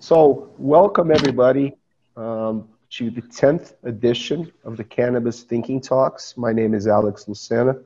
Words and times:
So, 0.00 0.54
welcome 0.58 1.10
everybody 1.10 1.74
um, 2.16 2.68
to 2.90 3.10
the 3.10 3.20
10th 3.20 3.74
edition 3.82 4.52
of 4.62 4.76
the 4.76 4.84
Cannabis 4.84 5.42
Thinking 5.42 5.80
Talks. 5.80 6.36
My 6.36 6.52
name 6.52 6.72
is 6.72 6.86
Alex 6.86 7.24
Lucena, 7.24 7.82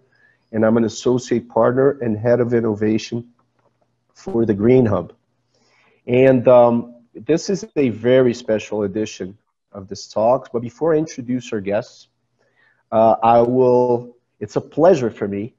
and 0.53 0.63
I'm 0.63 0.77
an 0.77 0.85
associate 0.85 1.49
partner 1.49 1.93
and 2.03 2.15
head 2.19 2.41
of 2.41 2.53
innovation 2.53 3.33
for 4.13 4.45
the 4.45 4.53
Green 4.53 4.85
Hub. 4.85 5.15
And 6.07 6.47
um, 6.49 6.97
this 7.15 7.49
is 7.49 7.65
a 7.77 7.89
very 7.89 8.35
special 8.35 8.83
edition 8.83 9.39
of 9.73 9.89
this 9.89 10.07
talk. 10.07 10.53
But 10.53 10.61
before 10.61 10.95
I 10.95 10.99
introduce 10.99 11.51
our 11.51 11.61
guests, 11.61 12.09
uh, 12.93 13.17
I 13.23 13.41
will, 13.41 14.19
it's 14.39 14.57
a 14.57 14.61
pleasure 14.61 15.11
for 15.11 15.27
me 15.27 15.55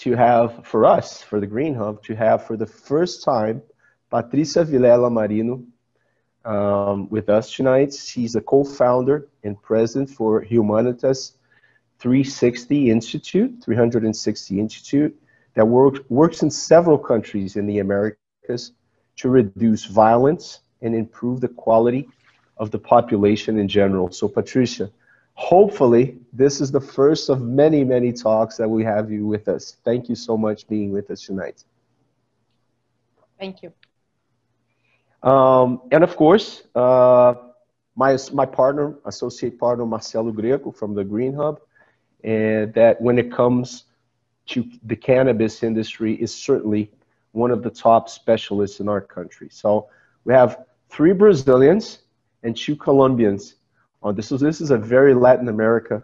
to 0.00 0.14
have, 0.14 0.66
for 0.66 0.84
us, 0.84 1.22
for 1.22 1.40
the 1.40 1.46
Green 1.46 1.74
Hub, 1.74 2.02
to 2.04 2.14
have 2.14 2.46
for 2.46 2.58
the 2.58 2.66
first 2.66 3.24
time 3.24 3.62
Patricia 4.10 4.66
Vilela 4.66 5.10
Marino, 5.10 5.64
um, 6.48 7.08
with 7.10 7.28
us 7.28 7.52
tonight. 7.52 7.92
She's 7.92 8.34
a 8.34 8.40
co-founder 8.40 9.28
and 9.44 9.60
president 9.62 10.10
for 10.10 10.42
Humanitas 10.42 11.34
360 11.98 12.90
Institute, 12.90 13.62
360 13.62 14.58
Institute, 14.58 15.20
that 15.54 15.66
work, 15.66 16.04
works 16.08 16.42
in 16.42 16.50
several 16.50 16.96
countries 16.96 17.56
in 17.56 17.66
the 17.66 17.80
Americas 17.80 18.72
to 19.16 19.28
reduce 19.28 19.84
violence 19.84 20.60
and 20.80 20.94
improve 20.94 21.40
the 21.40 21.48
quality 21.48 22.08
of 22.56 22.70
the 22.70 22.78
population 22.78 23.58
in 23.58 23.68
general. 23.68 24.10
So 24.10 24.26
Patricia, 24.28 24.90
hopefully 25.34 26.18
this 26.32 26.60
is 26.60 26.70
the 26.70 26.80
first 26.80 27.28
of 27.28 27.42
many, 27.42 27.84
many 27.84 28.12
talks 28.12 28.56
that 28.56 28.68
we 28.68 28.84
have 28.84 29.10
you 29.10 29.26
with 29.26 29.48
us. 29.48 29.76
Thank 29.84 30.08
you 30.08 30.14
so 30.14 30.36
much 30.36 30.66
being 30.66 30.92
with 30.92 31.10
us 31.10 31.22
tonight. 31.22 31.64
Thank 33.38 33.62
you. 33.62 33.72
Um, 35.22 35.82
and 35.90 36.04
of 36.04 36.16
course, 36.16 36.62
uh, 36.74 37.34
my, 37.96 38.16
my 38.32 38.46
partner, 38.46 38.94
associate 39.04 39.58
partner, 39.58 39.84
Marcelo 39.84 40.30
Greco 40.30 40.70
from 40.70 40.94
the 40.94 41.04
Green 41.04 41.34
Hub, 41.34 41.60
and 42.22 42.72
that 42.74 43.00
when 43.00 43.18
it 43.18 43.32
comes 43.32 43.84
to 44.46 44.64
the 44.84 44.96
cannabis 44.96 45.62
industry 45.62 46.14
is 46.14 46.34
certainly 46.34 46.90
one 47.32 47.50
of 47.50 47.62
the 47.62 47.70
top 47.70 48.08
specialists 48.08 48.80
in 48.80 48.88
our 48.88 49.00
country. 49.00 49.48
So 49.50 49.88
we 50.24 50.32
have 50.32 50.64
three 50.88 51.12
Brazilians 51.12 51.98
and 52.42 52.56
two 52.56 52.76
Colombians. 52.76 53.56
On 54.02 54.14
this 54.14 54.32
is 54.32 54.40
this 54.40 54.60
is 54.60 54.70
a 54.70 54.78
very 54.78 55.14
Latin 55.14 55.48
America, 55.48 56.02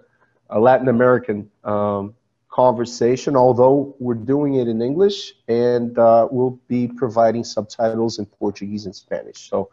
a 0.50 0.58
Latin 0.58 0.88
American 0.88 1.50
um, 1.62 2.14
conversation, 2.54 3.36
although 3.36 3.96
we're 3.98 4.14
doing 4.14 4.54
it 4.54 4.68
in 4.68 4.80
English 4.80 5.34
and 5.48 5.98
uh, 5.98 6.28
we'll 6.30 6.58
be 6.68 6.86
providing 6.86 7.42
subtitles 7.42 8.20
in 8.20 8.26
Portuguese 8.26 8.86
and 8.86 8.94
Spanish. 8.94 9.50
So 9.50 9.70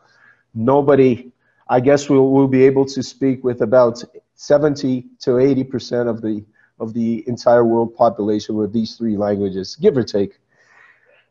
nobody, 0.55 1.31
I 1.69 1.79
guess 1.79 2.09
we'll, 2.09 2.31
we'll 2.31 2.47
be 2.47 2.63
able 2.63 2.85
to 2.85 3.03
speak 3.03 3.43
with 3.43 3.61
about 3.61 4.03
70 4.33 5.05
to 5.19 5.29
80% 5.31 6.09
of 6.09 6.23
the, 6.23 6.43
of 6.79 6.95
the 6.95 7.23
entire 7.27 7.63
world 7.63 7.95
population 7.95 8.55
with 8.55 8.73
these 8.73 8.95
three 8.95 9.15
languages, 9.15 9.75
give 9.75 9.95
or 9.95 10.03
take. 10.03 10.39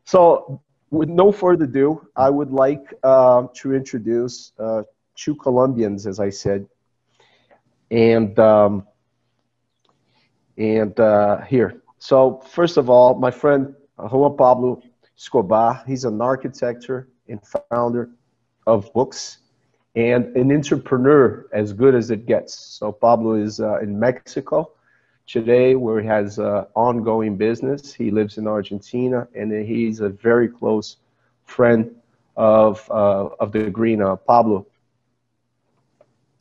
So 0.05 0.61
with 0.89 1.09
no 1.09 1.33
further 1.33 1.65
ado, 1.65 2.07
I 2.15 2.29
would 2.29 2.51
like 2.51 2.93
uh, 3.03 3.47
to 3.55 3.73
introduce 3.73 4.53
uh, 4.57 4.83
two 5.15 5.35
Colombians, 5.35 6.07
as 6.07 6.21
I 6.21 6.29
said. 6.29 6.65
And 7.91 8.39
um, 8.39 8.87
and 10.57 10.99
uh, 10.99 11.41
here. 11.41 11.81
So 11.99 12.41
first 12.49 12.77
of 12.77 12.89
all, 12.89 13.15
my 13.15 13.31
friend 13.31 13.75
uh, 13.97 14.07
Juan 14.07 14.35
Pablo 14.37 14.81
Escobar, 15.17 15.83
he's 15.85 16.05
an 16.05 16.21
architect 16.21 16.89
and 16.89 17.39
founder 17.69 18.09
of 18.67 18.91
books 18.93 19.39
and 19.95 20.35
an 20.35 20.51
entrepreneur 20.51 21.47
as 21.53 21.73
good 21.73 21.95
as 21.95 22.11
it 22.11 22.25
gets. 22.25 22.57
So 22.57 22.91
Pablo 22.91 23.33
is 23.33 23.59
uh, 23.59 23.79
in 23.79 23.99
Mexico 23.99 24.71
today 25.27 25.75
where 25.75 26.01
he 26.01 26.07
has 26.07 26.39
uh, 26.39 26.65
ongoing 26.75 27.37
business. 27.37 27.93
He 27.93 28.11
lives 28.11 28.37
in 28.37 28.47
Argentina 28.47 29.27
and 29.35 29.51
he's 29.51 29.99
a 29.99 30.09
very 30.09 30.47
close 30.47 30.97
friend 31.45 31.93
of, 32.37 32.89
uh, 32.89 33.29
of 33.39 33.51
the 33.51 33.69
green 33.69 34.01
uh, 34.01 34.15
Pablo. 34.15 34.65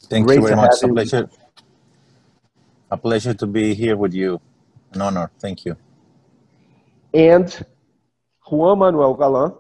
Thank 0.04 0.26
Great 0.26 0.37
you 0.37 0.47
very 0.47 0.56
much. 0.56 0.82
A 0.82 0.88
pleasure. 0.88 1.28
A 2.91 2.97
pleasure 2.97 3.34
to 3.34 3.47
be 3.47 3.75
here 3.75 3.97
with 3.97 4.12
you. 4.12 4.41
An 4.93 5.01
honor. 5.01 5.31
Thank 5.39 5.65
you. 5.65 5.77
And 7.15 7.67
Juan 8.47 8.81
Manuel 8.81 9.15
Galan, 9.15 9.55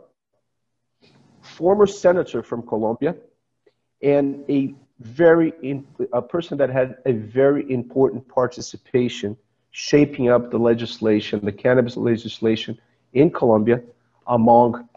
former 1.40 1.86
senator 1.86 2.42
from 2.42 2.66
Colombia, 2.66 3.14
and 4.02 4.44
a 4.48 4.74
very 4.98 5.52
in, 5.62 5.86
a 6.12 6.20
person 6.20 6.58
that 6.58 6.70
had 6.70 6.96
a 7.06 7.12
very 7.12 7.70
important 7.70 8.26
participation 8.28 9.36
shaping 9.70 10.28
up 10.28 10.50
the 10.50 10.58
legislation, 10.58 11.40
the 11.44 11.52
cannabis 11.52 11.96
legislation 11.96 12.78
in 13.12 13.30
Colombia, 13.30 13.80
among 14.26 14.88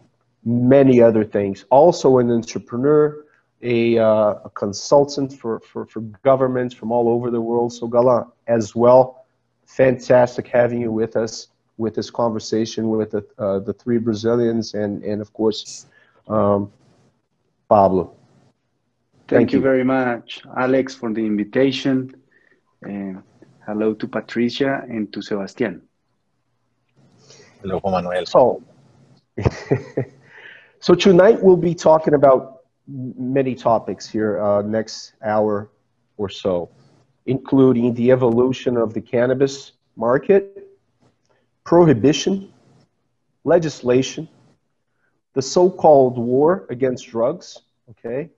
many 0.44 1.02
other 1.02 1.24
things. 1.24 1.66
Also 1.70 2.18
an 2.18 2.32
entrepreneur, 2.32 3.26
a, 3.64 3.98
uh, 3.98 4.36
a 4.44 4.52
consultant 4.54 5.34
for, 5.34 5.60
for, 5.62 5.86
for 5.86 6.02
governments 6.24 6.76
from 6.76 6.92
all 6.92 7.08
over 7.08 7.32
the 7.32 7.42
world. 7.42 7.74
So 7.74 7.88
Galan, 7.88 8.26
as 8.48 8.76
well, 8.76 9.26
fantastic 9.66 10.48
having 10.48 10.82
you 10.82 10.92
with 10.92 11.16
us 11.16 11.48
with 11.78 11.96
this 11.96 12.12
conversation 12.12 12.90
with 12.90 13.12
the, 13.12 13.26
uh, 13.40 13.60
the 13.60 13.74
three 13.74 13.98
Brazilians 13.98 14.74
and, 14.76 15.04
and 15.04 15.22
of 15.22 15.34
course, 15.34 15.88
um, 16.28 16.72
Pablo. 17.68 18.14
Thank, 19.28 19.30
Thank 19.30 19.54
you. 19.54 19.60
you. 19.60 19.64
very 19.64 19.84
much, 19.84 20.44
Alex, 20.58 20.94
for 20.94 21.12
the 21.12 21.26
invitation. 21.26 22.16
Uh, 22.86 23.22
hello 23.66 23.94
to 23.94 24.08
Patricia 24.08 24.84
and 24.90 25.12
to 25.14 25.22
Sebastian. 25.22 25.82
Hello, 27.62 27.80
Juan 27.80 28.04
Manuel. 28.04 28.26
So, 28.26 28.62
so 30.80 30.94
tonight 30.94 31.42
we'll 31.42 31.56
be 31.56 31.74
talking 31.74 32.14
about 32.14 32.63
many 32.88 33.56
topics 33.56 34.08
here 34.08 34.42
uh, 34.42 34.62
next 34.62 35.14
hour 35.24 35.70
or 36.18 36.30
so, 36.30 36.70
including 37.26 37.94
the 37.94 38.12
evolution 38.12 38.78
of 38.78 38.94
the 38.94 39.02
cannabis 39.02 39.74
market, 39.96 40.68
prohibition, 41.64 42.52
legislation, 43.44 44.28
the 45.34 45.42
so-called 45.42 46.18
war 46.18 46.66
against 46.70 47.08
drugs. 47.08 47.60
Okay, 47.90 48.30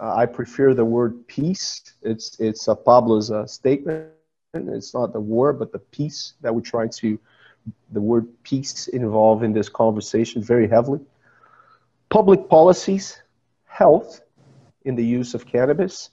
uh, 0.00 0.14
I 0.14 0.26
prefer 0.26 0.74
the 0.74 0.84
word 0.84 1.26
peace. 1.26 1.80
It's 2.02 2.38
it's 2.40 2.68
uh, 2.68 2.74
Pablo's 2.74 3.30
uh, 3.30 3.46
statement. 3.46 4.10
It's 4.54 4.94
not 4.94 5.12
the 5.12 5.20
war, 5.20 5.52
but 5.52 5.72
the 5.72 5.78
peace 5.78 6.34
that 6.42 6.54
we're 6.54 6.60
trying 6.60 6.90
to. 6.90 7.18
The 7.92 8.00
word 8.00 8.26
peace 8.42 8.88
involved 8.88 9.44
in 9.44 9.52
this 9.52 9.68
conversation 9.68 10.42
very 10.42 10.68
heavily. 10.68 11.00
Public 12.08 12.48
policies, 12.48 13.22
health 13.72 14.20
in 14.84 14.94
the 14.94 15.04
use 15.04 15.34
of 15.34 15.46
cannabis, 15.46 16.10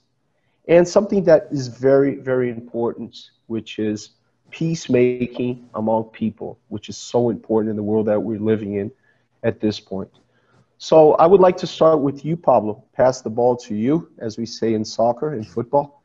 and 0.66 0.86
something 0.86 1.24
that 1.24 1.48
is 1.50 1.68
very, 1.68 2.14
very 2.16 2.48
important, 2.48 3.16
which 3.46 3.78
is 3.78 4.10
peacemaking 4.50 5.68
among 5.74 6.04
people, 6.04 6.58
which 6.68 6.88
is 6.88 6.96
so 6.96 7.30
important 7.30 7.70
in 7.70 7.76
the 7.76 7.82
world 7.82 8.06
that 8.06 8.20
we're 8.20 8.38
living 8.38 8.74
in 8.74 8.90
at 9.42 9.60
this 9.60 9.78
point. 9.78 10.10
So 10.78 11.12
I 11.14 11.26
would 11.26 11.40
like 11.40 11.58
to 11.58 11.66
start 11.66 12.00
with 12.00 12.24
you, 12.24 12.36
Pablo. 12.36 12.82
Pass 12.94 13.20
the 13.20 13.30
ball 13.30 13.56
to 13.58 13.74
you, 13.74 14.08
as 14.18 14.38
we 14.38 14.46
say 14.46 14.72
in 14.72 14.84
soccer, 14.84 15.34
in 15.34 15.44
football, 15.44 16.02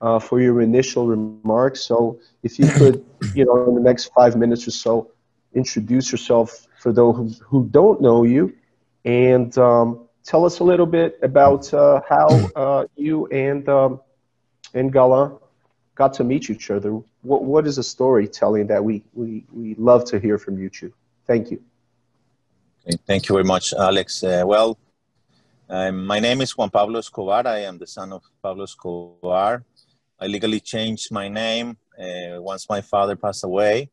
uh, 0.00 0.18
for 0.18 0.40
your 0.40 0.62
initial 0.62 1.06
remarks. 1.06 1.84
So 1.84 2.18
if 2.42 2.58
you 2.58 2.66
could, 2.78 3.04
you 3.34 3.44
know, 3.44 3.68
in 3.68 3.74
the 3.74 3.82
next 3.82 4.06
five 4.16 4.36
minutes 4.36 4.66
or 4.66 4.70
so, 4.70 5.10
introduce 5.52 6.10
yourself 6.10 6.66
for 6.78 6.92
those 6.92 7.16
who, 7.16 7.44
who 7.44 7.68
don't 7.68 8.00
know 8.00 8.24
you, 8.24 8.54
and 9.04 9.56
um, 9.58 10.08
tell 10.24 10.44
us 10.44 10.58
a 10.58 10.64
little 10.64 10.86
bit 10.86 11.18
about 11.22 11.72
uh, 11.72 12.00
how 12.08 12.26
uh, 12.56 12.84
you 12.96 13.26
and 13.26 13.68
um, 13.68 14.00
and 14.72 14.92
Galan 14.92 15.38
got 15.94 16.14
to 16.14 16.24
meet 16.24 16.50
each 16.50 16.70
other. 16.70 16.90
What 17.22 17.44
what 17.44 17.66
is 17.66 17.76
the 17.76 17.82
storytelling 17.82 18.66
that 18.68 18.82
we 18.82 19.02
we 19.12 19.44
we 19.52 19.74
love 19.74 20.04
to 20.06 20.18
hear 20.18 20.38
from 20.38 20.58
you 20.58 20.70
two? 20.70 20.92
Thank 21.26 21.50
you. 21.50 21.62
Thank 23.06 23.28
you 23.28 23.34
very 23.34 23.44
much, 23.44 23.72
Alex. 23.72 24.22
Uh, 24.22 24.42
well, 24.44 24.78
um, 25.70 26.04
my 26.04 26.20
name 26.20 26.40
is 26.42 26.56
Juan 26.56 26.68
Pablo 26.68 26.98
Escobar. 26.98 27.46
I 27.46 27.60
am 27.60 27.78
the 27.78 27.86
son 27.86 28.12
of 28.12 28.22
Pablo 28.42 28.64
Escobar. 28.64 29.64
I 30.20 30.26
legally 30.26 30.60
changed 30.60 31.10
my 31.10 31.28
name 31.28 31.76
uh, 31.98 32.40
once 32.40 32.68
my 32.68 32.80
father 32.80 33.16
passed 33.16 33.44
away 33.44 33.90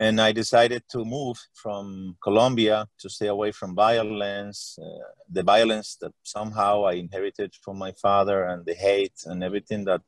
and 0.00 0.18
I 0.18 0.32
decided 0.32 0.84
to 0.92 1.04
move 1.04 1.36
from 1.52 2.16
Colombia 2.22 2.88
to 3.00 3.10
stay 3.10 3.26
away 3.26 3.52
from 3.52 3.74
violence, 3.74 4.78
uh, 4.80 5.04
the 5.30 5.42
violence 5.42 5.98
that 6.00 6.12
somehow 6.22 6.84
I 6.86 6.94
inherited 6.94 7.54
from 7.62 7.76
my 7.76 7.92
father, 7.92 8.44
and 8.44 8.64
the 8.64 8.72
hate 8.72 9.20
and 9.26 9.44
everything 9.44 9.84
that 9.84 10.00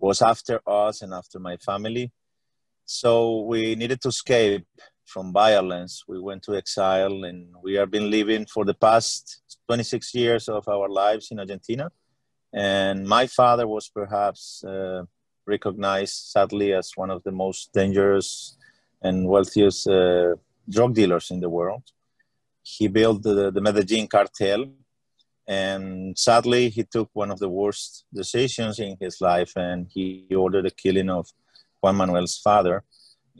was 0.00 0.20
after 0.20 0.60
us 0.66 1.02
and 1.02 1.14
after 1.14 1.38
my 1.38 1.56
family. 1.58 2.10
So 2.86 3.42
we 3.42 3.76
needed 3.76 4.00
to 4.00 4.08
escape 4.08 4.66
from 5.06 5.32
violence. 5.32 6.02
We 6.08 6.18
went 6.18 6.42
to 6.44 6.56
exile, 6.56 7.22
and 7.22 7.54
we 7.62 7.74
have 7.74 7.92
been 7.92 8.10
living 8.10 8.46
for 8.46 8.64
the 8.64 8.74
past 8.74 9.42
26 9.68 10.12
years 10.16 10.48
of 10.48 10.66
our 10.66 10.88
lives 10.88 11.28
in 11.30 11.38
Argentina. 11.38 11.92
And 12.52 13.06
my 13.06 13.28
father 13.28 13.68
was 13.68 13.88
perhaps 13.88 14.64
uh, 14.64 15.04
recognized, 15.46 16.16
sadly, 16.32 16.72
as 16.72 16.90
one 16.96 17.10
of 17.10 17.22
the 17.22 17.32
most 17.32 17.72
dangerous 17.72 18.57
and 19.02 19.28
wealthiest 19.28 19.88
uh, 19.88 20.34
drug 20.68 20.94
dealers 20.94 21.30
in 21.30 21.40
the 21.40 21.48
world. 21.48 21.82
He 22.62 22.88
built 22.88 23.22
the, 23.22 23.50
the 23.50 23.60
Medellin 23.60 24.06
cartel, 24.06 24.66
and 25.46 26.18
sadly, 26.18 26.68
he 26.68 26.84
took 26.84 27.08
one 27.14 27.30
of 27.30 27.38
the 27.38 27.48
worst 27.48 28.04
decisions 28.12 28.78
in 28.78 28.96
his 29.00 29.20
life, 29.20 29.52
and 29.56 29.86
he 29.90 30.26
ordered 30.36 30.66
the 30.66 30.70
killing 30.70 31.08
of 31.08 31.28
Juan 31.80 31.96
Manuel's 31.96 32.36
father, 32.36 32.84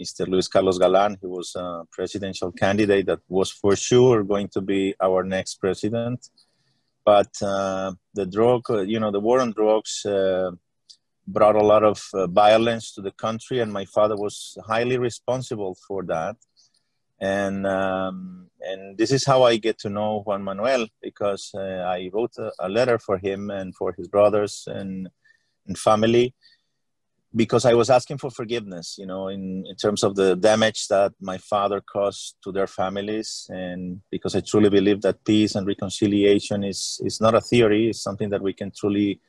Mr. 0.01 0.27
Luis 0.27 0.49
Carlos 0.49 0.79
Galan. 0.79 1.19
He 1.21 1.27
was 1.27 1.55
a 1.55 1.85
presidential 1.91 2.51
candidate 2.53 3.07
that 3.07 3.21
was 3.29 3.51
for 3.51 3.77
sure 3.77 4.25
going 4.25 4.49
to 4.49 4.63
be 4.63 4.95
our 5.03 5.23
next 5.23 5.57
president. 5.57 6.31
But 7.05 7.33
uh, 7.43 7.93
the 8.15 8.27
drug, 8.27 8.63
uh, 8.71 8.81
you 8.83 9.01
know, 9.01 9.11
the 9.11 9.21
war 9.21 9.41
on 9.41 9.53
drugs 9.53 10.07
uh, 10.07 10.53
brought 11.29 11.57
a 11.57 11.65
lot 11.65 11.85
of 11.85 12.03
uh, 12.15 12.27
violence 12.27 12.93
to 12.95 13.03
the 13.03 13.13
country, 13.13 13.61
and 13.61 13.73
my 13.73 13.85
father 13.85 14.17
was 14.17 14.57
highly 14.67 14.99
responsible 14.99 15.77
for 15.87 16.03
that. 16.05 16.37
And 17.21 17.67
um, 17.67 18.49
and 18.61 18.97
this 18.97 19.11
is 19.11 19.25
how 19.25 19.43
I 19.43 19.57
get 19.57 19.79
to 19.81 19.91
know 19.91 20.23
Juan 20.25 20.43
Manuel 20.43 20.87
because 21.03 21.51
uh, 21.55 21.83
I 21.97 22.11
wrote 22.13 22.33
a, 22.39 22.53
a, 22.61 22.69
letter 22.69 22.99
for 22.99 23.19
him 23.19 23.51
and 23.51 23.75
for 23.75 23.93
his 23.93 24.09
brothers 24.09 24.65
and 24.69 25.09
and 25.67 25.77
family 25.77 26.35
because 27.35 27.65
I 27.67 27.75
was 27.75 27.91
asking 27.91 28.19
for 28.19 28.31
forgiveness, 28.31 28.97
you 28.99 29.07
know, 29.07 29.29
in, 29.29 29.65
in 29.69 29.77
terms 29.77 30.03
of 30.03 30.17
the 30.17 30.35
damage 30.35 30.89
that 30.89 31.13
my 31.21 31.37
father 31.39 31.81
caused 31.81 32.37
to 32.43 32.53
their 32.53 32.67
families, 32.67 33.47
and 33.51 34.01
because 34.11 34.35
I 34.35 34.41
truly 34.41 34.71
believe 34.71 35.03
that 35.03 35.25
peace 35.25 35.55
and 35.55 35.67
reconciliation 35.67 36.65
is 36.65 37.01
is 37.05 37.21
not 37.21 37.35
a 37.35 37.41
theory; 37.41 37.91
it's 37.91 38.03
something 38.03 38.31
that 38.31 38.43
we 38.43 38.55
can 38.55 38.71
truly, 38.71 39.21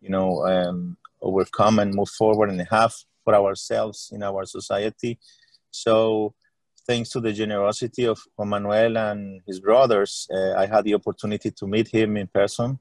you 0.00 0.10
know, 0.10 0.46
um, 0.46 0.96
overcome 1.22 1.78
and 1.78 1.94
move 1.94 2.08
forward 2.08 2.50
and 2.50 2.66
have 2.70 2.94
for 3.24 3.34
ourselves 3.34 4.10
in 4.12 4.22
our 4.22 4.44
society. 4.44 5.18
So, 5.70 6.34
thanks 6.86 7.10
to 7.10 7.20
the 7.20 7.32
generosity 7.32 8.04
of 8.06 8.18
Juan 8.36 8.48
Manuel 8.48 8.96
and 8.98 9.40
his 9.46 9.60
brothers, 9.60 10.28
uh, 10.34 10.54
I 10.54 10.66
had 10.66 10.84
the 10.84 10.94
opportunity 10.94 11.50
to 11.50 11.66
meet 11.66 11.88
him 11.88 12.16
in 12.16 12.26
person 12.26 12.78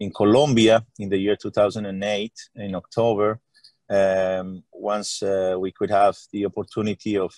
in 0.00 0.10
Colombia 0.10 0.84
in 0.98 1.08
the 1.08 1.18
year 1.18 1.36
2008 1.36 2.32
in 2.56 2.74
October. 2.74 3.40
Um, 3.88 4.64
once 4.72 5.22
uh, 5.22 5.54
we 5.58 5.70
could 5.70 5.90
have 5.90 6.16
the 6.32 6.46
opportunity 6.46 7.18
of 7.18 7.32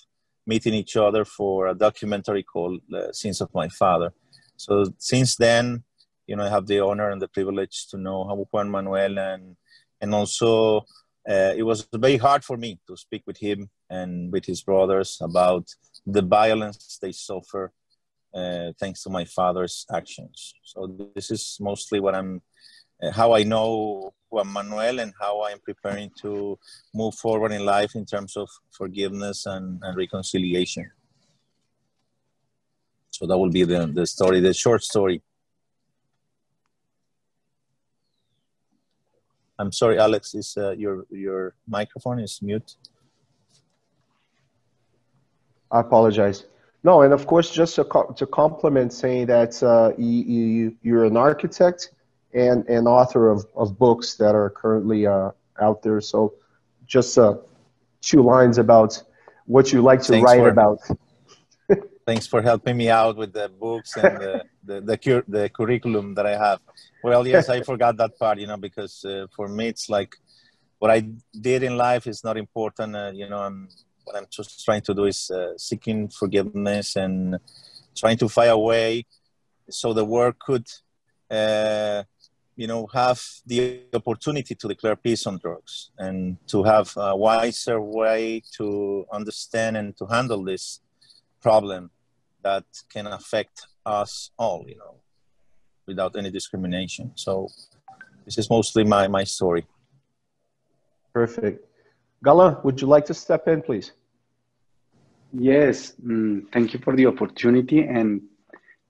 meeting 0.47 0.75
each 0.75 0.97
other 0.97 1.25
for 1.25 1.69
a 1.69 1.75
documentary 1.75 2.43
called 2.43 2.81
uh, 2.95 3.13
Sins 3.13 3.41
of 3.41 3.53
My 3.55 3.69
Father. 3.69 4.13
So 4.57 4.85
since 4.99 5.37
then, 5.37 5.83
you 6.27 6.37
know, 6.37 6.45
I 6.45 6.49
have 6.49 6.67
the 6.67 6.81
honor 6.81 7.11
and 7.11 7.21
the 7.21 7.29
privilege 7.29 7.87
to 7.89 7.99
know 7.99 8.47
Juan 8.51 8.71
Manuel 8.71 9.19
and 9.19 9.57
and 10.01 10.15
also 10.15 10.85
uh, 11.29 11.55
it 11.57 11.63
was 11.63 11.87
very 11.95 12.17
hard 12.17 12.45
for 12.45 12.57
me 12.57 12.79
to 12.87 12.97
speak 12.97 13.23
with 13.27 13.39
him 13.39 13.71
and 13.89 14.33
with 14.33 14.45
his 14.45 14.63
brothers 14.63 15.19
about 15.23 15.67
the 16.07 16.23
violence 16.23 16.99
they 17.01 17.13
suffer 17.13 17.73
uh, 18.35 18.73
thanks 18.81 19.03
to 19.03 19.11
my 19.11 19.25
father's 19.25 19.87
actions. 19.95 20.55
So 20.65 21.11
this 21.15 21.31
is 21.31 21.57
mostly 21.61 22.01
what 22.01 22.15
I'm, 22.15 22.43
uh, 23.03 23.13
how 23.13 23.33
I 23.33 23.45
know 23.45 24.13
Juan 24.29 24.53
Manuel 24.53 24.99
and 24.99 25.13
how 25.21 25.45
I'm 25.45 25.61
preparing 25.61 26.11
to 26.23 26.59
move 26.93 27.15
forward 27.15 27.53
in 27.53 27.65
life 27.65 27.95
in 27.95 28.05
terms 28.05 28.37
of 28.37 28.49
forgiveness 28.73 29.47
and, 29.47 29.81
and 29.83 29.97
reconciliation. 29.97 30.91
So 33.11 33.27
that 33.27 33.39
will 33.39 33.51
be 33.51 33.63
the, 33.63 33.87
the 33.87 34.07
story, 34.07 34.41
the 34.41 34.53
short 34.53 34.83
story. 34.83 35.23
I'm 39.59 39.73
sorry, 39.73 39.99
Alex, 39.99 40.35
is 40.35 40.57
uh, 40.57 40.73
your 40.73 41.07
your 41.11 41.55
microphone 41.69 42.19
is 42.19 42.41
mute. 42.43 42.77
I 45.71 45.81
apologize. 45.81 46.47
No, 46.83 47.03
and 47.03 47.15
of 47.15 47.27
course, 47.27 47.51
just 47.51 47.77
to, 47.77 47.85
co 47.85 48.13
to 48.17 48.27
compliment 48.27 48.93
saying 48.93 49.27
that 49.27 49.63
uh, 49.63 49.93
you, 49.97 50.23
you, 50.23 50.77
you're 50.83 51.05
an 51.05 51.17
architect 51.17 51.91
and 52.35 52.69
an 52.69 52.87
author 52.87 53.31
of, 53.31 53.47
of 53.57 53.79
books 53.79 54.17
that 54.17 54.35
are 54.35 54.51
currently 54.51 55.07
uh, 55.07 55.31
out 55.61 55.83
there. 55.83 56.01
So 56.01 56.35
just 56.87 57.17
uh, 57.17 57.37
two 58.03 58.23
lines 58.23 58.59
about 58.59 59.03
what 59.47 59.73
you 59.73 59.81
like 59.81 60.03
to 60.03 60.13
Thanks 60.13 60.31
write 60.31 60.47
about. 60.47 60.81
Thanks 62.07 62.27
for 62.27 62.43
helping 62.43 62.77
me 62.77 62.91
out 62.91 63.17
with 63.17 63.33
the 63.33 63.49
books 63.49 63.97
and 63.97 64.19
the, 64.19 64.45
the, 64.65 64.81
the, 64.81 64.99
cur 64.99 65.25
the 65.29 65.49
curriculum 65.49 66.15
that 66.15 66.27
I 66.27 66.37
have. 66.37 66.61
Well, 67.03 67.27
yes, 67.27 67.49
I 67.49 67.63
forgot 67.71 67.97
that 67.97 68.19
part, 68.19 68.39
you 68.39 68.47
know, 68.47 68.57
because 68.57 69.05
uh, 69.05 69.27
for 69.35 69.49
me, 69.49 69.69
it's 69.69 69.89
like 69.89 70.17
what 70.79 70.91
I 70.91 71.09
did 71.41 71.63
in 71.63 71.77
life 71.77 72.07
is 72.07 72.23
not 72.25 72.37
important. 72.37 72.95
Uh, 72.95 73.13
you 73.15 73.29
know, 73.29 73.39
I'm, 73.39 73.69
what 74.05 74.17
I'm 74.17 74.27
just 74.31 74.65
trying 74.65 74.83
to 74.83 74.95
do 74.95 75.05
is 75.05 75.31
uh, 75.31 75.57
seeking 75.57 76.09
forgiveness 76.09 76.97
and 76.97 77.39
trying 77.97 78.19
to 78.19 78.29
find 78.29 78.51
a 78.51 78.59
way 78.59 79.07
so 79.71 79.93
the 79.93 80.05
world 80.05 80.39
could, 80.39 80.67
uh, 81.31 82.03
you 82.57 82.67
know, 82.67 82.87
have 82.93 83.23
the 83.47 83.83
opportunity 83.95 84.55
to 84.55 84.69
declare 84.69 84.95
peace 84.95 85.27
on 85.27 85.39
drugs 85.39 85.91
and 85.99 86.37
to 86.49 86.63
have 86.63 86.93
a 86.97 87.17
wiser 87.17 87.81
way 87.81 88.43
to 88.57 89.07
understand 89.11 89.77
and 89.77 89.97
to 89.97 90.07
handle 90.07 90.45
this 90.45 90.81
problem 91.41 91.91
that 92.45 92.65
can 92.93 93.07
affect 93.07 93.67
us 93.85 94.31
all, 94.39 94.65
you 94.69 94.77
know 94.77 95.01
without 95.87 96.17
any 96.17 96.31
discrimination. 96.31 97.13
So 97.15 97.49
this 98.25 98.39
is 98.39 98.49
mostly 98.51 98.85
my, 98.85 99.09
my 99.09 99.25
story. 99.25 99.67
Perfect. 101.13 101.67
Galan, 102.25 102.57
would 102.65 102.81
you 102.81 102.87
like 102.87 103.05
to 103.07 103.15
step 103.15 103.47
in, 103.49 103.63
please? 103.63 103.93
Yes, 105.33 105.95
mm, 106.05 106.51
thank 106.53 106.73
you 106.73 106.81
for 106.81 106.97
the 106.97 107.07
opportunity. 107.07 107.81
And 107.83 108.23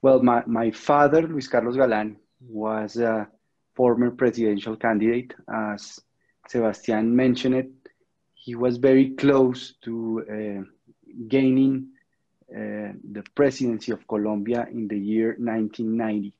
well, 0.02 0.22
my, 0.22 0.42
my 0.46 0.70
father, 0.70 1.22
Luis 1.22 1.48
Carlos 1.48 1.76
Galan, 1.76 2.16
was 2.46 2.96
a 2.96 3.28
former 3.74 4.10
presidential 4.10 4.76
candidate. 4.76 5.34
As 5.52 5.98
Sebastian 6.48 7.14
mentioned 7.14 7.54
it, 7.54 7.70
he 8.34 8.54
was 8.54 8.76
very 8.76 9.10
close 9.10 9.74
to 9.82 10.22
uh, 10.30 10.62
gaining 11.28 11.88
uh, 12.54 12.92
the 13.12 13.24
presidency 13.34 13.90
of 13.90 14.06
Colombia 14.06 14.68
in 14.70 14.86
the 14.86 14.96
year 14.96 15.34
1990. 15.38 16.32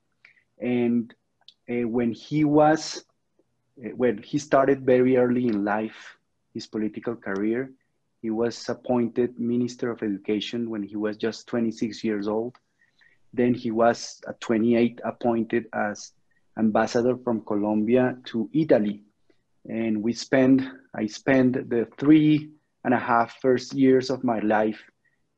And 0.61 1.13
uh, 1.69 1.89
when 1.89 2.13
he 2.13 2.45
was, 2.45 3.05
uh, 3.85 3.89
when 3.97 4.19
he 4.19 4.39
started 4.39 4.87
very 4.87 5.17
early 5.17 5.49
in 5.49 5.65
life, 5.65 6.17
his 6.53 6.69
political 6.69 7.17
career, 7.17 7.73
he 8.23 8.31
was 8.31 8.69
appointed 8.69 9.41
Minister 9.41 9.91
of 9.91 10.05
Education 10.05 10.71
when 10.71 10.85
he 10.85 10.95
was 10.95 11.17
just 11.17 11.49
26 11.49 12.05
years 12.05 12.29
old. 12.29 12.57
Then 13.33 13.53
he 13.53 13.73
was 13.73 14.23
at 14.29 14.41
28 14.41 15.01
appointed 15.05 15.67
as 15.73 16.13
ambassador 16.57 17.17
from 17.17 17.41
Colombia 17.41 18.17
to 18.27 18.49
Italy. 18.53 19.03
And 19.69 20.01
we 20.01 20.13
spent, 20.13 20.63
I 20.95 21.07
spent 21.07 21.69
the 21.69 21.89
three 21.99 22.53
and 22.85 22.95
a 22.95 22.99
half 23.01 23.41
first 23.41 23.75
years 23.75 24.11
of 24.11 24.23
my 24.23 24.39
life 24.39 24.81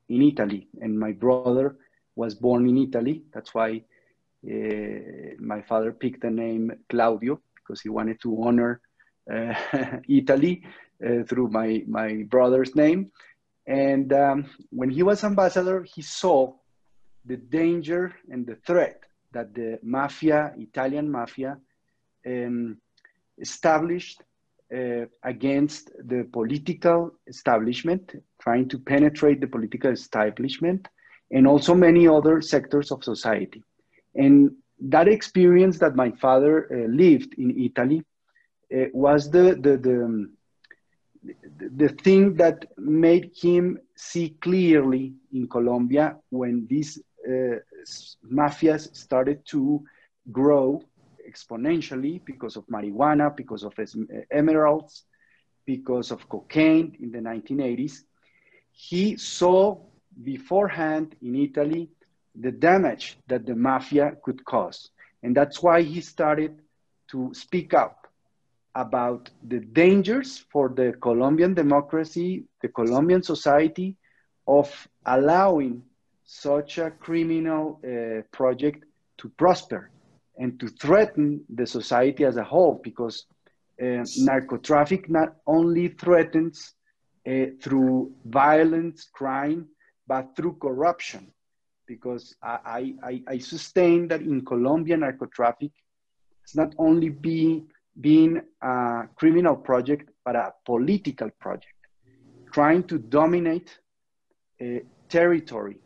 in 0.08 0.22
Italy. 0.22 0.68
And 0.80 0.98
my 0.98 1.12
brother 1.12 1.76
was 2.14 2.34
born 2.34 2.68
in 2.68 2.78
Italy. 2.78 3.22
That's 3.32 3.54
why 3.54 3.82
uh, 4.44 5.34
my 5.38 5.62
father 5.62 5.92
picked 5.92 6.22
the 6.22 6.30
name 6.30 6.72
Claudio 6.88 7.40
because 7.56 7.80
he 7.80 7.88
wanted 7.88 8.20
to 8.22 8.42
honor 8.42 8.80
uh, 9.32 9.54
Italy 10.08 10.62
uh, 11.04 11.25
through 11.25 11.48
my, 11.48 11.82
my 11.86 12.25
brother's 12.28 12.75
name. 12.75 13.10
And 13.66 14.12
um, 14.12 14.46
when 14.70 14.90
he 14.90 15.02
was 15.02 15.25
ambassador, 15.25 15.82
he 15.82 16.02
saw 16.02 16.54
the 17.25 17.36
danger 17.36 18.14
and 18.30 18.46
the 18.46 18.56
threat 18.66 19.02
that 19.32 19.52
the 19.54 19.78
mafia, 19.82 20.54
Italian 20.56 21.10
mafia, 21.10 21.58
um, 22.26 22.78
established 23.38 24.22
uh, 24.75 25.06
against 25.22 25.90
the 26.08 26.26
political 26.32 27.12
establishment, 27.26 28.14
trying 28.46 28.68
to 28.68 28.78
penetrate 28.78 29.40
the 29.40 29.46
political 29.46 29.90
establishment, 29.90 30.86
and 31.32 31.46
also 31.48 31.74
many 31.74 32.06
other 32.06 32.40
sectors 32.40 32.92
of 32.92 33.02
society. 33.02 33.62
And 34.14 34.52
that 34.78 35.08
experience 35.08 35.78
that 35.78 35.96
my 35.96 36.10
father 36.12 36.54
uh, 36.70 36.88
lived 37.04 37.34
in 37.34 37.48
Italy 37.68 38.04
uh, 38.72 38.86
was 38.92 39.30
the, 39.30 39.46
the, 39.64 39.74
the, 39.88 40.30
the 41.82 41.88
thing 42.04 42.34
that 42.34 42.66
made 42.76 43.32
him 43.34 43.78
see 43.96 44.36
clearly 44.40 45.14
in 45.32 45.48
Colombia 45.48 46.16
when 46.30 46.66
these 46.70 47.02
uh, 47.28 47.56
mafias 48.32 48.94
started 48.94 49.44
to 49.46 49.82
grow 50.30 50.80
exponentially 51.28 52.24
because 52.24 52.54
of 52.56 52.64
marijuana, 52.68 53.34
because 53.34 53.64
of 53.64 53.74
emeralds, 54.30 55.04
because 55.64 56.12
of 56.12 56.28
cocaine 56.28 56.96
in 57.00 57.10
the 57.10 57.18
1980s. 57.18 58.02
He 58.78 59.16
saw 59.16 59.78
beforehand 60.23 61.16
in 61.23 61.35
Italy 61.35 61.88
the 62.35 62.52
damage 62.52 63.18
that 63.26 63.47
the 63.47 63.54
mafia 63.54 64.16
could 64.23 64.45
cause. 64.45 64.90
And 65.23 65.35
that's 65.35 65.62
why 65.62 65.80
he 65.80 66.02
started 66.02 66.61
to 67.09 67.33
speak 67.33 67.73
up 67.73 68.06
about 68.75 69.30
the 69.42 69.61
dangers 69.61 70.45
for 70.52 70.68
the 70.68 70.92
Colombian 71.00 71.54
democracy, 71.54 72.45
the 72.61 72.68
Colombian 72.68 73.23
society, 73.23 73.97
of 74.47 74.68
allowing 75.06 75.83
such 76.25 76.76
a 76.76 76.90
criminal 76.90 77.80
uh, 77.83 78.21
project 78.30 78.85
to 79.16 79.30
prosper 79.30 79.90
and 80.37 80.61
to 80.61 80.68
threaten 80.68 81.42
the 81.49 81.66
society 81.66 82.25
as 82.26 82.37
a 82.37 82.45
whole 82.45 82.78
because 82.85 83.25
uh, 83.80 84.04
narcotraffic 84.28 85.09
not 85.09 85.37
only 85.47 85.88
threatens 85.88 86.75
uh, 87.26 87.47
through 87.61 88.12
violence, 88.25 89.09
crime, 89.12 89.66
but 90.06 90.37
through 90.37 90.54
corruption. 90.54 91.33
Because 91.87 92.35
I, 92.42 92.95
I, 93.02 93.23
I 93.28 93.38
sustain 93.38 94.09
that 94.09 94.21
in 94.21 94.45
Colombia, 94.45 94.97
narcotraffic 94.97 95.71
it's 96.47 96.54
not 96.54 96.75
only 96.78 97.09
being, 97.09 97.66
being 98.00 98.40
a 98.62 99.09
criminal 99.16 99.56
project, 99.56 100.11
but 100.25 100.37
a 100.37 100.52
political 100.64 101.28
project, 101.40 101.75
trying 102.52 102.85
to 102.85 102.99
dominate 102.99 103.76
uh, 104.61 104.78
territory, 105.09 105.78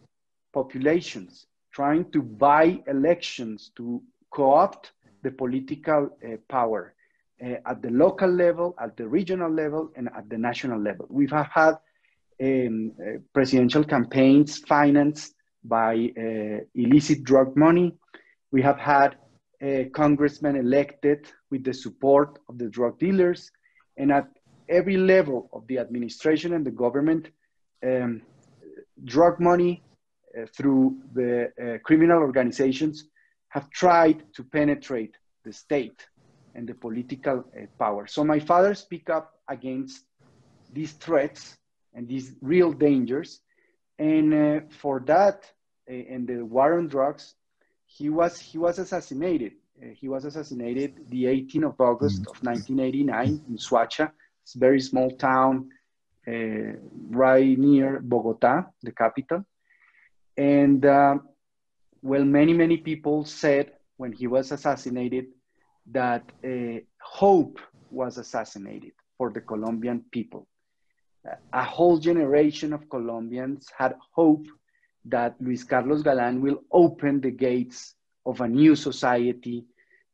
populations, 0.52 1.46
trying 1.72 2.10
to 2.10 2.20
buy 2.20 2.78
elections 2.88 3.70
to 3.76 4.02
co-opt 4.30 4.92
the 5.22 5.30
political 5.30 6.10
uh, 6.24 6.36
power 6.48 6.94
uh, 7.44 7.56
at 7.66 7.82
the 7.82 7.90
local 7.90 8.28
level, 8.28 8.74
at 8.80 8.96
the 8.96 9.06
regional 9.06 9.50
level, 9.50 9.90
and 9.96 10.08
at 10.16 10.28
the 10.28 10.38
national 10.38 10.80
level. 10.80 11.06
We 11.08 11.26
have 11.28 11.48
had 11.52 11.74
um, 12.42 12.92
uh, 13.00 13.18
presidential 13.32 13.84
campaigns 13.84 14.58
financed 14.58 15.34
by 15.64 16.12
uh, 16.16 16.64
illicit 16.74 17.24
drug 17.24 17.56
money. 17.56 17.94
We 18.52 18.62
have 18.62 18.78
had 18.78 19.16
congressmen 19.92 20.56
elected 20.56 21.30
with 21.50 21.64
the 21.64 21.74
support 21.74 22.38
of 22.48 22.56
the 22.56 22.68
drug 22.68 22.98
dealers. 22.98 23.50
And 23.98 24.10
at 24.10 24.26
every 24.70 24.96
level 24.96 25.50
of 25.52 25.66
the 25.66 25.78
administration 25.78 26.54
and 26.54 26.64
the 26.64 26.70
government, 26.70 27.28
um, 27.86 28.22
drug 29.04 29.38
money 29.38 29.82
uh, 30.38 30.46
through 30.56 30.96
the 31.12 31.50
uh, 31.60 31.78
criminal 31.84 32.18
organizations 32.18 33.04
have 33.48 33.68
tried 33.70 34.22
to 34.34 34.44
penetrate 34.44 35.16
the 35.44 35.52
state 35.52 36.06
and 36.54 36.68
the 36.68 36.74
political 36.74 37.44
uh, 37.56 37.66
power. 37.78 38.06
So 38.06 38.24
my 38.24 38.40
father 38.40 38.74
speak 38.74 39.10
up 39.10 39.38
against 39.48 40.04
these 40.72 40.92
threats 40.92 41.56
and 41.94 42.08
these 42.08 42.32
real 42.40 42.72
dangers. 42.72 43.40
And 43.98 44.34
uh, 44.34 44.60
for 44.70 45.00
that, 45.06 45.50
uh, 45.88 45.94
and 45.94 46.26
the 46.26 46.42
war 46.44 46.78
on 46.78 46.88
drugs, 46.88 47.34
he 47.86 48.08
was, 48.08 48.38
he 48.38 48.58
was 48.58 48.78
assassinated. 48.78 49.52
He 49.94 50.08
was 50.08 50.26
assassinated 50.26 51.06
the 51.08 51.24
18th 51.24 51.64
of 51.64 51.80
August 51.80 52.20
of 52.28 52.36
1989 52.42 53.44
in 53.48 53.56
Soacha. 53.56 54.12
It's 54.42 54.54
a 54.54 54.58
very 54.58 54.80
small 54.80 55.10
town 55.12 55.70
uh, 56.28 56.76
right 57.10 57.58
near 57.58 57.98
Bogota, 58.00 58.66
the 58.82 58.92
capital. 58.92 59.44
And 60.36 60.84
uh, 60.84 61.16
well, 62.02 62.24
many, 62.24 62.52
many 62.52 62.76
people 62.76 63.24
said 63.24 63.72
when 63.96 64.12
he 64.12 64.26
was 64.26 64.52
assassinated 64.52 65.26
that 65.92 66.22
uh, 66.44 66.80
hope 67.00 67.58
was 67.90 68.18
assassinated 68.18 68.92
for 69.18 69.30
the 69.30 69.40
Colombian 69.40 70.04
people. 70.10 70.46
A 71.52 71.64
whole 71.64 71.98
generation 71.98 72.72
of 72.72 72.88
Colombians 72.88 73.68
had 73.76 73.94
hope 74.12 74.46
that 75.04 75.36
Luis 75.40 75.64
Carlos 75.64 76.02
Galan 76.02 76.40
will 76.40 76.62
open 76.72 77.20
the 77.20 77.30
gates 77.30 77.94
of 78.24 78.40
a 78.40 78.48
new 78.48 78.74
society, 78.74 79.64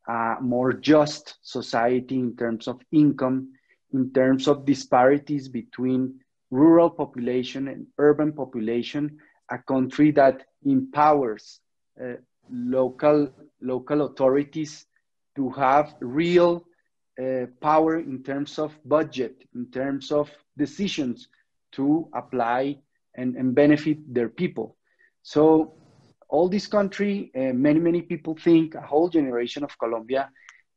a 0.09 0.37
more 0.41 0.73
just 0.73 1.37
society 1.43 2.19
in 2.19 2.37
terms 2.37 2.67
of 2.67 2.81
income, 2.91 3.53
in 3.93 4.13
terms 4.13 4.49
of 4.49 4.65
disparities 4.65 5.49
between 5.49 6.19
rural 6.51 6.91
population 6.91 7.69
and 7.69 7.87
urban 7.99 8.33
population, 8.33 9.19
a 9.51 9.59
country 9.59 10.11
that 10.13 10.45
empowers 10.65 11.61
uh, 12.03 12.15
local, 12.51 13.29
local 13.61 14.03
authorities 14.03 14.87
to 15.37 15.51
have 15.51 15.95
real 16.01 16.65
uh, 17.23 17.47
power 17.61 17.99
in 17.99 18.23
terms 18.23 18.59
of 18.59 18.73
budget, 18.85 19.45
in 19.55 19.71
terms 19.71 20.11
of 20.13 20.31
decisions 20.57 21.29
to 21.73 22.09
apply 22.15 22.79
and, 23.15 23.37
and 23.37 23.55
benefit 23.55 23.99
their 24.13 24.29
people. 24.29 24.77
So 25.23 25.75
all 26.29 26.49
this 26.49 26.67
country, 26.67 27.31
uh, 27.35 27.53
many, 27.53 27.81
many 27.81 28.03
people 28.03 28.37
think 28.37 28.75
a 28.75 28.81
whole 28.81 29.09
generation 29.09 29.65
of 29.65 29.79
Colombia 29.79 30.31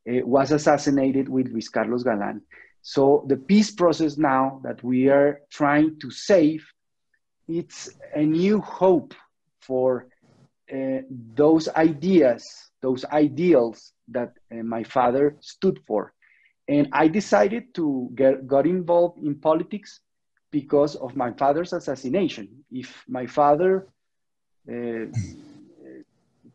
uh, 0.08 0.26
was 0.26 0.52
assassinated 0.52 1.28
with 1.28 1.48
Luis 1.48 1.68
Carlos 1.68 2.02
Galan. 2.02 2.42
So 2.82 3.24
the 3.28 3.36
peace 3.36 3.70
process 3.70 4.16
now 4.16 4.60
that 4.64 4.82
we 4.82 5.08
are 5.08 5.40
trying 5.50 5.98
to 6.00 6.10
save, 6.10 6.66
it's 7.48 7.90
a 8.14 8.22
new 8.22 8.60
hope 8.60 9.14
for 9.60 10.06
uh, 10.72 11.00
those 11.34 11.68
ideas, 11.68 12.69
those 12.82 13.04
ideals 13.06 13.92
that 14.08 14.32
uh, 14.52 14.62
my 14.62 14.82
father 14.82 15.36
stood 15.40 15.80
for. 15.86 16.12
And 16.68 16.88
I 16.92 17.08
decided 17.08 17.74
to 17.74 18.10
get 18.14 18.46
got 18.46 18.66
involved 18.66 19.18
in 19.18 19.34
politics 19.34 20.00
because 20.50 20.94
of 20.96 21.16
my 21.16 21.32
father's 21.32 21.72
assassination. 21.72 22.48
If 22.70 23.04
my 23.08 23.26
father 23.26 23.88
uh, 24.68 25.06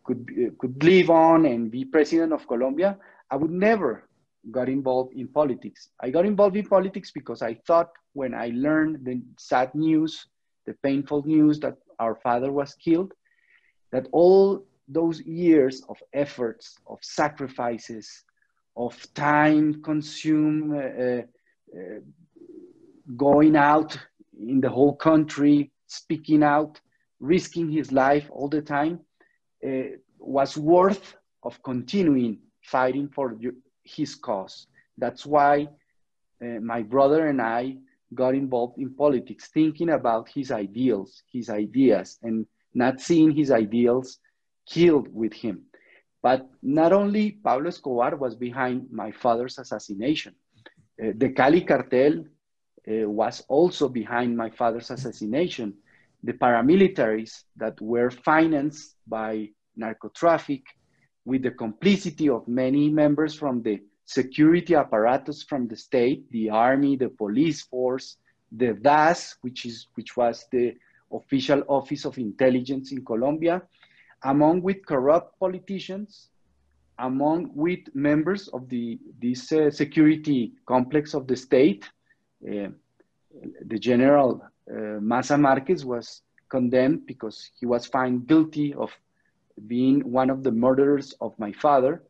could, 0.03 0.55
could 0.59 0.83
live 0.83 1.09
on 1.09 1.45
and 1.45 1.71
be 1.71 1.85
president 1.85 2.33
of 2.33 2.47
Colombia, 2.47 2.97
I 3.29 3.35
would 3.35 3.51
never 3.51 4.07
got 4.51 4.69
involved 4.69 5.13
in 5.15 5.27
politics. 5.27 5.89
I 5.99 6.09
got 6.09 6.25
involved 6.25 6.55
in 6.55 6.67
politics 6.67 7.11
because 7.11 7.41
I 7.41 7.55
thought 7.55 7.89
when 8.13 8.33
I 8.33 8.51
learned 8.53 9.03
the 9.03 9.21
sad 9.37 9.73
news, 9.73 10.27
the 10.65 10.75
painful 10.83 11.23
news 11.25 11.59
that 11.61 11.77
our 11.99 12.15
father 12.15 12.51
was 12.51 12.75
killed, 12.75 13.13
that 13.91 14.07
all 14.11 14.63
those 14.87 15.21
years 15.21 15.81
of 15.89 15.97
efforts, 16.13 16.77
of 16.87 16.99
sacrifices, 17.01 18.23
of 18.77 18.95
time 19.13 19.81
consumed, 19.83 20.73
uh, 20.73 21.21
uh, 21.77 21.99
going 23.15 23.55
out 23.55 23.97
in 24.39 24.59
the 24.61 24.69
whole 24.69 24.95
country, 24.95 25.71
speaking 25.87 26.43
out, 26.43 26.79
risking 27.19 27.69
his 27.69 27.91
life 27.91 28.29
all 28.31 28.49
the 28.49 28.61
time, 28.61 28.99
uh, 29.65 29.95
was 30.19 30.57
worth 30.57 31.15
of 31.43 31.61
continuing 31.63 32.39
fighting 32.61 33.07
for 33.07 33.37
his 33.83 34.15
cause. 34.15 34.67
That's 34.97 35.25
why 35.25 35.67
uh, 36.41 36.59
my 36.61 36.81
brother 36.81 37.27
and 37.27 37.41
I 37.41 37.77
got 38.13 38.35
involved 38.35 38.77
in 38.77 38.93
politics, 38.93 39.49
thinking 39.53 39.89
about 39.89 40.29
his 40.29 40.51
ideals, 40.51 41.23
his 41.31 41.49
ideas, 41.49 42.17
and 42.23 42.45
not 42.73 42.99
seeing 42.99 43.31
his 43.31 43.51
ideals 43.51 44.19
killed 44.65 45.13
with 45.13 45.33
him. 45.33 45.65
But 46.21 46.49
not 46.61 46.91
only 46.91 47.31
Pablo 47.31 47.67
Escobar 47.69 48.15
was 48.15 48.35
behind 48.35 48.91
my 48.91 49.11
father's 49.11 49.59
assassination, 49.59 50.33
uh, 51.01 51.11
the 51.15 51.29
Cali 51.29 51.61
cartel 51.61 52.25
uh, 52.87 53.09
was 53.09 53.43
also 53.47 53.89
behind 53.89 54.35
my 54.35 54.49
father's 54.49 54.89
assassination. 54.89 55.75
The 56.23 56.33
paramilitaries 56.33 57.43
that 57.57 57.79
were 57.79 58.09
financed 58.09 58.95
by 59.07 59.49
narcotraffic 59.79 60.63
with 61.25 61.43
the 61.43 61.51
complicity 61.51 62.29
of 62.29 62.47
many 62.47 62.89
members 62.89 63.35
from 63.35 63.61
the 63.61 63.81
security 64.05 64.75
apparatus 64.75 65.43
from 65.43 65.67
the 65.67 65.75
state, 65.75 66.29
the 66.31 66.49
army, 66.49 66.95
the 66.95 67.09
police 67.09 67.63
force, 67.63 68.17
the 68.51 68.73
DAS, 68.73 69.35
which, 69.41 69.65
is, 69.65 69.87
which 69.95 70.15
was 70.15 70.45
the 70.51 70.75
official 71.11 71.63
office 71.67 72.05
of 72.05 72.17
intelligence 72.17 72.91
in 72.91 73.03
Colombia, 73.03 73.61
among 74.25 74.61
with 74.61 74.85
corrupt 74.85 75.39
politicians, 75.39 76.29
among 76.99 77.51
with 77.53 77.79
members 77.93 78.47
of 78.49 78.67
the, 78.69 78.99
this 79.21 79.51
uh, 79.51 79.69
security 79.69 80.53
complex 80.65 81.13
of 81.13 81.27
the 81.27 81.35
state. 81.35 81.85
Uh, 82.43 82.69
the 83.65 83.79
general 83.79 84.41
uh, 84.71 84.99
Maza 84.99 85.37
Marquez 85.37 85.85
was 85.85 86.21
condemned 86.49 87.05
because 87.05 87.51
he 87.59 87.65
was 87.65 87.85
found 87.85 88.27
guilty 88.27 88.73
of 88.73 88.91
being 89.67 89.99
one 90.11 90.29
of 90.29 90.43
the 90.43 90.51
murderers 90.51 91.13
of 91.21 91.37
my 91.37 91.51
father, 91.51 92.03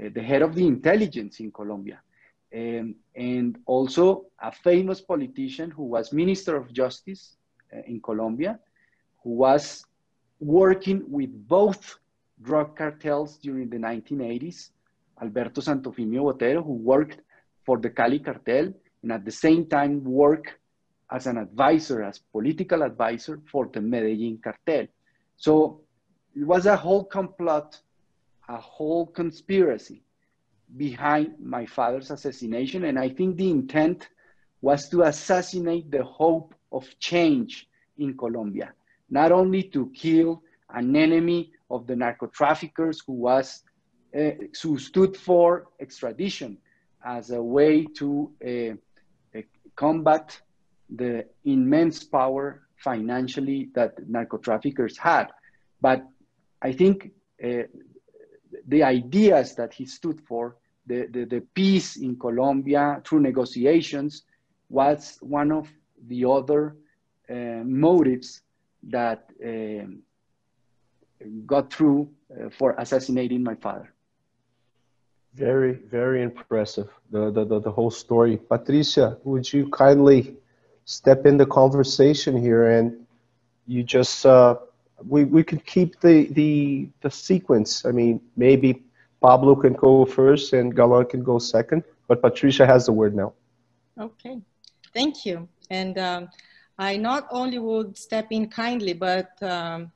uh, 0.00 0.08
the 0.14 0.22
head 0.22 0.42
of 0.42 0.54
the 0.54 0.66
intelligence 0.66 1.40
in 1.40 1.50
Colombia, 1.50 2.00
um, 2.54 2.94
and 3.14 3.58
also 3.66 4.26
a 4.40 4.52
famous 4.52 5.00
politician 5.00 5.70
who 5.70 5.84
was 5.84 6.12
Minister 6.12 6.56
of 6.56 6.72
Justice 6.72 7.36
uh, 7.74 7.80
in 7.86 8.00
Colombia, 8.00 8.58
who 9.22 9.30
was 9.30 9.84
working 10.40 11.04
with 11.08 11.30
both 11.48 11.98
drug 12.42 12.76
cartels 12.76 13.38
during 13.38 13.68
the 13.68 13.76
1980s, 13.76 14.70
Alberto 15.20 15.60
Santofimio 15.60 16.32
Botero, 16.32 16.64
who 16.64 16.74
worked 16.74 17.20
for 17.64 17.78
the 17.78 17.90
Cali 17.90 18.18
cartel 18.18 18.72
and 19.02 19.12
at 19.12 19.24
the 19.24 19.30
same 19.30 19.66
time 19.66 20.04
worked 20.04 20.54
as 21.10 21.26
an 21.26 21.38
advisor, 21.38 22.02
as 22.02 22.18
political 22.18 22.82
advisor 22.82 23.40
for 23.50 23.70
the 23.72 23.80
Medellin 23.80 24.38
cartel. 24.42 24.86
So 25.36 25.80
it 26.34 26.44
was 26.44 26.66
a 26.66 26.76
whole 26.76 27.04
complot 27.04 27.80
a 28.48 28.56
whole 28.56 29.06
conspiracy 29.06 30.02
behind 30.76 31.34
my 31.40 31.66
father's 31.66 32.10
assassination. 32.10 32.84
And 32.84 32.98
I 32.98 33.08
think 33.08 33.36
the 33.36 33.50
intent 33.50 34.08
was 34.60 34.88
to 34.90 35.02
assassinate 35.02 35.90
the 35.90 36.04
hope 36.04 36.54
of 36.72 36.86
change 36.98 37.68
in 37.98 38.16
Colombia, 38.16 38.72
not 39.10 39.32
only 39.32 39.62
to 39.62 39.90
kill 39.94 40.42
an 40.70 40.96
enemy 40.96 41.52
of 41.70 41.86
the 41.86 41.96
narco 41.96 42.26
traffickers 42.26 43.02
who 43.06 43.12
was 43.12 43.62
uh, 44.16 44.30
who 44.62 44.78
stood 44.78 45.16
for 45.16 45.66
extradition 45.80 46.56
as 47.04 47.30
a 47.30 47.42
way 47.42 47.84
to 47.84 48.32
uh, 48.46 49.40
combat 49.74 50.40
the 50.88 51.26
immense 51.44 52.02
power 52.04 52.62
financially 52.76 53.68
that 53.74 53.92
narco 54.08 54.38
traffickers 54.38 54.96
had. 54.96 55.26
But 55.80 56.06
I 56.62 56.72
think 56.72 57.10
uh, 57.44 57.64
the 58.66 58.82
ideas 58.82 59.54
that 59.56 59.72
he 59.74 59.86
stood 59.86 60.20
for, 60.20 60.56
the, 60.86 61.06
the, 61.10 61.24
the 61.24 61.40
peace 61.54 61.96
in 61.96 62.18
Colombia 62.18 63.02
through 63.04 63.20
negotiations, 63.20 64.22
was 64.68 65.18
one 65.20 65.52
of 65.52 65.68
the 66.08 66.24
other 66.24 66.76
uh, 67.28 67.62
motives 67.64 68.42
that 68.90 69.30
um, 69.44 70.02
got 71.46 71.72
through 71.72 72.08
uh, 72.30 72.48
for 72.50 72.74
assassinating 72.78 73.42
my 73.42 73.54
father. 73.54 73.92
Very, 75.34 75.72
very 75.74 76.22
impressive, 76.22 76.88
the, 77.10 77.30
the, 77.30 77.44
the, 77.44 77.60
the, 77.60 77.70
whole 77.70 77.90
story. 77.90 78.38
Patricia, 78.38 79.18
would 79.24 79.52
you 79.52 79.68
kindly 79.68 80.34
step 80.86 81.26
in 81.26 81.36
the 81.36 81.44
conversation 81.44 82.40
here 82.40 82.70
and 82.70 83.06
you 83.66 83.82
just, 83.82 84.24
uh, 84.24 84.56
we, 85.06 85.24
we 85.24 85.44
could 85.44 85.66
keep 85.66 86.00
the, 86.00 86.26
the, 86.28 86.88
the 87.02 87.10
sequence. 87.10 87.84
I 87.84 87.90
mean, 87.90 88.20
maybe 88.36 88.82
Pablo 89.20 89.54
can 89.56 89.74
go 89.74 90.06
first 90.06 90.54
and 90.54 90.74
Galan 90.74 91.06
can 91.06 91.22
go 91.22 91.38
second, 91.38 91.84
but 92.08 92.22
Patricia 92.22 92.64
has 92.66 92.86
the 92.86 92.92
word 92.92 93.14
now. 93.14 93.34
Okay, 94.00 94.38
thank 94.94 95.26
you. 95.26 95.48
And 95.68 95.98
um, 95.98 96.28
I 96.78 96.96
not 96.96 97.26
only 97.30 97.58
would 97.58 97.96
step 97.96 98.26
in 98.30 98.48
kindly, 98.48 98.92
but 98.92 99.42
um, 99.42 99.92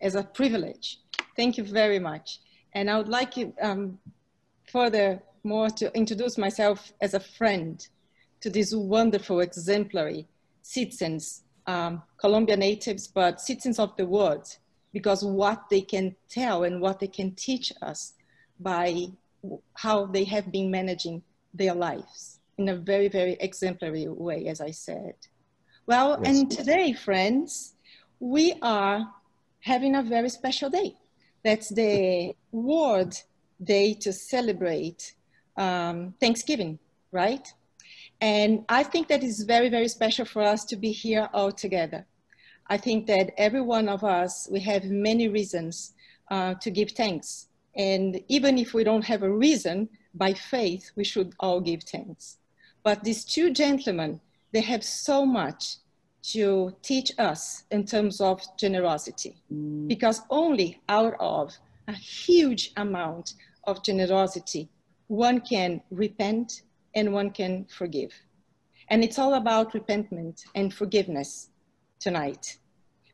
as 0.00 0.14
a 0.14 0.22
privilege. 0.22 1.00
Thank 1.36 1.58
you 1.58 1.64
very 1.64 1.98
much. 1.98 2.40
And 2.72 2.90
I 2.90 2.96
would 2.96 3.08
like 3.08 3.36
you 3.36 3.54
um, 3.60 3.98
further 4.70 5.22
more 5.42 5.68
to 5.70 5.94
introduce 5.94 6.38
myself 6.38 6.92
as 7.00 7.14
a 7.14 7.20
friend 7.20 7.86
to 8.40 8.50
these 8.50 8.74
wonderful, 8.74 9.40
exemplary 9.40 10.26
citizens, 10.62 11.42
um, 11.66 12.02
Colombian 12.16 12.60
natives, 12.60 13.06
but 13.06 13.40
citizens 13.40 13.78
of 13.78 13.94
the 13.96 14.06
world, 14.06 14.46
because 14.92 15.24
what 15.24 15.68
they 15.70 15.80
can 15.80 16.14
tell 16.28 16.64
and 16.64 16.80
what 16.80 17.00
they 17.00 17.06
can 17.06 17.32
teach 17.32 17.72
us 17.82 18.14
by 18.60 19.06
how 19.74 20.06
they 20.06 20.24
have 20.24 20.50
been 20.50 20.70
managing 20.70 21.22
their 21.52 21.74
lives 21.74 22.40
in 22.58 22.68
a 22.68 22.76
very, 22.76 23.08
very 23.08 23.36
exemplary 23.40 24.08
way, 24.08 24.46
as 24.46 24.60
I 24.60 24.70
said. 24.70 25.14
Well, 25.86 26.18
yes. 26.22 26.38
and 26.38 26.50
today, 26.50 26.94
friends, 26.94 27.74
we 28.18 28.54
are 28.62 29.06
having 29.60 29.96
a 29.96 30.02
very 30.02 30.30
special 30.30 30.70
day. 30.70 30.96
That's 31.42 31.68
the 31.68 32.34
World 32.52 33.22
Day 33.62 33.92
to 33.94 34.10
celebrate 34.10 35.14
um, 35.58 36.14
Thanksgiving, 36.20 36.78
right? 37.12 37.46
And 38.22 38.64
I 38.70 38.82
think 38.82 39.08
that 39.08 39.22
is 39.22 39.42
very, 39.42 39.68
very 39.68 39.88
special 39.88 40.24
for 40.24 40.42
us 40.42 40.64
to 40.66 40.76
be 40.76 40.90
here 40.90 41.28
all 41.34 41.52
together. 41.52 42.06
I 42.68 42.78
think 42.78 43.06
that 43.08 43.34
every 43.36 43.60
one 43.60 43.90
of 43.90 44.04
us, 44.04 44.48
we 44.50 44.60
have 44.60 44.84
many 44.84 45.28
reasons 45.28 45.92
uh, 46.30 46.54
to 46.62 46.70
give 46.70 46.92
thanks. 46.92 47.48
And 47.76 48.22
even 48.28 48.56
if 48.56 48.72
we 48.72 48.84
don't 48.84 49.04
have 49.04 49.22
a 49.22 49.30
reason, 49.30 49.90
by 50.14 50.32
faith, 50.32 50.92
we 50.96 51.04
should 51.04 51.34
all 51.40 51.60
give 51.60 51.82
thanks. 51.82 52.38
But 52.82 53.04
these 53.04 53.24
two 53.24 53.50
gentlemen, 53.50 54.20
they 54.54 54.60
have 54.60 54.84
so 54.84 55.26
much 55.26 55.78
to 56.22 56.74
teach 56.80 57.10
us 57.18 57.64
in 57.72 57.84
terms 57.84 58.20
of 58.20 58.40
generosity, 58.56 59.34
mm. 59.52 59.88
because 59.88 60.22
only 60.30 60.80
out 60.88 61.14
of 61.18 61.52
a 61.88 61.92
huge 61.92 62.72
amount 62.76 63.34
of 63.64 63.82
generosity, 63.82 64.68
one 65.08 65.40
can 65.40 65.82
repent 65.90 66.62
and 66.94 67.12
one 67.12 67.30
can 67.30 67.66
forgive. 67.66 68.12
And 68.88 69.02
it's 69.02 69.18
all 69.18 69.34
about 69.34 69.74
repentment 69.74 70.44
and 70.54 70.72
forgiveness 70.72 71.50
tonight. 71.98 72.58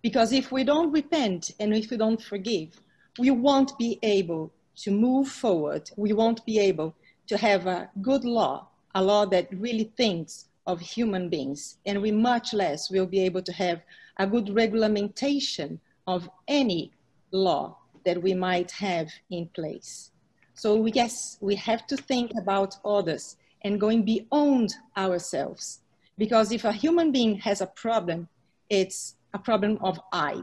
Because 0.03 0.33
if 0.33 0.53
we 0.53 0.63
don't 0.63 0.93
repent 0.93 1.53
and 1.59 1.75
if 1.75 1.91
we 1.91 1.97
don't 1.97 2.23
forgive, 2.23 2.79
we 3.19 3.31
won't 3.31 3.77
be 3.79 3.99
able 4.03 4.53
to 4.77 4.91
move 4.91 5.29
forward. 5.29 5.91
We 5.97 6.13
won't 6.13 6.45
be 6.45 6.59
able 6.59 6.95
to 7.29 7.39
have 7.39 7.67
a 7.67 7.89
good 8.03 8.25
law, 8.25 8.69
a 8.95 9.03
law 9.03 9.25
that 9.27 9.49
really 9.53 9.91
thinks 9.97 10.50
of 10.67 10.81
human 10.81 11.29
beings, 11.29 11.79
and 11.87 12.01
we 12.01 12.11
much 12.11 12.53
less 12.53 12.91
will 12.91 13.07
be 13.07 13.21
able 13.21 13.43
to 13.43 13.53
have 13.53 13.83
a 14.19 14.27
good 14.27 14.51
regulation 14.55 15.81
of 16.07 16.29
any 16.49 16.93
law 17.33 17.77
that 18.05 18.23
we 18.23 18.35
might 18.35 18.71
have 18.71 19.09
in 19.31 19.47
place. 19.49 20.11
So 20.55 20.77
we 20.77 20.93
yes, 20.93 21.39
we 21.41 21.55
have 21.57 21.87
to 21.87 21.97
think 21.97 22.33
about 22.37 22.77
others 22.85 23.37
and 23.63 23.81
going 23.81 24.03
beyond 24.03 24.75
ourselves. 24.97 25.81
Because 26.19 26.53
if 26.53 26.65
a 26.65 26.73
human 26.73 27.13
being 27.13 27.37
has 27.39 27.61
a 27.61 27.67
problem, 27.67 28.29
it's 28.69 29.17
a 29.33 29.39
problem 29.39 29.79
of 29.81 29.99
I. 30.13 30.43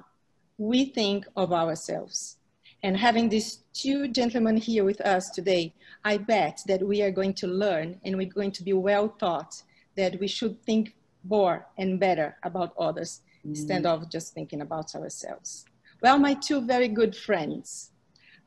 We 0.57 0.85
think 0.85 1.27
of 1.35 1.53
ourselves. 1.53 2.37
And 2.83 2.95
having 2.97 3.29
these 3.29 3.59
two 3.73 4.07
gentlemen 4.07 4.57
here 4.57 4.83
with 4.83 5.01
us 5.01 5.29
today, 5.29 5.73
I 6.03 6.17
bet 6.17 6.61
that 6.67 6.81
we 6.81 7.01
are 7.01 7.11
going 7.11 7.33
to 7.35 7.47
learn 7.47 7.99
and 8.03 8.17
we're 8.17 8.27
going 8.27 8.51
to 8.53 8.63
be 8.63 8.73
well 8.73 9.09
taught 9.09 9.61
that 9.97 10.19
we 10.19 10.27
should 10.27 10.61
think 10.63 10.95
more 11.23 11.67
and 11.77 11.99
better 11.99 12.37
about 12.43 12.73
others 12.79 13.21
mm. 13.45 13.49
instead 13.49 13.85
of 13.85 14.09
just 14.09 14.33
thinking 14.33 14.61
about 14.61 14.95
ourselves. 14.95 15.65
Well, 16.01 16.19
my 16.19 16.35
two 16.35 16.61
very 16.61 16.87
good 16.87 17.15
friends, 17.15 17.91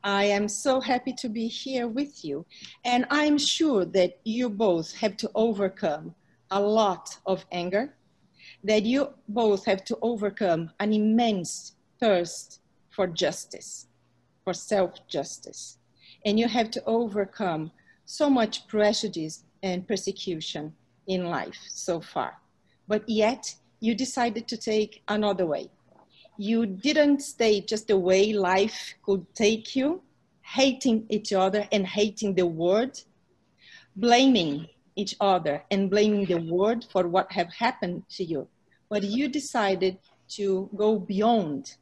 I 0.03 0.25
am 0.25 0.47
so 0.47 0.79
happy 0.79 1.13
to 1.13 1.29
be 1.29 1.47
here 1.47 1.87
with 1.87 2.25
you. 2.25 2.45
And 2.85 3.05
I'm 3.11 3.37
sure 3.37 3.85
that 3.85 4.19
you 4.23 4.49
both 4.49 4.93
have 4.95 5.15
to 5.17 5.29
overcome 5.35 6.15
a 6.49 6.59
lot 6.59 7.17
of 7.25 7.45
anger, 7.51 7.93
that 8.63 8.83
you 8.83 9.09
both 9.27 9.65
have 9.65 9.83
to 9.85 9.97
overcome 10.01 10.71
an 10.79 10.93
immense 10.93 11.75
thirst 11.99 12.61
for 12.89 13.05
justice, 13.05 13.87
for 14.43 14.53
self-justice. 14.53 15.77
And 16.25 16.39
you 16.39 16.47
have 16.47 16.71
to 16.71 16.83
overcome 16.85 17.71
so 18.05 18.29
much 18.29 18.67
prejudice 18.67 19.43
and 19.63 19.87
persecution 19.87 20.73
in 21.07 21.25
life 21.25 21.57
so 21.67 21.99
far. 21.99 22.37
But 22.87 23.07
yet 23.07 23.55
you 23.79 23.95
decided 23.95 24.47
to 24.47 24.57
take 24.57 25.03
another 25.07 25.45
way. 25.45 25.69
You 26.37 26.65
didn't 26.65 27.21
stay 27.21 27.61
just 27.61 27.87
the 27.87 27.97
way 27.97 28.33
life 28.33 28.95
could 29.03 29.25
take 29.35 29.75
you, 29.75 30.01
hating 30.41 31.05
each 31.09 31.33
other 31.33 31.67
and 31.71 31.85
hating 31.85 32.35
the 32.35 32.45
world, 32.45 33.03
blaming 33.95 34.67
each 34.95 35.15
other 35.19 35.63
and 35.71 35.89
blaming 35.89 36.25
the 36.25 36.41
world 36.41 36.87
for 36.91 37.07
what 37.07 37.31
have 37.31 37.51
happened 37.53 38.03
to 38.17 38.23
you. 38.23 38.47
But 38.89 39.03
you 39.03 39.27
decided 39.27 39.97
to 40.29 40.69
go 40.75 40.99
beyond. 40.99 41.75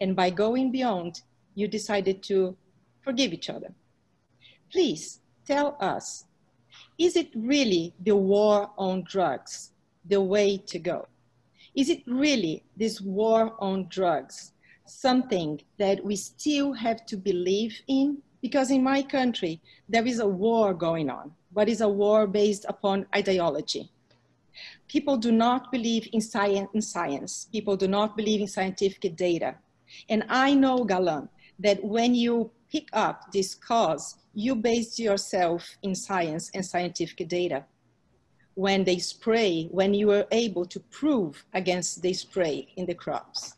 And 0.00 0.14
by 0.14 0.30
going 0.30 0.70
beyond, 0.70 1.22
you 1.54 1.68
decided 1.68 2.22
to 2.24 2.56
forgive 3.02 3.32
each 3.32 3.50
other. 3.50 3.72
Please 4.70 5.20
tell 5.46 5.76
us 5.80 6.24
is 6.98 7.16
it 7.16 7.28
really 7.34 7.94
the 8.00 8.16
war 8.16 8.70
on 8.76 9.04
drugs 9.04 9.70
the 10.04 10.20
way 10.20 10.58
to 10.66 10.78
go? 10.78 11.06
Is 11.74 11.88
it 11.88 12.02
really 12.06 12.64
this 12.76 13.00
war 13.00 13.54
on 13.60 13.86
drugs 13.88 14.52
something 14.84 15.60
that 15.78 16.04
we 16.04 16.16
still 16.16 16.72
have 16.72 17.06
to 17.06 17.16
believe 17.16 17.80
in? 17.86 18.18
Because 18.42 18.70
in 18.70 18.82
my 18.82 19.02
country, 19.02 19.60
there 19.88 20.06
is 20.06 20.18
a 20.18 20.26
war 20.26 20.74
going 20.74 21.08
on, 21.10 21.32
but 21.52 21.68
it's 21.68 21.80
a 21.80 21.88
war 21.88 22.26
based 22.26 22.64
upon 22.68 23.06
ideology. 23.14 23.90
People 24.88 25.16
do 25.16 25.30
not 25.30 25.70
believe 25.70 26.08
in 26.12 26.20
science. 26.20 27.48
People 27.52 27.76
do 27.76 27.86
not 27.86 28.16
believe 28.16 28.40
in 28.40 28.48
scientific 28.48 29.14
data. 29.14 29.54
And 30.08 30.24
I 30.28 30.54
know, 30.54 30.84
Galan, 30.84 31.28
that 31.60 31.82
when 31.84 32.14
you 32.14 32.50
pick 32.70 32.88
up 32.92 33.32
this 33.32 33.54
cause, 33.54 34.16
you 34.34 34.54
base 34.54 34.98
yourself 34.98 35.76
in 35.82 35.94
science 35.94 36.50
and 36.54 36.64
scientific 36.64 37.28
data. 37.28 37.64
When 38.54 38.84
they 38.84 38.98
spray, 38.98 39.68
when 39.70 39.94
you 39.94 40.10
are 40.12 40.26
able 40.32 40.66
to 40.66 40.80
prove 40.80 41.44
against 41.54 42.02
the 42.02 42.12
spray 42.12 42.68
in 42.76 42.86
the 42.86 42.94
crops. 42.94 43.54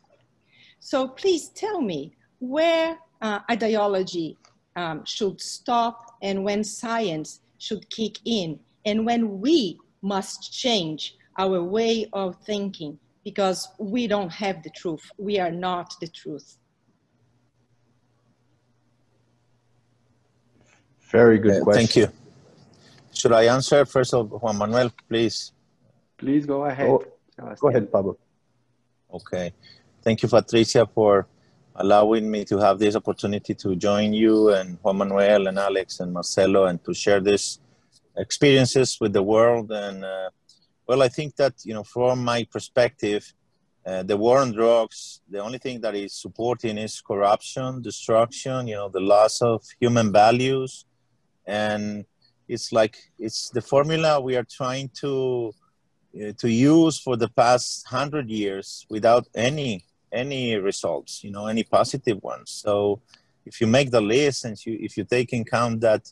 So 0.79 1.07
please 1.07 1.49
tell 1.49 1.81
me 1.81 2.13
where 2.39 2.97
uh, 3.21 3.39
ideology 3.49 4.37
um, 4.75 5.05
should 5.05 5.41
stop 5.41 6.17
and 6.21 6.43
when 6.43 6.63
science 6.63 7.41
should 7.57 7.89
kick 7.89 8.17
in 8.25 8.59
and 8.85 9.05
when 9.05 9.39
we 9.39 9.77
must 10.01 10.51
change 10.51 11.15
our 11.37 11.61
way 11.61 12.07
of 12.13 12.35
thinking 12.45 12.97
because 13.23 13.69
we 13.77 14.07
don't 14.07 14.31
have 14.31 14.63
the 14.63 14.69
truth. 14.71 15.11
We 15.17 15.39
are 15.39 15.51
not 15.51 15.93
the 15.99 16.07
truth. 16.07 16.57
Very 21.11 21.39
good 21.39 21.61
Uh, 21.61 21.63
question. 21.63 21.79
Thank 21.87 21.95
you. 21.97 22.07
Should 23.13 23.33
I 23.33 23.43
answer 23.45 23.85
first 23.85 24.13
of 24.13 24.29
Juan 24.41 24.57
Manuel, 24.57 24.91
please? 25.09 25.51
Please 26.17 26.45
go 26.45 26.65
ahead. 26.65 26.87
Go- 26.87 27.05
Go 27.59 27.69
ahead, 27.69 27.91
Pablo. 27.91 28.17
Okay. 29.11 29.51
Thank 30.03 30.21
you, 30.21 30.29
Patricia, 30.29 30.85
for 30.85 31.27
allowing 31.75 32.29
me 32.29 32.45
to 32.45 32.57
have 32.59 32.77
this 32.77 32.95
opportunity 32.95 33.53
to 33.55 33.75
join 33.75 34.13
you 34.13 34.49
and 34.49 34.77
Juan 34.83 34.97
Manuel 34.97 35.47
and 35.47 35.57
Alex 35.57 35.99
and 36.01 36.13
Marcelo 36.13 36.65
and 36.65 36.83
to 36.85 36.93
share 36.93 37.19
these 37.19 37.59
experiences 38.15 38.97
with 39.01 39.13
the 39.13 39.23
world. 39.23 39.71
And 39.71 40.05
uh, 40.05 40.29
well, 40.87 41.01
I 41.01 41.07
think 41.09 41.35
that, 41.37 41.53
you 41.65 41.73
know, 41.73 41.83
from 41.83 42.23
my 42.23 42.43
perspective, 42.51 43.33
uh, 43.85 44.03
the 44.03 44.15
war 44.17 44.37
on 44.39 44.51
drugs, 44.51 45.21
the 45.27 45.39
only 45.39 45.57
thing 45.57 45.81
that 45.81 45.95
is 45.95 46.13
supporting 46.13 46.77
is 46.77 47.01
corruption, 47.01 47.81
destruction, 47.81 48.67
you 48.67 48.75
know, 48.75 48.89
the 48.89 48.99
loss 48.99 49.41
of 49.41 49.63
human 49.79 50.11
values. 50.11 50.85
And 51.51 52.05
it's 52.47 52.71
like, 52.71 52.95
it's 53.19 53.49
the 53.49 53.61
formula 53.61 54.11
we 54.21 54.33
are 54.39 54.47
trying 54.59 54.89
to 55.01 55.53
uh, 56.13 56.33
to 56.41 56.49
use 56.49 56.95
for 57.05 57.15
the 57.23 57.31
past 57.41 57.87
hundred 57.87 58.27
years 58.29 58.85
without 58.89 59.25
any 59.47 59.71
any 60.11 60.43
results, 60.69 61.23
you 61.23 61.31
know, 61.31 61.45
any 61.47 61.63
positive 61.63 62.19
ones. 62.21 62.49
So 62.65 62.73
if 63.45 63.61
you 63.61 63.67
make 63.67 63.89
the 63.91 64.01
list 64.01 64.45
and 64.45 64.55
you, 64.65 64.77
if 64.87 64.97
you 64.97 65.03
take 65.05 65.31
in 65.37 65.43
count 65.45 65.81
that 65.81 66.03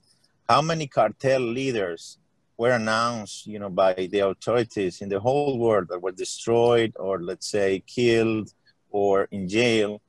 how 0.47 0.61
many 0.61 0.87
cartel 0.87 1.41
leaders 1.41 2.17
were 2.57 2.71
announced, 2.71 3.45
you 3.45 3.59
know, 3.59 3.69
by 3.69 3.93
the 4.13 4.21
authorities 4.31 5.01
in 5.01 5.09
the 5.09 5.19
whole 5.19 5.59
world 5.59 5.87
that 5.89 6.01
were 6.01 6.17
destroyed 6.25 6.91
or 6.97 7.21
let's 7.29 7.49
say 7.49 7.83
killed 7.85 8.47
or 8.89 9.27
in 9.31 9.47
jail. 9.47 10.01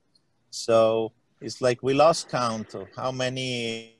So 0.50 1.12
it's 1.40 1.60
like 1.60 1.82
we 1.82 1.94
lost 1.94 2.28
count 2.28 2.74
of 2.74 2.86
how 2.96 3.10
many 3.12 3.96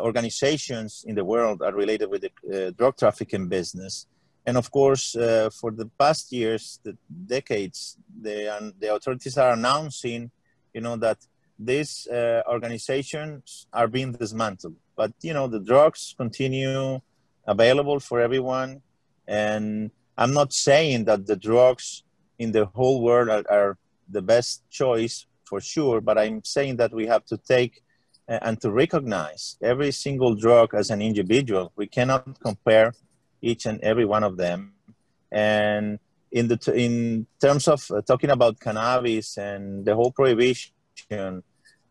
organizations 0.00 1.04
in 1.06 1.14
the 1.14 1.24
world 1.24 1.62
are 1.62 1.72
related 1.72 2.08
with 2.10 2.22
the 2.22 2.32
uh, 2.66 2.70
drug 2.70 2.96
trafficking 2.96 3.48
business 3.48 4.06
and 4.44 4.56
of 4.56 4.70
course, 4.70 5.14
uh, 5.14 5.50
for 5.50 5.70
the 5.70 5.86
past 5.98 6.32
years, 6.32 6.80
the 6.82 6.96
decades, 7.26 7.96
the, 8.20 8.72
the 8.78 8.94
authorities 8.94 9.38
are 9.38 9.52
announcing, 9.52 10.30
you 10.74 10.80
know, 10.80 10.96
that 10.96 11.18
these 11.58 12.08
uh, 12.08 12.42
organizations 12.48 13.66
are 13.72 13.86
being 13.86 14.12
dismantled. 14.12 14.74
But, 14.96 15.12
you 15.22 15.32
know, 15.32 15.46
the 15.46 15.60
drugs 15.60 16.14
continue 16.16 17.00
available 17.46 18.00
for 18.00 18.20
everyone. 18.20 18.82
And 19.28 19.92
I'm 20.18 20.34
not 20.34 20.52
saying 20.52 21.04
that 21.04 21.26
the 21.26 21.36
drugs 21.36 22.02
in 22.38 22.50
the 22.50 22.66
whole 22.66 23.00
world 23.02 23.28
are, 23.28 23.44
are 23.48 23.78
the 24.08 24.22
best 24.22 24.68
choice 24.70 25.26
for 25.44 25.60
sure, 25.60 26.00
but 26.00 26.18
I'm 26.18 26.42
saying 26.42 26.76
that 26.78 26.92
we 26.92 27.06
have 27.06 27.24
to 27.26 27.36
take 27.36 27.74
uh, 27.78 27.91
and 28.40 28.60
to 28.60 28.70
recognize 28.70 29.56
every 29.62 29.92
single 29.92 30.34
drug 30.34 30.74
as 30.74 30.90
an 30.90 31.02
individual. 31.02 31.72
We 31.76 31.86
cannot 31.86 32.40
compare 32.40 32.94
each 33.40 33.66
and 33.66 33.80
every 33.80 34.04
one 34.04 34.24
of 34.24 34.36
them. 34.36 34.74
And 35.30 35.98
in 36.30 36.48
the 36.48 36.56
t- 36.56 36.84
in 36.84 37.26
terms 37.40 37.68
of 37.68 37.84
uh, 37.90 38.00
talking 38.02 38.30
about 38.30 38.60
cannabis 38.60 39.36
and 39.36 39.84
the 39.84 39.94
whole 39.94 40.12
prohibition, 40.12 40.72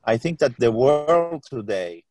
I 0.04 0.18
think 0.18 0.40
that 0.40 0.58
the 0.58 0.72
world 0.72 1.44
today 1.44 2.04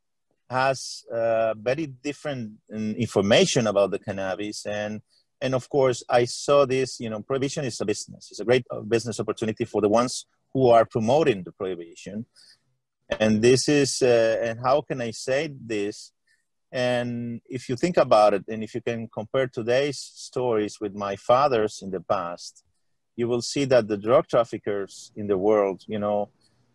has 0.51 1.05
uh, 1.13 1.55
very 1.55 1.87
different 1.87 2.53
um, 2.75 2.95
information 2.97 3.67
about 3.67 3.91
the 3.93 3.99
cannabis 3.99 4.67
and 4.67 5.01
and 5.41 5.55
of 5.55 5.69
course 5.69 6.03
i 6.09 6.25
saw 6.25 6.67
this 6.67 6.99
you 6.99 7.09
know 7.09 7.21
prohibition 7.21 7.65
is 7.65 7.81
a 7.81 7.85
business 7.85 8.29
it's 8.31 8.41
a 8.41 8.45
great 8.45 8.67
uh, 8.71 8.81
business 8.81 9.21
opportunity 9.21 9.65
for 9.65 9.81
the 9.81 9.89
ones 9.89 10.27
who 10.53 10.69
are 10.69 10.85
promoting 10.85 11.45
the 11.45 11.53
prohibition 11.53 12.27
and 13.19 13.43
this 13.43 13.69
is 13.69 14.03
uh, 14.03 14.39
and 14.43 14.61
how 14.61 14.81
can 14.81 15.01
i 15.01 15.11
say 15.11 15.51
this 15.67 16.13
and 16.73 17.41
if 17.49 17.69
you 17.69 17.77
think 17.77 17.97
about 17.97 18.35
it, 18.35 18.45
and 18.49 18.63
if 18.63 18.75
you 18.75 18.81
can 18.81 19.09
compare 19.09 19.49
today's 19.49 19.99
stories 19.99 20.79
with 20.81 20.95
my 20.95 21.17
father's 21.17 21.83
in 21.83 21.91
the 21.91 22.01
past, 22.01 22.63
you 23.17 23.27
will 23.27 23.43
see 23.43 23.65
that 23.67 23.89
the 23.89 23.97
drug 23.97 24.29
traffickers 24.29 25.11
in 25.17 25.27
the 25.27 25.37
world, 25.37 25.83
you 25.89 25.99
know, 25.99 26.29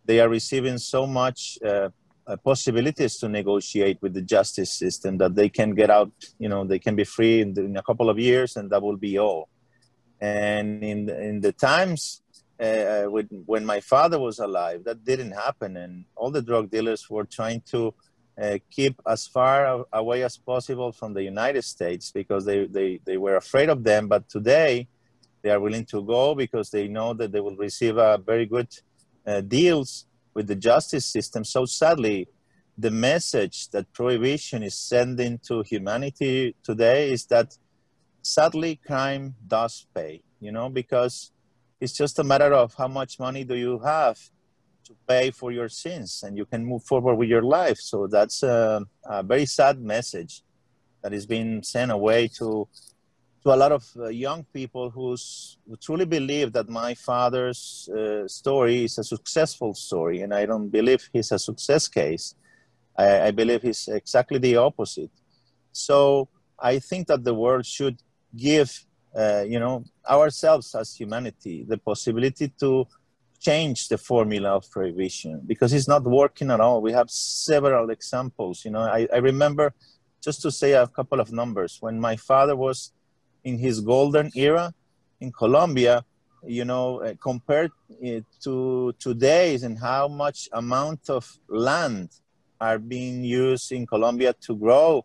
they 0.04 0.20
are 0.20 0.28
receiving 0.28 0.78
so 0.78 1.06
much 1.06 1.58
uh, 1.64 1.88
uh, 2.26 2.36
possibilities 2.44 3.16
to 3.18 3.28
negotiate 3.28 3.98
with 4.02 4.12
the 4.12 4.20
justice 4.20 4.72
system 4.78 5.16
that 5.16 5.34
they 5.34 5.48
can 5.48 5.74
get 5.74 5.90
out, 5.90 6.12
you 6.38 6.48
know, 6.48 6.64
they 6.64 6.78
can 6.78 6.94
be 6.94 7.04
free 7.04 7.40
in, 7.40 7.54
the, 7.54 7.64
in 7.64 7.76
a 7.76 7.82
couple 7.82 8.10
of 8.10 8.18
years, 8.18 8.56
and 8.56 8.70
that 8.70 8.82
will 8.82 8.96
be 8.96 9.18
all. 9.18 9.48
And 10.20 10.82
in 10.82 11.10
in 11.10 11.40
the 11.40 11.52
times 11.52 12.22
uh, 12.60 13.02
when, 13.04 13.28
when 13.46 13.64
my 13.64 13.80
father 13.80 14.18
was 14.18 14.38
alive, 14.38 14.84
that 14.84 15.04
didn't 15.04 15.32
happen, 15.32 15.76
and 15.76 16.04
all 16.14 16.30
the 16.30 16.42
drug 16.42 16.70
dealers 16.70 17.08
were 17.10 17.24
trying 17.24 17.62
to 17.72 17.94
uh, 18.40 18.58
keep 18.70 19.00
as 19.06 19.26
far 19.26 19.84
away 19.92 20.22
as 20.22 20.36
possible 20.36 20.92
from 20.92 21.14
the 21.14 21.22
United 21.22 21.62
States 21.62 22.12
because 22.12 22.44
they, 22.44 22.66
they, 22.66 23.00
they 23.04 23.16
were 23.16 23.36
afraid 23.36 23.68
of 23.68 23.82
them. 23.82 24.08
But 24.08 24.28
today, 24.28 24.88
they 25.42 25.50
are 25.50 25.60
willing 25.60 25.84
to 25.86 26.02
go 26.02 26.34
because 26.34 26.70
they 26.70 26.88
know 26.88 27.14
that 27.14 27.32
they 27.32 27.40
will 27.40 27.56
receive 27.56 27.98
uh, 27.98 28.18
very 28.18 28.46
good 28.46 28.68
uh, 29.26 29.40
deals 29.40 30.06
with 30.34 30.48
the 30.48 30.56
justice 30.56 31.06
system. 31.06 31.44
So 31.44 31.64
sadly, 31.64 32.28
the 32.76 32.90
message 32.90 33.68
that 33.70 33.92
prohibition 33.92 34.62
is 34.62 34.74
sending 34.74 35.38
to 35.46 35.62
humanity 35.62 36.54
today 36.62 37.10
is 37.10 37.24
that 37.26 37.56
sadly 38.22 38.80
crime 38.86 39.34
does 39.46 39.86
pay, 39.94 40.22
you 40.40 40.52
know, 40.52 40.68
because 40.68 41.32
it's 41.80 41.92
just 41.92 42.18
a 42.18 42.24
matter 42.24 42.52
of 42.52 42.74
how 42.74 42.88
much 42.88 43.18
money 43.18 43.44
do 43.44 43.54
you 43.54 43.78
have 43.80 44.18
to 44.84 44.94
pay 45.08 45.30
for 45.30 45.52
your 45.52 45.68
sins 45.68 46.22
and 46.24 46.36
you 46.36 46.46
can 46.46 46.64
move 46.64 46.82
forward 46.84 47.16
with 47.16 47.28
your 47.28 47.42
life. 47.42 47.78
So 47.78 48.06
that's 48.06 48.42
a, 48.42 48.84
a 49.04 49.22
very 49.22 49.46
sad 49.46 49.80
message 49.80 50.42
that 51.02 51.12
is 51.12 51.26
being 51.26 51.62
sent 51.62 51.90
away 51.90 52.28
to 52.38 52.68
to 53.46 53.54
a 53.54 53.62
lot 53.64 53.70
of 53.70 53.84
uh, 53.96 54.08
young 54.08 54.44
people 54.52 54.90
who's, 54.90 55.56
who 55.68 55.76
truly 55.76 56.04
believe 56.04 56.52
that 56.52 56.68
my 56.68 56.94
father's 56.94 57.88
uh, 57.96 58.26
story 58.26 58.84
is 58.86 58.98
a 58.98 59.04
successful 59.04 59.72
story, 59.72 60.22
and 60.22 60.34
I 60.34 60.46
don't 60.46 60.68
believe 60.68 61.08
he's 61.12 61.30
a 61.30 61.38
success 61.38 61.86
case. 61.86 62.34
I, 62.98 63.28
I 63.28 63.30
believe 63.30 63.62
he's 63.62 63.86
exactly 63.86 64.38
the 64.40 64.56
opposite. 64.56 65.12
So 65.70 66.28
I 66.58 66.80
think 66.80 67.06
that 67.06 67.22
the 67.22 67.34
world 67.34 67.66
should 67.66 68.02
give, 68.34 68.84
uh, 69.16 69.44
you 69.46 69.58
know, 69.58 69.84
ourselves 70.08 70.74
as 70.74 70.94
humanity 70.94 71.64
the 71.66 71.78
possibility 71.78 72.52
to 72.60 72.86
change 73.40 73.88
the 73.88 73.98
formula 73.98 74.50
of 74.56 74.70
prohibition 74.70 75.40
because 75.46 75.72
it's 75.72 75.88
not 75.88 76.04
working 76.04 76.50
at 76.50 76.60
all. 76.60 76.82
We 76.82 76.92
have 76.92 77.10
several 77.10 77.90
examples. 77.90 78.64
You 78.64 78.72
know, 78.72 78.80
I, 78.80 79.08
I 79.12 79.18
remember 79.18 79.72
just 80.22 80.42
to 80.42 80.50
say 80.50 80.72
a 80.72 80.86
couple 80.86 81.20
of 81.20 81.32
numbers 81.32 81.78
when 81.80 82.00
my 82.00 82.16
father 82.16 82.56
was 82.56 82.92
in 83.44 83.58
his 83.58 83.80
golden 83.80 84.30
era 84.34 84.74
in 85.20 85.32
Colombia, 85.32 86.04
you 86.44 86.64
know, 86.64 87.02
uh, 87.02 87.14
compared 87.20 87.70
uh, 88.04 88.20
to 88.42 88.94
today's 88.98 89.62
and 89.62 89.78
how 89.78 90.08
much 90.08 90.48
amount 90.52 91.08
of 91.08 91.38
land 91.48 92.10
are 92.60 92.78
being 92.78 93.22
used 93.24 93.72
in 93.72 93.86
Colombia 93.86 94.34
to 94.40 94.56
grow 94.56 95.04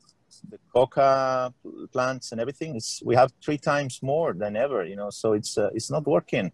the 0.49 0.59
coca 0.73 1.53
plants 1.91 2.31
and 2.31 2.39
everything. 2.39 2.75
It's, 2.75 3.01
we 3.03 3.15
have 3.15 3.31
three 3.43 3.57
times 3.57 3.99
more 4.01 4.33
than 4.33 4.55
ever, 4.55 4.85
you 4.85 4.95
know, 4.95 5.09
so 5.09 5.33
it's, 5.33 5.57
uh, 5.57 5.69
it's 5.73 5.91
not 5.91 6.05
working, 6.05 6.51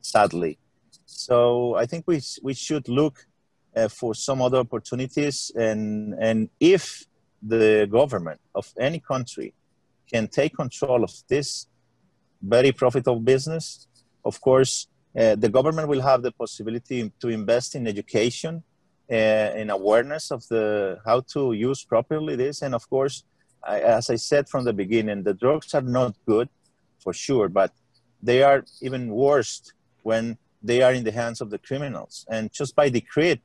sadly. 0.00 0.58
So 1.04 1.74
I 1.76 1.86
think 1.86 2.04
we, 2.06 2.20
we 2.42 2.54
should 2.54 2.88
look 2.88 3.26
uh, 3.76 3.88
for 3.88 4.14
some 4.14 4.40
other 4.40 4.58
opportunities 4.58 5.52
and, 5.54 6.14
and 6.20 6.48
if 6.60 7.04
the 7.42 7.88
government 7.90 8.40
of 8.54 8.72
any 8.78 9.00
country 9.00 9.54
can 10.10 10.28
take 10.28 10.54
control 10.54 11.04
of 11.04 11.12
this 11.28 11.66
very 12.42 12.72
profitable 12.72 13.20
business, 13.20 13.86
of 14.24 14.40
course, 14.40 14.88
uh, 15.18 15.34
the 15.34 15.48
government 15.48 15.88
will 15.88 16.02
have 16.02 16.22
the 16.22 16.32
possibility 16.32 17.10
to 17.20 17.28
invest 17.28 17.74
in 17.74 17.86
education, 17.86 18.62
uh, 19.10 19.14
in 19.60 19.70
awareness 19.70 20.30
of 20.30 20.46
the 20.48 20.98
how 21.04 21.20
to 21.32 21.52
use 21.52 21.84
properly 21.84 22.36
this, 22.36 22.62
and 22.62 22.74
of 22.74 22.88
course, 22.88 23.24
I, 23.62 23.80
as 23.80 24.10
I 24.10 24.16
said 24.16 24.48
from 24.48 24.64
the 24.64 24.72
beginning, 24.72 25.22
the 25.22 25.34
drugs 25.34 25.74
are 25.74 25.82
not 25.82 26.14
good, 26.26 26.48
for 26.98 27.12
sure, 27.12 27.48
but 27.48 27.72
they 28.22 28.42
are 28.42 28.64
even 28.82 29.08
worse 29.10 29.72
when 30.02 30.38
they 30.62 30.82
are 30.82 30.92
in 30.92 31.04
the 31.04 31.12
hands 31.12 31.40
of 31.40 31.50
the 31.50 31.58
criminals. 31.58 32.26
And 32.28 32.52
just 32.52 32.74
by 32.74 32.88
decree, 32.88 33.40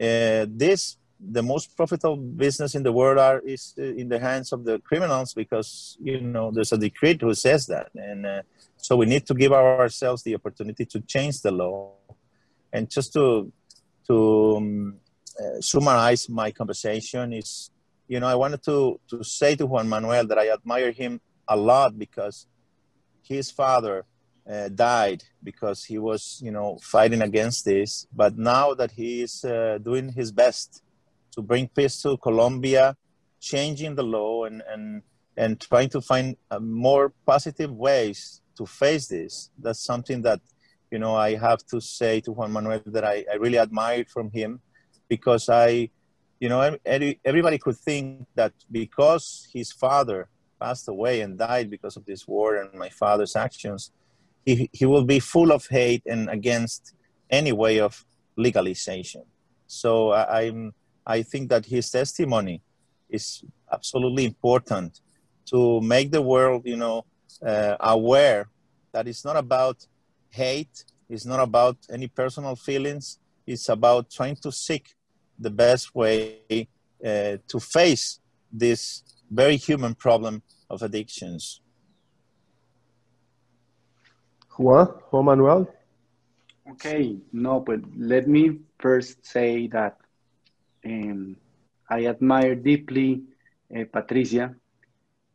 uh, 0.00 0.46
this 0.48 0.96
the 1.20 1.42
most 1.42 1.76
profitable 1.76 2.16
business 2.16 2.74
in 2.74 2.82
the 2.82 2.92
world 2.92 3.18
are 3.18 3.40
is 3.40 3.74
in 3.76 4.08
the 4.08 4.18
hands 4.18 4.52
of 4.52 4.64
the 4.64 4.78
criminals 4.78 5.34
because 5.34 5.98
you 6.00 6.20
know 6.20 6.50
there's 6.50 6.72
a 6.72 6.78
decree 6.78 7.18
who 7.20 7.34
says 7.34 7.66
that 7.66 7.90
and 7.94 8.24
uh, 8.24 8.42
so 8.78 8.96
we 8.96 9.04
need 9.04 9.26
to 9.26 9.34
give 9.34 9.52
ourselves 9.52 10.22
the 10.22 10.34
opportunity 10.34 10.86
to 10.86 10.98
change 11.02 11.42
the 11.42 11.50
law 11.50 11.92
and 12.72 12.88
just 12.88 13.12
to 13.12 13.52
to 14.06 14.56
um, 14.56 14.94
summarize 15.60 16.28
my 16.28 16.50
conversation 16.50 17.32
is 17.32 17.70
you 18.08 18.18
know 18.20 18.26
i 18.26 18.34
wanted 18.34 18.62
to 18.62 19.00
to 19.08 19.22
say 19.22 19.54
to 19.54 19.66
juan 19.66 19.88
manuel 19.88 20.26
that 20.26 20.38
i 20.38 20.50
admire 20.50 20.92
him 20.92 21.20
a 21.48 21.56
lot 21.56 21.98
because 21.98 22.46
his 23.22 23.50
father 23.50 24.04
uh, 24.50 24.68
died 24.68 25.22
because 25.42 25.84
he 25.84 25.98
was 25.98 26.40
you 26.42 26.50
know 26.50 26.78
fighting 26.82 27.22
against 27.22 27.64
this 27.64 28.06
but 28.12 28.36
now 28.36 28.74
that 28.74 28.90
he 28.90 29.22
is 29.22 29.44
uh, 29.44 29.78
doing 29.82 30.12
his 30.12 30.32
best 30.32 30.82
to 31.32 31.42
bring 31.42 31.68
peace 31.68 32.02
to 32.02 32.16
Colombia 32.18 32.96
changing 33.40 33.94
the 33.94 34.02
law 34.02 34.44
and, 34.44 34.62
and, 34.68 35.02
and 35.36 35.60
trying 35.60 35.88
to 35.90 36.00
find 36.00 36.36
uh, 36.50 36.58
more 36.58 37.12
positive 37.26 37.72
ways 37.72 38.42
to 38.56 38.66
face 38.66 39.06
this. 39.06 39.50
That's 39.58 39.82
something 39.82 40.22
that, 40.22 40.40
you 40.90 40.98
know, 40.98 41.14
I 41.14 41.36
have 41.36 41.64
to 41.66 41.80
say 41.80 42.20
to 42.22 42.32
Juan 42.32 42.52
Manuel 42.52 42.82
that 42.86 43.04
I, 43.04 43.24
I 43.30 43.36
really 43.36 43.58
admire 43.58 44.04
from 44.04 44.30
him 44.30 44.60
because 45.10 45.50
I, 45.50 45.90
you 46.38 46.48
know, 46.48 46.60
everybody 47.24 47.58
could 47.58 47.76
think 47.76 48.26
that 48.36 48.54
because 48.70 49.48
his 49.52 49.70
father 49.72 50.28
passed 50.58 50.88
away 50.88 51.20
and 51.20 51.36
died 51.36 51.68
because 51.68 51.96
of 51.98 52.06
this 52.06 52.26
war 52.26 52.56
and 52.56 52.72
my 52.72 52.88
father's 52.88 53.34
actions, 53.36 53.92
he, 54.46 54.70
he 54.72 54.86
will 54.86 55.04
be 55.04 55.18
full 55.20 55.52
of 55.52 55.66
hate 55.66 56.04
and 56.06 56.30
against 56.30 56.94
any 57.28 57.52
way 57.52 57.80
of 57.80 58.06
legalization. 58.36 59.24
So 59.66 60.12
I, 60.12 60.42
I'm, 60.42 60.72
I 61.04 61.22
think 61.22 61.50
that 61.50 61.66
his 61.66 61.90
testimony 61.90 62.62
is 63.10 63.44
absolutely 63.70 64.24
important 64.24 65.00
to 65.46 65.80
make 65.80 66.12
the 66.12 66.22
world, 66.22 66.62
you 66.64 66.76
know, 66.76 67.04
uh, 67.44 67.76
aware 67.80 68.48
that 68.92 69.08
it's 69.08 69.24
not 69.24 69.36
about 69.36 69.86
hate, 70.30 70.84
it's 71.08 71.26
not 71.26 71.40
about 71.40 71.76
any 71.90 72.06
personal 72.06 72.54
feelings, 72.54 73.18
it's 73.46 73.68
about 73.68 74.10
trying 74.10 74.36
to 74.36 74.52
seek 74.52 74.94
the 75.40 75.50
best 75.50 75.94
way 75.94 76.68
uh, 77.04 77.36
to 77.48 77.58
face 77.58 78.20
this 78.52 79.02
very 79.30 79.56
human 79.56 79.94
problem 79.94 80.42
of 80.68 80.82
addictions. 80.82 81.60
Juan, 84.56 84.86
Juan 85.10 85.24
Manuel? 85.24 85.74
Okay, 86.72 87.16
no, 87.32 87.60
but 87.60 87.80
let 87.96 88.28
me 88.28 88.58
first 88.78 89.24
say 89.24 89.66
that 89.68 89.96
um, 90.84 91.36
I 91.88 92.06
admire 92.06 92.54
deeply 92.54 93.22
uh, 93.74 93.84
Patricia. 93.92 94.54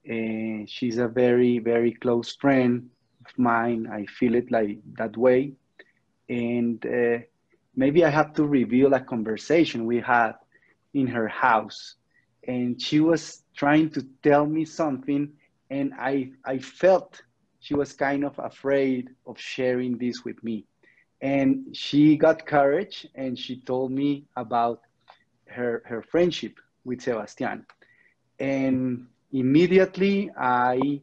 Uh, 0.09 0.65
she's 0.67 0.97
a 0.97 1.07
very, 1.07 1.59
very 1.59 1.93
close 1.93 2.35
friend 2.35 2.89
of 3.25 3.39
mine. 3.39 3.87
I 3.91 4.05
feel 4.05 4.35
it 4.35 4.51
like 4.51 4.77
that 4.97 5.17
way. 5.17 5.53
And 6.29 6.83
uh, 6.85 7.19
maybe 7.75 8.03
I 8.05 8.09
have 8.09 8.33
to 8.33 8.45
reveal 8.45 8.93
a 8.93 8.99
conversation 8.99 9.85
we 9.85 9.99
had 9.99 10.33
in 10.93 11.07
her 11.07 11.27
house. 11.27 11.95
And 12.47 12.81
she 12.81 12.99
was 12.99 13.43
trying 13.55 13.89
to 13.91 14.05
tell 14.21 14.45
me 14.45 14.65
something, 14.65 15.31
and 15.69 15.93
I, 15.99 16.31
I 16.45 16.59
felt 16.59 17.21
she 17.59 17.73
was 17.73 17.93
kind 17.93 18.23
of 18.23 18.37
afraid 18.37 19.09
of 19.25 19.39
sharing 19.39 19.97
this 19.97 20.23
with 20.23 20.43
me. 20.43 20.65
And 21.21 21.75
she 21.75 22.17
got 22.17 22.45
courage 22.45 23.07
and 23.15 23.39
she 23.39 23.61
told 23.61 23.91
me 23.91 24.25
about 24.35 24.81
her, 25.47 25.81
her 25.85 26.03
friendship 26.03 26.59
with 26.83 27.01
Sebastian. 27.01 27.65
And 28.39 29.07
immediately 29.31 30.29
I, 30.37 31.01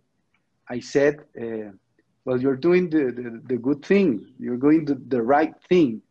I 0.69 0.79
said, 0.79 1.17
uh, 1.41 1.73
well, 2.25 2.41
you're 2.41 2.57
doing 2.57 2.89
the, 2.89 3.11
the, 3.11 3.43
the, 3.45 3.57
good 3.57 3.85
thing. 3.85 4.33
You're 4.39 4.57
doing 4.57 4.85
the, 4.85 4.95
the 4.95 5.21
right 5.21 5.55
thing. 5.69 6.03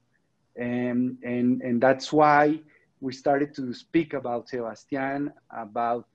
And, 0.56 1.18
and, 1.24 1.62
and 1.62 1.82
that's 1.82 2.12
why 2.12 2.60
we 3.00 3.14
started 3.14 3.56
to 3.56 3.74
speak 3.74 4.14
about 4.14 4.50
Sebastian, 4.50 5.32
about 5.50 6.08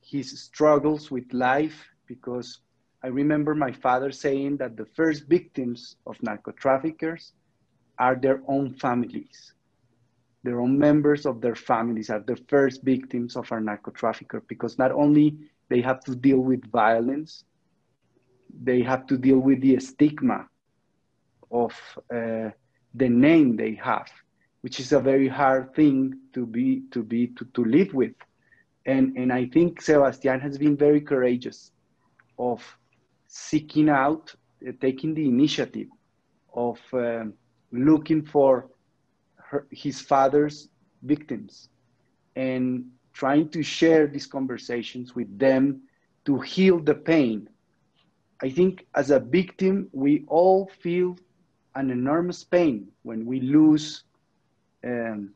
his 0.00 0.40
struggles 0.40 1.10
with 1.10 1.32
life, 1.32 1.88
because 2.06 2.60
I 3.02 3.08
remember 3.08 3.54
my 3.54 3.72
father 3.72 4.10
saying 4.10 4.58
that 4.58 4.76
the 4.76 4.86
first 4.86 5.26
victims 5.28 5.96
of 6.06 6.22
narco 6.22 6.52
traffickers 6.52 7.32
are 7.98 8.16
their 8.16 8.42
own 8.48 8.74
families. 8.74 9.52
Their 10.42 10.60
own 10.60 10.78
members 10.78 11.26
of 11.26 11.40
their 11.40 11.54
families 11.54 12.10
are 12.10 12.20
the 12.20 12.36
first 12.48 12.82
victims 12.82 13.36
of 13.36 13.50
a 13.52 13.60
narco 13.60 13.90
trafficker 13.90 14.42
because 14.48 14.78
not 14.78 14.92
only 14.92 15.36
they 15.68 15.80
have 15.80 16.00
to 16.04 16.14
deal 16.14 16.38
with 16.38 16.70
violence, 16.70 17.44
they 18.62 18.82
have 18.82 19.06
to 19.06 19.16
deal 19.16 19.38
with 19.38 19.60
the 19.60 19.78
stigma 19.80 20.48
of 21.50 21.72
uh, 22.14 22.50
the 22.94 23.08
name 23.08 23.56
they 23.56 23.74
have, 23.74 24.08
which 24.62 24.80
is 24.80 24.92
a 24.92 25.00
very 25.00 25.28
hard 25.28 25.74
thing 25.74 26.18
to 26.32 26.46
be 26.46 26.82
to 26.92 27.02
be 27.02 27.28
to, 27.28 27.44
to 27.54 27.64
live 27.64 27.92
with. 27.94 28.14
And 28.86 29.16
and 29.16 29.32
I 29.32 29.46
think 29.46 29.80
Sebastian 29.80 30.40
has 30.40 30.58
been 30.58 30.76
very 30.76 31.00
courageous 31.00 31.72
of 32.38 32.62
seeking 33.26 33.88
out, 33.88 34.34
uh, 34.66 34.72
taking 34.80 35.14
the 35.14 35.26
initiative 35.26 35.88
of 36.52 36.78
uh, 36.92 37.24
looking 37.72 38.24
for 38.24 38.68
her, 39.36 39.66
his 39.70 40.00
father's 40.00 40.68
victims 41.02 41.68
and 42.36 42.86
trying 43.12 43.48
to 43.48 43.62
share 43.62 44.06
these 44.06 44.26
conversations 44.26 45.14
with 45.14 45.38
them 45.38 45.82
to 46.24 46.40
heal 46.40 46.78
the 46.80 46.94
pain. 46.94 47.48
I 48.42 48.50
think 48.50 48.86
as 48.94 49.10
a 49.10 49.20
victim, 49.20 49.88
we 49.92 50.24
all 50.26 50.70
feel 50.80 51.16
an 51.74 51.90
enormous 51.90 52.44
pain 52.44 52.88
when 53.02 53.24
we 53.26 53.40
lose 53.40 54.04
um, 54.84 55.30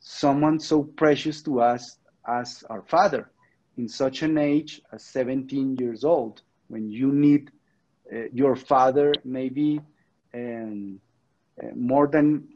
someone 0.00 0.58
so 0.58 0.82
precious 0.82 1.42
to 1.42 1.60
us 1.60 1.98
as 2.26 2.64
our 2.70 2.82
father 2.82 3.30
in 3.76 3.88
such 3.88 4.22
an 4.22 4.38
age 4.38 4.80
as 4.92 5.04
17 5.04 5.76
years 5.76 6.04
old 6.04 6.42
when 6.68 6.90
you 6.90 7.12
need 7.12 7.50
uh, 8.12 8.22
your 8.32 8.56
father 8.56 9.12
maybe 9.24 9.80
um, 10.34 11.00
uh, 11.62 11.66
more 11.74 12.06
than 12.06 12.48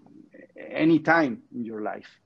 any 0.56 0.98
time 0.98 1.42
in 1.54 1.64
your 1.64 1.82
life. 1.82 2.20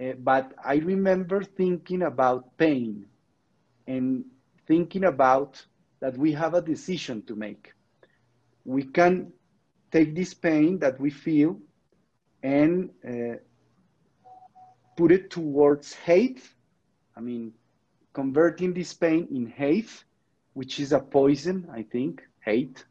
Uh, 0.00 0.12
but 0.18 0.52
I 0.64 0.76
remember 0.76 1.42
thinking 1.42 2.02
about 2.02 2.56
pain 2.58 3.06
and 3.86 4.24
thinking 4.66 5.04
about 5.04 5.64
that 6.00 6.16
we 6.18 6.32
have 6.32 6.54
a 6.54 6.60
decision 6.60 7.22
to 7.22 7.34
make. 7.34 7.72
We 8.64 8.84
can 8.84 9.32
take 9.96 10.14
this 10.14 10.34
pain 10.34 10.78
that 10.78 11.00
we 11.00 11.10
feel 11.10 11.56
and 12.42 12.90
uh, 13.08 13.36
put 14.94 15.10
it 15.10 15.30
towards 15.30 15.94
hate. 15.94 16.42
I 17.16 17.20
mean, 17.20 17.52
converting 18.12 18.74
this 18.74 18.92
pain 18.92 19.26
in 19.30 19.46
hate, 19.46 20.04
which 20.52 20.80
is 20.80 20.92
a 20.92 21.00
poison, 21.00 21.66
I 21.72 21.82
think, 21.82 22.22
hate. 22.44 22.84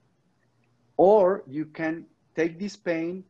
Or 0.97 1.43
you 1.47 1.65
can 1.65 2.05
take 2.35 2.57
this 2.57 2.75
pain 2.75 3.23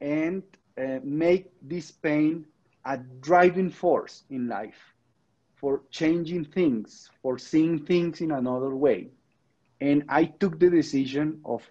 and 0.00 0.42
uh, 0.76 0.98
make 1.04 1.52
this 1.62 1.92
pain 1.92 2.46
a 2.84 2.98
driving 2.98 3.70
force 3.70 4.24
in 4.28 4.48
life 4.48 4.82
for 5.54 5.82
changing 5.90 6.46
things, 6.46 7.10
for 7.22 7.38
seeing 7.38 7.78
things 7.86 8.20
in 8.20 8.32
another 8.32 8.74
way. 8.74 9.10
And 9.80 10.02
I 10.08 10.24
took 10.24 10.58
the 10.58 10.70
decision 10.70 11.40
of 11.44 11.62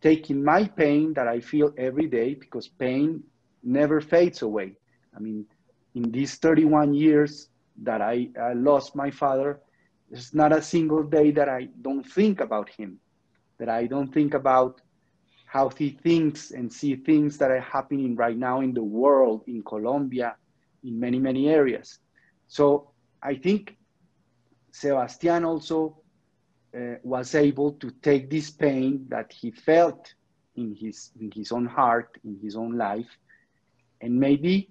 taking 0.00 0.44
my 0.44 0.64
pain 0.64 1.12
that 1.14 1.26
I 1.26 1.40
feel 1.40 1.72
every 1.76 2.06
day 2.06 2.34
because 2.34 2.68
pain 2.68 3.22
never 3.62 4.00
fades 4.00 4.42
away. 4.42 4.74
I 5.16 5.20
mean, 5.20 5.46
in 5.94 6.10
these 6.10 6.36
31 6.36 6.94
years 6.94 7.48
that 7.82 8.00
I, 8.00 8.28
I 8.40 8.52
lost 8.52 8.94
my 8.94 9.10
father, 9.10 9.60
there's 10.10 10.34
not 10.34 10.52
a 10.52 10.62
single 10.62 11.02
day 11.02 11.30
that 11.32 11.48
I 11.48 11.68
don't 11.82 12.04
think 12.04 12.40
about 12.40 12.68
him, 12.70 12.98
that 13.58 13.68
I 13.68 13.86
don't 13.86 14.12
think 14.12 14.34
about 14.34 14.80
how 15.46 15.68
he 15.70 15.90
thinks 15.90 16.50
and 16.50 16.72
see 16.72 16.94
things 16.94 17.38
that 17.38 17.50
are 17.50 17.60
happening 17.60 18.14
right 18.14 18.36
now 18.36 18.60
in 18.60 18.72
the 18.74 18.82
world, 18.82 19.42
in 19.46 19.62
Colombia, 19.62 20.36
in 20.84 20.98
many, 21.00 21.18
many 21.18 21.48
areas. 21.48 21.98
So 22.48 22.90
I 23.22 23.34
think 23.34 23.76
Sebastian 24.72 25.44
also 25.44 25.97
was 27.02 27.34
able 27.34 27.72
to 27.72 27.90
take 28.02 28.30
this 28.30 28.50
pain 28.50 29.06
that 29.08 29.32
he 29.32 29.50
felt 29.50 30.14
in 30.56 30.74
his, 30.74 31.10
in 31.20 31.30
his 31.34 31.52
own 31.52 31.66
heart, 31.66 32.18
in 32.24 32.38
his 32.42 32.56
own 32.56 32.76
life, 32.76 33.18
and 34.00 34.18
maybe 34.18 34.70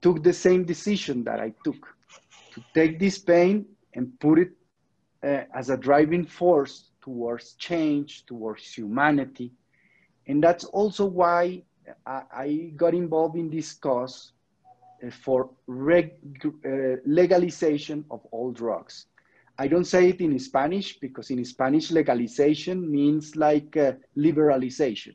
took 0.00 0.22
the 0.22 0.32
same 0.32 0.64
decision 0.64 1.24
that 1.24 1.40
I 1.40 1.52
took 1.64 1.86
to 2.52 2.62
take 2.74 2.98
this 2.98 3.18
pain 3.18 3.66
and 3.94 4.18
put 4.20 4.38
it 4.38 4.50
uh, 5.22 5.44
as 5.54 5.70
a 5.70 5.76
driving 5.76 6.24
force 6.24 6.90
towards 7.02 7.54
change, 7.54 8.24
towards 8.26 8.72
humanity, 8.72 9.52
and 10.26 10.42
that's 10.42 10.64
also 10.64 11.04
why 11.04 11.62
I, 12.06 12.22
I 12.32 12.72
got 12.76 12.94
involved 12.94 13.36
in 13.36 13.50
this 13.50 13.72
cause 13.72 14.32
uh, 15.04 15.10
for 15.10 15.50
reg, 15.66 16.12
uh, 16.44 16.96
legalization 17.04 18.04
of 18.10 18.24
all 18.30 18.52
drugs. 18.52 19.06
I 19.60 19.68
don't 19.68 19.84
say 19.84 20.08
it 20.08 20.22
in 20.22 20.38
Spanish 20.38 20.98
because 20.98 21.28
in 21.28 21.44
Spanish 21.44 21.90
legalization 21.90 22.90
means 22.90 23.36
like 23.36 23.76
uh, 23.76 23.92
liberalization, 24.16 25.14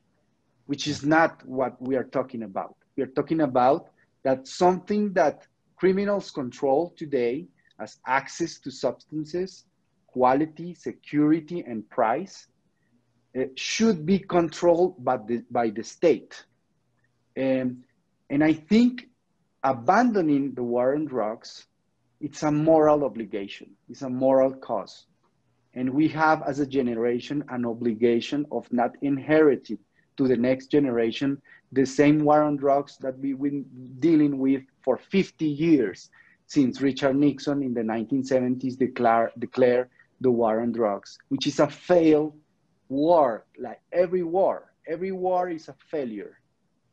which 0.67 0.85
is 0.85 1.03
not 1.03 1.43
what 1.47 1.81
we 1.81 1.95
are 1.95 2.03
talking 2.03 2.43
about. 2.43 2.75
We 2.95 3.01
are 3.01 3.13
talking 3.17 3.41
about 3.41 3.89
that 4.21 4.47
something 4.47 5.13
that 5.13 5.47
criminals 5.77 6.29
control 6.29 6.93
today 6.95 7.47
as 7.79 7.97
access 8.05 8.59
to 8.59 8.69
substances, 8.69 9.65
quality, 10.05 10.75
security, 10.75 11.63
and 11.65 11.89
price 11.89 12.45
should 13.55 14.05
be 14.05 14.19
controlled 14.19 15.03
by 15.03 15.17
the, 15.17 15.43
by 15.49 15.71
the 15.71 15.83
state. 15.83 16.45
Um, 17.35 17.83
and 18.29 18.43
I 18.43 18.53
think 18.53 19.09
abandoning 19.63 20.53
the 20.53 20.63
war 20.63 20.93
on 20.93 21.05
drugs 21.05 21.65
it's 22.21 22.43
a 22.43 22.51
moral 22.51 23.03
obligation, 23.03 23.71
it's 23.89 24.01
a 24.01 24.09
moral 24.09 24.53
cause. 24.53 25.05
And 25.73 25.89
we 25.89 26.07
have, 26.09 26.41
as 26.43 26.59
a 26.59 26.65
generation, 26.65 27.43
an 27.49 27.65
obligation 27.65 28.45
of 28.51 28.71
not 28.71 28.95
inheriting 29.01 29.79
to 30.17 30.27
the 30.27 30.37
next 30.37 30.67
generation 30.67 31.41
the 31.71 31.85
same 31.85 32.23
war 32.23 32.43
on 32.43 32.55
drugs 32.55 32.97
that 33.01 33.19
we've 33.19 33.39
been 33.41 33.65
dealing 33.99 34.37
with 34.37 34.63
for 34.81 34.97
50 34.97 35.45
years 35.45 36.09
since 36.47 36.81
Richard 36.81 37.15
Nixon 37.15 37.61
in 37.61 37.73
the 37.73 37.81
1970s 37.81 38.77
declare, 38.77 39.31
declared 39.37 39.89
the 40.21 40.31
war 40.31 40.61
on 40.61 40.71
drugs, 40.71 41.17
which 41.29 41.47
is 41.47 41.59
a 41.59 41.67
failed 41.67 42.33
war, 42.87 43.45
like 43.59 43.81
every 43.91 44.23
war. 44.23 44.71
Every 44.87 45.11
war 45.11 45.49
is 45.49 45.67
a 45.67 45.75
failure. 45.91 46.39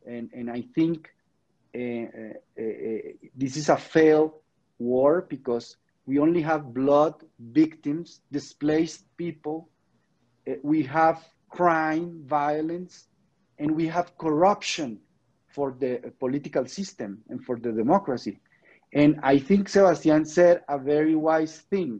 And, 0.05 0.29
and 0.33 0.49
I 0.49 0.63
think 0.75 1.09
uh, 1.75 1.79
uh, 1.79 2.61
uh, 2.61 2.97
this 3.35 3.55
is 3.55 3.69
a 3.69 3.77
failed 3.77 4.33
war 4.83 5.25
because 5.29 5.77
we 6.05 6.19
only 6.19 6.41
have 6.41 6.73
blood, 6.73 7.15
victims, 7.39 8.21
displaced 8.31 9.05
people. 9.17 9.69
Uh, 10.47 10.53
we 10.63 10.83
have 10.83 11.23
crime, 11.49 12.23
violence, 12.25 13.07
and 13.59 13.71
we 13.71 13.87
have 13.87 14.17
corruption 14.17 14.99
for 15.47 15.75
the 15.79 16.11
political 16.19 16.65
system 16.65 17.19
and 17.29 17.43
for 17.45 17.57
the 17.57 17.71
democracy. 17.71 18.39
And 18.93 19.19
I 19.23 19.39
think 19.39 19.69
Sebastian 19.69 20.25
said 20.25 20.61
a 20.67 20.77
very 20.77 21.15
wise 21.15 21.59
thing. 21.69 21.99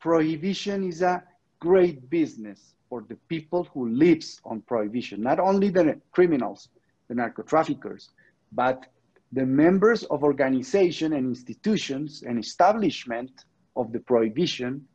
Prohibition 0.00 0.86
is 0.86 1.02
a 1.02 1.22
great 1.60 2.08
business 2.10 2.74
for 2.88 3.04
the 3.08 3.16
people 3.28 3.68
who 3.72 3.88
lives 3.88 4.40
on 4.44 4.60
prohibition, 4.62 5.20
not 5.20 5.38
only 5.38 5.70
the 5.70 6.00
criminals, 6.12 6.68
the 7.08 7.14
narco-traffickers, 7.14 8.10
but 8.52 8.86
the 9.32 9.44
members 9.44 10.04
of 10.04 10.22
organization 10.22 11.12
and 11.12 11.26
institutions 11.26 12.22
and 12.26 12.38
establishment 12.38 13.44
of 13.76 13.92
the 13.92 14.00
prohibition 14.00 14.86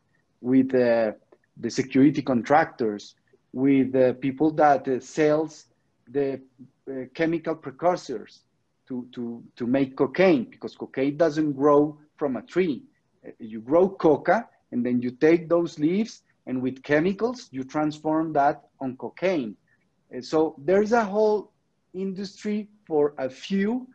with 0.41 0.74
uh, 0.74 1.12
the 1.58 1.69
security 1.69 2.22
contractors, 2.22 3.15
with 3.54 3.91
the 3.91 4.17
people 4.19 4.52
that 4.52 4.88
uh, 4.88 5.00
sells 5.00 5.65
the 6.10 6.41
uh, 6.89 6.93
chemical 7.13 7.56
precursors 7.56 8.41
to, 8.88 9.08
to, 9.13 9.43
to 9.56 9.67
make 9.67 9.96
cocaine 9.96 10.46
because 10.50 10.76
cocaine 10.76 11.15
doesn't 11.15 11.54
grow 11.54 11.98
from 12.17 12.36
a 12.36 12.41
tree. 12.41 12.84
Uh, 13.26 13.32
you 13.39 13.62
grow 13.62 13.88
coca 13.88 14.48
and 14.72 14.86
then 14.86 15.02
you 15.02 15.12
take 15.12 15.48
those 15.48 15.80
leaves 15.80 16.24
and 16.46 16.62
with 16.62 16.84
chemicals, 16.84 17.48
you 17.52 17.63
transform 17.63 18.34
that 18.34 18.63
on 18.82 18.98
cocaine. 18.98 19.56
And 20.12 20.26
so 20.26 20.56
there's 20.58 20.91
a 20.91 21.06
whole 21.06 21.52
industry 21.93 22.69
for 22.86 23.13
a 23.17 23.30
few 23.30 23.88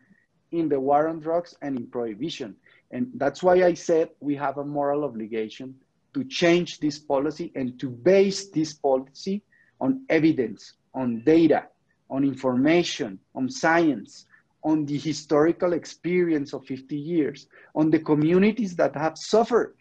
in 0.51 0.69
the 0.69 0.79
war 0.79 1.07
on 1.07 1.19
drugs 1.19 1.55
and 1.61 1.77
in 1.77 1.87
prohibition. 1.87 2.55
And 2.91 3.11
that's 3.15 3.43
why 3.43 3.63
I 3.63 3.73
said 3.73 4.09
we 4.19 4.35
have 4.35 4.57
a 4.57 4.65
moral 4.65 5.03
obligation 5.03 5.75
to 6.13 6.23
change 6.23 6.79
this 6.79 6.97
policy 6.97 7.51
and 7.55 7.79
to 7.79 7.89
base 7.89 8.49
this 8.49 8.73
policy 8.73 9.43
on 9.79 10.05
evidence, 10.09 10.73
on 10.93 11.21
data, 11.23 11.67
on 12.09 12.23
information, 12.23 13.19
on 13.35 13.49
science, 13.49 14.25
on 14.63 14.85
the 14.85 14.97
historical 14.97 15.73
experience 15.73 16.53
of 16.53 16.65
50 16.65 16.95
years, 16.95 17.47
on 17.75 17.89
the 17.89 17.99
communities 17.99 18.75
that 18.75 18.95
have 18.95 19.17
suffered 19.17 19.75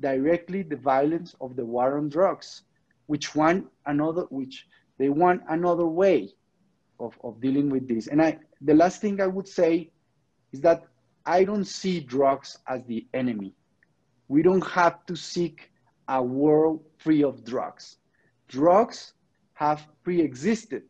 directly 0.00 0.62
the 0.62 0.76
violence 0.76 1.36
of 1.40 1.54
the 1.56 1.64
war 1.64 1.98
on 1.98 2.08
drugs, 2.08 2.62
which 3.06 3.34
want 3.34 3.66
another, 3.86 4.22
which 4.30 4.66
they 4.98 5.08
want 5.08 5.42
another 5.48 5.86
way 5.86 6.32
of, 6.98 7.16
of 7.22 7.40
dealing 7.40 7.70
with 7.70 7.86
this. 7.86 8.06
And 8.08 8.20
I, 8.20 8.38
the 8.60 8.74
last 8.74 9.00
thing 9.00 9.20
I 9.20 9.26
would 9.26 9.46
say 9.46 9.90
is 10.54 10.60
that 10.60 10.84
I 11.26 11.42
don't 11.42 11.64
see 11.64 11.98
drugs 11.98 12.58
as 12.68 12.84
the 12.84 13.04
enemy. 13.12 13.52
We 14.28 14.40
don't 14.40 14.66
have 14.68 15.04
to 15.06 15.16
seek 15.16 15.72
a 16.06 16.22
world 16.22 16.78
free 16.98 17.24
of 17.24 17.44
drugs. 17.44 17.96
Drugs 18.46 19.14
have 19.54 19.80
pre-existed 20.04 20.82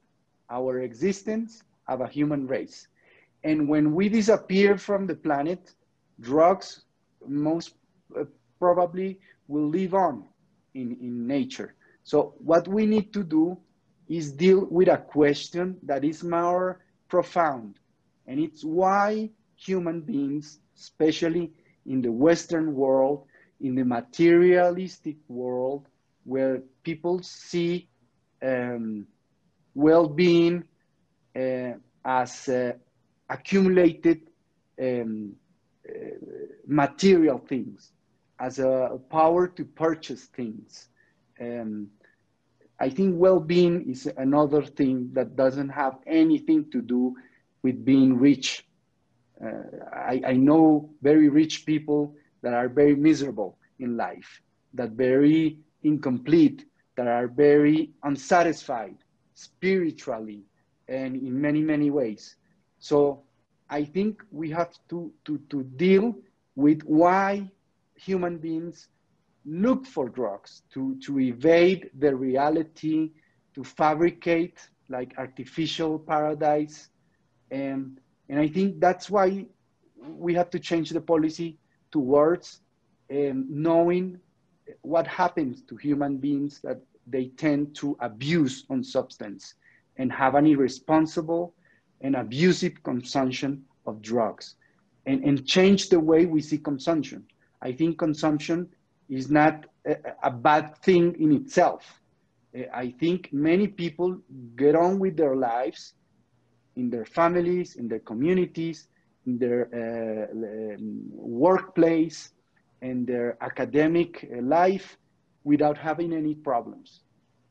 our 0.50 0.80
existence 0.80 1.62
of 1.88 2.02
a 2.02 2.06
human 2.06 2.46
race. 2.46 2.88
And 3.42 3.66
when 3.66 3.94
we 3.94 4.10
disappear 4.10 4.76
from 4.76 5.06
the 5.06 5.14
planet, 5.14 5.72
drugs 6.20 6.84
most 7.26 7.70
uh, 8.14 8.24
probably 8.58 9.18
will 9.48 9.68
live 9.68 9.94
on 9.94 10.24
in, 10.74 10.88
in 11.00 11.26
nature. 11.26 11.74
So 12.02 12.34
what 12.38 12.68
we 12.68 12.84
need 12.84 13.14
to 13.14 13.22
do 13.24 13.56
is 14.08 14.30
deal 14.32 14.66
with 14.70 14.88
a 14.88 14.98
question 14.98 15.78
that 15.84 16.04
is 16.04 16.22
more 16.22 16.80
profound. 17.08 17.78
And 18.26 18.38
it's 18.38 18.62
why 18.62 19.30
human 19.64 20.00
beings, 20.00 20.58
especially 20.76 21.52
in 21.86 22.02
the 22.02 22.12
Western 22.12 22.74
world, 22.74 23.26
in 23.60 23.74
the 23.74 23.84
materialistic 23.84 25.16
world, 25.28 25.86
where 26.24 26.62
people 26.82 27.22
see 27.22 27.88
um, 28.42 29.06
well-being 29.74 30.64
uh, 31.36 31.72
as 32.04 32.48
uh, 32.48 32.72
accumulated 33.28 34.20
um, 34.80 35.34
uh, 35.88 35.92
material 36.66 37.38
things, 37.38 37.92
as 38.38 38.58
a 38.58 38.98
power 39.10 39.46
to 39.48 39.64
purchase 39.64 40.24
things. 40.24 40.88
Um, 41.40 41.88
I 42.80 42.90
think 42.90 43.14
well-being 43.16 43.90
is 43.90 44.10
another 44.16 44.62
thing 44.62 45.10
that 45.12 45.36
doesn't 45.36 45.70
have 45.70 45.98
anything 46.06 46.70
to 46.72 46.82
do 46.82 47.14
with 47.62 47.84
being 47.84 48.18
rich. 48.18 48.66
Uh, 49.44 49.84
I, 49.92 50.22
I, 50.26 50.32
know 50.32 50.88
very 51.02 51.28
rich 51.28 51.66
people 51.66 52.14
that 52.42 52.54
are 52.54 52.68
very 52.68 52.94
miserable 52.94 53.58
in 53.78 53.96
life, 53.96 54.40
that 54.72 54.90
very 54.90 55.58
incomplete, 55.82 56.64
that 56.96 57.08
are 57.08 57.26
very 57.26 57.90
unsatisfied, 58.04 58.96
spiritually 59.34 60.44
and 60.88 61.16
in 61.16 61.40
many, 61.40 61.60
many 61.60 61.90
ways. 61.90 62.36
So 62.78 63.22
I 63.68 63.84
think 63.84 64.22
we 64.30 64.50
have 64.50 64.72
to, 64.90 65.12
to, 65.24 65.38
to 65.50 65.62
deal 65.62 66.14
with 66.56 66.82
why 66.82 67.50
human 67.96 68.38
beings 68.38 68.88
look 69.44 69.86
for 69.86 70.08
drugs, 70.08 70.62
to, 70.72 70.96
to 71.04 71.20
evade 71.20 71.90
the 71.98 72.14
reality, 72.14 73.10
to 73.54 73.64
fabricate 73.64 74.58
like 74.88 75.14
artificial 75.18 75.98
paradise. 75.98 76.88
And, 77.50 78.00
and 78.28 78.40
I 78.40 78.48
think 78.48 78.80
that's 78.80 79.10
why 79.10 79.46
we 79.96 80.34
have 80.34 80.50
to 80.50 80.58
change 80.58 80.90
the 80.90 81.00
policy 81.00 81.58
towards 81.90 82.60
um, 83.10 83.46
knowing 83.48 84.18
what 84.82 85.06
happens 85.06 85.62
to 85.62 85.76
human 85.76 86.16
beings 86.16 86.60
that 86.62 86.80
they 87.06 87.26
tend 87.36 87.74
to 87.76 87.96
abuse 88.00 88.64
on 88.70 88.82
substance 88.82 89.54
and 89.98 90.10
have 90.10 90.34
an 90.34 90.46
irresponsible 90.46 91.54
and 92.00 92.16
abusive 92.16 92.82
consumption 92.82 93.62
of 93.86 94.00
drugs 94.00 94.56
and, 95.06 95.22
and 95.22 95.46
change 95.46 95.88
the 95.90 96.00
way 96.00 96.26
we 96.26 96.40
see 96.40 96.58
consumption. 96.58 97.24
I 97.62 97.72
think 97.72 97.98
consumption 97.98 98.68
is 99.08 99.30
not 99.30 99.66
a, 99.86 99.96
a 100.22 100.30
bad 100.30 100.76
thing 100.78 101.14
in 101.20 101.32
itself. 101.32 102.00
I 102.72 102.94
think 103.00 103.32
many 103.32 103.66
people 103.66 104.18
get 104.56 104.74
on 104.74 104.98
with 104.98 105.16
their 105.16 105.34
lives 105.36 105.94
in 106.76 106.90
their 106.90 107.04
families, 107.04 107.76
in 107.76 107.88
their 107.88 108.00
communities, 108.00 108.88
in 109.26 109.38
their 109.38 109.68
uh, 109.72 110.76
um, 110.76 111.02
workplace, 111.12 112.32
and 112.82 113.06
their 113.06 113.36
academic 113.40 114.28
life 114.42 114.98
without 115.44 115.78
having 115.78 116.12
any 116.12 116.34
problems. 116.34 117.00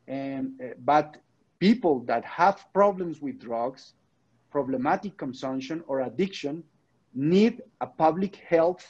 And, 0.07 0.59
uh, 0.61 0.73
but 0.79 1.17
people 1.59 2.01
that 2.05 2.23
have 2.25 2.65
problems 2.73 3.21
with 3.21 3.39
drugs, 3.39 3.93
problematic 4.51 5.17
consumption 5.17 5.83
or 5.87 6.01
addiction 6.01 6.63
need 7.13 7.61
a 7.81 7.87
public 7.87 8.35
health 8.35 8.85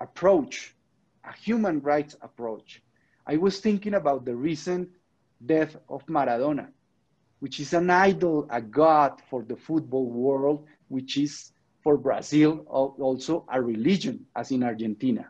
approach, 0.00 0.74
a 1.24 1.32
human 1.32 1.80
rights 1.80 2.16
approach. 2.22 2.82
I 3.26 3.36
was 3.36 3.60
thinking 3.60 3.94
about 3.94 4.24
the 4.24 4.34
recent 4.34 4.88
death 5.44 5.76
of 5.88 6.04
Maradona, 6.06 6.68
which 7.40 7.58
is 7.60 7.72
an 7.72 7.90
idol, 7.90 8.46
a 8.50 8.60
god 8.60 9.20
for 9.28 9.42
the 9.42 9.56
football 9.56 10.06
world, 10.06 10.66
which 10.88 11.16
is 11.16 11.52
for 11.82 11.96
Brazil 11.96 12.58
also 12.68 13.46
a 13.52 13.60
religion, 13.60 14.26
as 14.36 14.50
in 14.50 14.62
Argentina. 14.62 15.28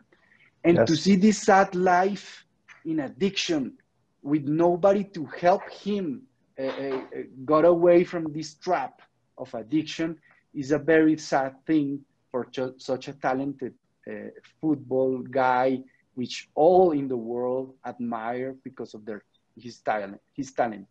And 0.63 0.77
yes. 0.77 0.87
to 0.89 0.95
see 0.95 1.15
this 1.15 1.41
sad 1.41 1.73
life 1.73 2.45
in 2.85 2.99
addiction 2.99 3.77
with 4.21 4.43
nobody 4.43 5.03
to 5.05 5.25
help 5.25 5.67
him 5.69 6.23
uh, 6.59 6.63
uh, 6.63 7.01
got 7.45 7.65
away 7.65 8.03
from 8.03 8.31
this 8.33 8.55
trap 8.55 9.01
of 9.37 9.53
addiction 9.53 10.17
is 10.53 10.71
a 10.71 10.77
very 10.77 11.17
sad 11.17 11.55
thing 11.65 11.99
for 12.29 12.47
such 12.77 13.07
a 13.07 13.13
talented 13.13 13.73
uh, 14.07 14.29
football 14.59 15.19
guy, 15.19 15.79
which 16.15 16.49
all 16.55 16.91
in 16.91 17.07
the 17.07 17.17
world 17.17 17.73
admire 17.85 18.55
because 18.63 18.93
of 18.93 19.05
their 19.05 19.23
his 19.57 19.79
talent. 19.79 20.19
His 20.33 20.51
talent. 20.53 20.87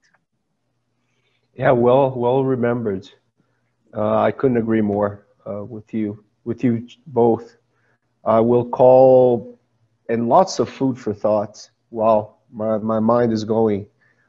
Yeah, 1.54 1.72
well, 1.72 2.10
well 2.12 2.44
remembered. 2.44 3.10
Uh, 3.94 4.18
I 4.18 4.30
couldn't 4.30 4.56
agree 4.56 4.80
more 4.80 5.26
uh, 5.46 5.64
with 5.64 5.92
you, 5.92 6.24
with 6.44 6.62
you 6.62 6.86
both. 7.06 7.56
I 8.24 8.40
will 8.40 8.68
call, 8.68 9.58
and 10.08 10.28
lots 10.28 10.58
of 10.58 10.68
food 10.68 10.98
for 10.98 11.12
thought. 11.12 11.68
Wow, 11.90 12.36
my, 12.52 12.78
my 12.78 13.00
mind 13.00 13.32
is 13.32 13.44
going 13.44 13.86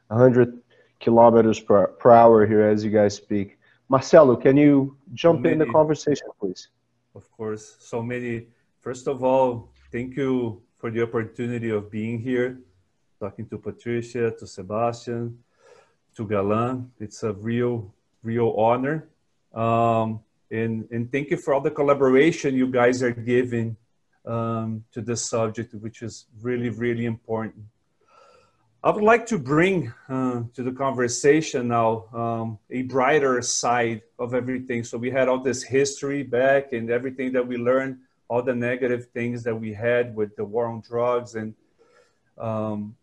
100 0.08 0.58
kilometers 1.00 1.60
per, 1.60 1.86
per 1.88 2.10
hour 2.10 2.46
here 2.46 2.62
as 2.62 2.84
you 2.84 2.90
guys 2.90 3.14
speak. 3.14 3.58
Marcelo, 3.88 4.36
can 4.36 4.56
you 4.56 4.96
jump 5.12 5.44
in 5.44 5.58
the 5.58 5.66
conversation, 5.66 6.26
please? 6.40 6.68
Of 7.14 7.30
course. 7.30 7.76
So 7.80 8.02
many. 8.02 8.46
First 8.80 9.06
of 9.06 9.22
all, 9.22 9.70
thank 9.92 10.16
you 10.16 10.62
for 10.78 10.90
the 10.90 11.02
opportunity 11.02 11.70
of 11.70 11.90
being 11.90 12.18
here, 12.18 12.58
talking 13.20 13.46
to 13.48 13.58
Patricia, 13.58 14.32
to 14.38 14.46
Sebastian, 14.46 15.38
to 16.16 16.26
Galan. 16.26 16.90
It's 17.00 17.22
a 17.22 17.32
real, 17.32 17.92
real 18.22 18.50
honor. 18.50 19.08
Um, 19.54 20.20
and, 20.50 20.86
and 20.90 21.10
thank 21.10 21.30
you 21.30 21.36
for 21.36 21.54
all 21.54 21.60
the 21.60 21.70
collaboration 21.70 22.54
you 22.54 22.66
guys 22.66 23.02
are 23.02 23.12
giving 23.12 23.76
um, 24.26 24.84
to 24.92 25.00
this 25.00 25.24
subject, 25.24 25.74
which 25.74 26.02
is 26.02 26.26
really, 26.40 26.68
really 26.68 27.06
important. 27.06 27.64
I 28.84 28.90
would 28.90 29.04
like 29.04 29.26
to 29.26 29.38
bring 29.38 29.92
uh, 30.08 30.42
to 30.54 30.62
the 30.64 30.72
conversation 30.72 31.68
now 31.68 32.06
um, 32.12 32.58
a 32.68 32.82
brighter 32.82 33.40
side 33.40 34.02
of 34.18 34.34
everything. 34.34 34.82
So 34.82 34.98
we 34.98 35.08
had 35.10 35.28
all 35.28 35.38
this 35.38 35.62
history 35.62 36.24
back 36.24 36.72
and 36.72 36.90
everything 36.90 37.32
that 37.32 37.46
we 37.46 37.56
learned, 37.56 37.98
all 38.28 38.42
the 38.42 38.54
negative 38.54 39.06
things 39.14 39.44
that 39.44 39.54
we 39.54 39.72
had 39.72 40.16
with 40.16 40.34
the 40.34 40.44
war 40.44 40.66
on 40.66 40.80
drugs, 40.80 41.36
and 41.36 41.54
um, 42.38 42.96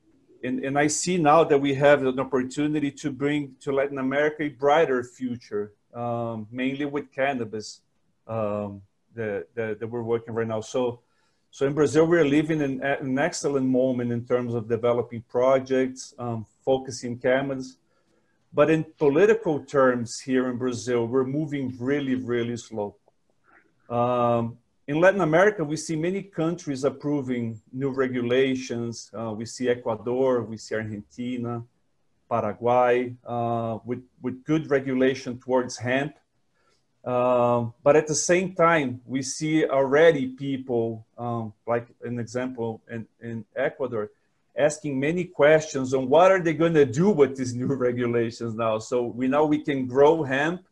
and, 0.44 0.64
and 0.64 0.78
I 0.78 0.88
see 0.88 1.18
now 1.18 1.44
that 1.44 1.58
we 1.58 1.74
have 1.76 2.04
an 2.04 2.20
opportunity 2.20 2.92
to 2.92 3.12
bring 3.12 3.56
to 3.62 3.72
Latin 3.72 3.98
America 3.98 4.44
a 4.44 4.50
brighter 4.50 5.04
future 5.04 5.74
um, 5.94 6.48
mainly 6.52 6.86
with 6.86 7.12
cannabis 7.12 7.82
um, 8.28 8.82
that, 9.16 9.48
that, 9.56 9.80
that, 9.80 9.88
we're 9.88 10.04
working 10.04 10.34
right 10.34 10.48
now. 10.48 10.62
So, 10.62 11.00
so 11.52 11.66
in 11.66 11.74
Brazil, 11.74 12.06
we're 12.06 12.26
living 12.26 12.62
in 12.62 12.84
an 12.84 13.18
excellent 13.18 13.66
moment 13.66 14.12
in 14.12 14.26
terms 14.26 14.54
of 14.54 14.70
developing 14.70 15.24
projects, 15.28 16.14
um, 16.20 16.46
focusing 16.64 17.18
cannabis. 17.18 17.78
But 18.54 18.70
in 18.70 18.84
political 18.98 19.64
terms 19.64 20.20
here 20.20 20.50
in 20.50 20.58
Brazil, 20.58 21.06
we're 21.06 21.24
moving 21.24 21.76
really, 21.80 22.16
really 22.16 22.58
slow. 22.58 22.96
Um, 23.90 24.58
in 24.90 25.00
Latin 25.00 25.22
America, 25.22 25.64
we 25.64 25.78
see 25.78 25.96
many 25.96 26.24
countries 26.24 26.84
approving 26.84 27.62
new 27.72 27.92
regulations. 27.92 29.12
Uh, 29.14 29.32
we 29.38 29.46
see 29.46 29.70
Ecuador, 29.70 30.42
we 30.42 30.58
see 30.58 30.74
Argentina, 30.74 31.62
Paraguay, 32.28 33.14
uh, 33.24 33.78
with, 33.86 34.04
with 34.24 34.44
good 34.46 34.68
regulation 34.72 35.38
towards 35.38 35.78
hemp. 35.78 36.16
Um, 37.06 37.76
but 37.84 37.98
at 37.98 38.08
the 38.08 38.16
same 38.16 38.56
time, 38.56 39.02
we 39.06 39.22
see 39.22 39.64
already 39.64 40.30
people, 40.30 41.06
um, 41.20 41.54
like 41.68 41.86
an 42.04 42.18
example 42.18 42.82
in, 42.90 43.06
in 43.22 43.46
Ecuador, 43.56 44.10
asking 44.58 45.00
many 45.00 45.24
questions 45.24 45.94
on 45.94 46.10
what 46.10 46.32
are 46.32 46.42
they 46.42 46.54
going 46.54 46.74
to 46.74 46.86
do 46.88 47.12
with 47.12 47.38
these 47.38 47.54
new 47.54 47.68
regulations 47.88 48.56
now. 48.56 48.80
So 48.80 49.04
we 49.04 49.28
know 49.28 49.46
we 49.46 49.64
can 49.64 49.86
grow 49.86 50.24
hemp. 50.24 50.66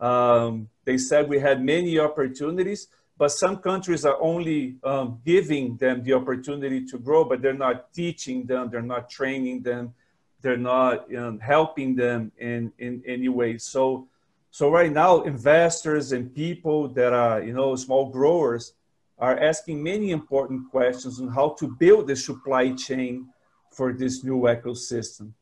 Um, 0.00 0.70
they 0.86 0.96
said 0.96 1.28
we 1.28 1.38
had 1.38 1.62
many 1.62 1.98
opportunities, 1.98 2.88
but 3.18 3.28
some 3.32 3.56
countries 3.56 4.04
are 4.04 4.20
only 4.22 4.76
um, 4.84 5.20
giving 5.26 5.76
them 5.76 6.02
the 6.04 6.12
opportunity 6.14 6.86
to 6.86 6.98
grow, 6.98 7.24
but 7.24 7.42
they're 7.42 7.52
not 7.52 7.92
teaching 7.92 8.46
them, 8.46 8.70
they're 8.70 8.80
not 8.80 9.10
training 9.10 9.62
them 9.62 9.92
they're 10.40 10.56
not 10.56 11.10
know, 11.10 11.38
helping 11.40 11.96
them 11.96 12.32
in, 12.38 12.72
in 12.78 13.02
any 13.06 13.28
way. 13.28 13.58
So, 13.58 14.08
so 14.50 14.70
right 14.70 14.92
now, 14.92 15.22
investors 15.22 16.12
and 16.12 16.34
people 16.34 16.88
that 16.88 17.12
are, 17.12 17.42
you 17.42 17.52
know, 17.52 17.74
small 17.76 18.10
growers 18.10 18.72
are 19.18 19.38
asking 19.38 19.82
many 19.82 20.10
important 20.10 20.70
questions 20.70 21.20
on 21.20 21.28
how 21.28 21.56
to 21.58 21.66
build 21.66 22.06
the 22.06 22.16
supply 22.16 22.72
chain 22.72 23.28
for 23.72 23.92
this 23.92 24.22
new 24.22 24.42
ecosystem. 24.42 25.32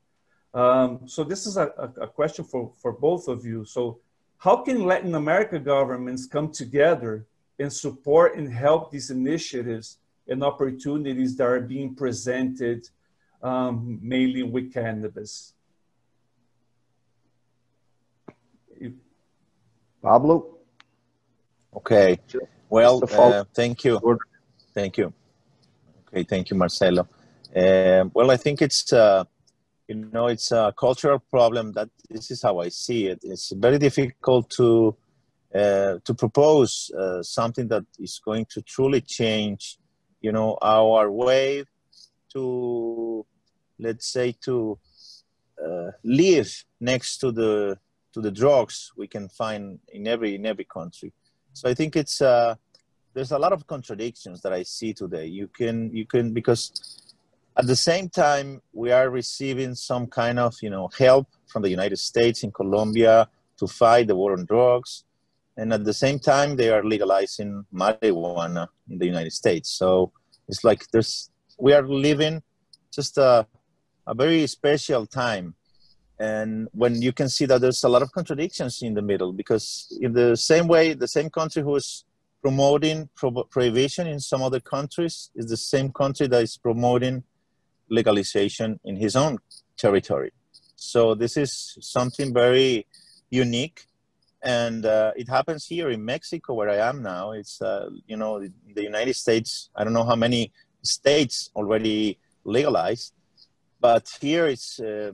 Um, 0.54 1.00
so 1.06 1.22
this 1.22 1.46
is 1.46 1.58
a, 1.58 1.66
a, 2.00 2.06
question 2.06 2.44
for, 2.44 2.72
for 2.80 2.92
both 2.92 3.28
of 3.28 3.44
you. 3.44 3.66
So 3.66 3.98
how 4.38 4.56
can 4.56 4.86
Latin 4.86 5.14
America 5.14 5.58
governments 5.58 6.26
come 6.26 6.50
together 6.50 7.26
and 7.58 7.72
support 7.72 8.36
and 8.36 8.52
help 8.52 8.90
these 8.90 9.10
initiatives 9.10 9.98
and 10.28 10.42
opportunities 10.42 11.36
that 11.36 11.46
are 11.46 11.60
being 11.60 11.94
presented 11.94 12.88
um, 13.42 13.98
mainly 14.02 14.42
with 14.42 14.72
cannabis. 14.72 15.54
Pablo? 20.02 20.58
Okay. 21.74 22.18
Well, 22.68 23.02
uh, 23.12 23.44
thank 23.54 23.84
you. 23.84 24.00
Thank 24.74 24.98
you. 24.98 25.12
Okay, 26.08 26.24
thank 26.24 26.50
you, 26.50 26.56
Marcelo. 26.56 27.08
Uh, 27.54 28.04
well, 28.12 28.30
I 28.30 28.36
think 28.36 28.62
it's, 28.62 28.92
uh, 28.92 29.24
you 29.88 29.94
know, 29.94 30.26
it's 30.26 30.52
a 30.52 30.72
cultural 30.78 31.18
problem 31.18 31.72
that 31.72 31.88
this 32.08 32.30
is 32.30 32.42
how 32.42 32.58
I 32.60 32.68
see 32.68 33.06
it. 33.06 33.20
It's 33.22 33.50
very 33.52 33.78
difficult 33.78 34.50
to, 34.50 34.96
uh, 35.56 35.98
to 36.04 36.14
propose 36.14 36.90
uh, 36.98 37.22
something 37.22 37.68
that 37.68 37.84
is 37.98 38.20
going 38.24 38.44
to 38.50 38.60
truly 38.62 39.00
change, 39.00 39.78
you 40.20 40.32
know, 40.32 40.58
our 40.60 41.10
way 41.10 41.64
to 42.32 43.24
let's 43.78 44.12
say 44.12 44.32
to 44.44 44.78
uh, 45.64 45.90
live 46.04 46.50
next 46.80 47.18
to 47.18 47.32
the 47.32 47.78
to 48.12 48.20
the 48.20 48.30
drugs 48.30 48.92
we 48.96 49.06
can 49.06 49.28
find 49.28 49.78
in 49.88 50.06
every 50.06 50.34
in 50.34 50.44
every 50.46 50.64
country. 50.64 51.12
So 51.52 51.68
i 51.70 51.74
think 51.74 51.96
it's 51.96 52.20
uh, 52.20 52.54
there's 53.14 53.32
a 53.32 53.38
lot 53.38 53.52
of 53.52 53.66
contradictions 53.66 54.42
that 54.42 54.52
i 54.52 54.62
see 54.62 54.92
today. 54.92 55.26
You 55.26 55.48
can 55.48 55.94
you 55.94 56.06
can 56.06 56.32
because 56.32 56.62
at 57.56 57.66
the 57.66 57.76
same 57.76 58.08
time 58.08 58.60
we 58.72 58.92
are 58.92 59.08
receiving 59.08 59.74
some 59.74 60.06
kind 60.06 60.38
of 60.38 60.54
you 60.60 60.70
know 60.70 60.88
help 60.98 61.26
from 61.46 61.62
the 61.62 61.70
united 61.70 61.98
states 61.98 62.42
in 62.42 62.50
colombia 62.50 63.28
to 63.56 63.66
fight 63.66 64.08
the 64.08 64.16
war 64.16 64.32
on 64.32 64.44
drugs 64.44 65.04
and 65.56 65.72
at 65.72 65.84
the 65.84 65.94
same 65.94 66.18
time 66.18 66.56
they 66.56 66.70
are 66.70 66.84
legalizing 66.84 67.64
marijuana 67.72 68.68
in 68.90 68.98
the 68.98 69.06
united 69.06 69.32
states. 69.32 69.70
So 69.70 70.12
it's 70.48 70.64
like 70.64 70.84
there's 70.92 71.30
we 71.58 71.72
are 71.72 71.86
living 71.86 72.42
just 72.92 73.18
a 73.18 73.46
a 74.06 74.14
very 74.14 74.46
special 74.46 75.06
time. 75.06 75.54
And 76.18 76.68
when 76.72 77.02
you 77.02 77.12
can 77.12 77.28
see 77.28 77.44
that 77.46 77.60
there's 77.60 77.84
a 77.84 77.88
lot 77.88 78.02
of 78.02 78.12
contradictions 78.12 78.80
in 78.82 78.94
the 78.94 79.02
middle 79.02 79.32
because 79.32 79.96
in 80.00 80.12
the 80.12 80.36
same 80.36 80.66
way 80.66 80.94
the 80.94 81.08
same 81.08 81.28
country 81.28 81.62
who 81.62 81.76
is 81.76 82.04
promoting 82.40 83.08
pro- 83.14 83.44
prohibition 83.44 84.06
in 84.06 84.20
some 84.20 84.42
other 84.42 84.60
countries 84.60 85.30
is 85.34 85.46
the 85.48 85.56
same 85.56 85.90
country 85.92 86.26
that 86.28 86.42
is 86.42 86.56
promoting 86.56 87.22
legalization 87.90 88.80
in 88.84 88.96
his 88.96 89.14
own 89.14 89.38
territory. 89.76 90.32
So 90.76 91.14
this 91.14 91.36
is 91.36 91.76
something 91.80 92.32
very 92.32 92.86
unique 93.30 93.86
and 94.46 94.86
uh, 94.86 95.12
it 95.16 95.28
happens 95.28 95.66
here 95.66 95.90
in 95.90 96.04
mexico 96.04 96.54
where 96.54 96.70
i 96.70 96.88
am 96.88 97.02
now. 97.02 97.32
It's 97.32 97.60
uh, 97.60 97.90
you 98.06 98.16
know 98.16 98.32
the 98.76 98.82
united 98.92 99.16
states 99.24 99.70
i 99.76 99.82
don't 99.82 99.96
know 99.98 100.08
how 100.12 100.18
many 100.26 100.52
states 100.82 101.50
already 101.56 102.18
legalized 102.44 103.12
but 103.80 104.04
here 104.20 104.46
it's 104.46 104.78
uh, 104.78 105.10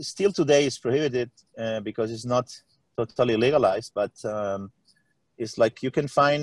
still 0.00 0.32
today 0.32 0.66
is 0.66 0.76
prohibited 0.78 1.30
uh, 1.56 1.80
because 1.80 2.10
it's 2.10 2.26
not 2.26 2.46
totally 2.96 3.36
legalized 3.36 3.92
but 3.94 4.12
um, 4.24 4.72
it's 5.38 5.56
like 5.56 5.82
you 5.86 5.92
can 5.92 6.08
find 6.08 6.42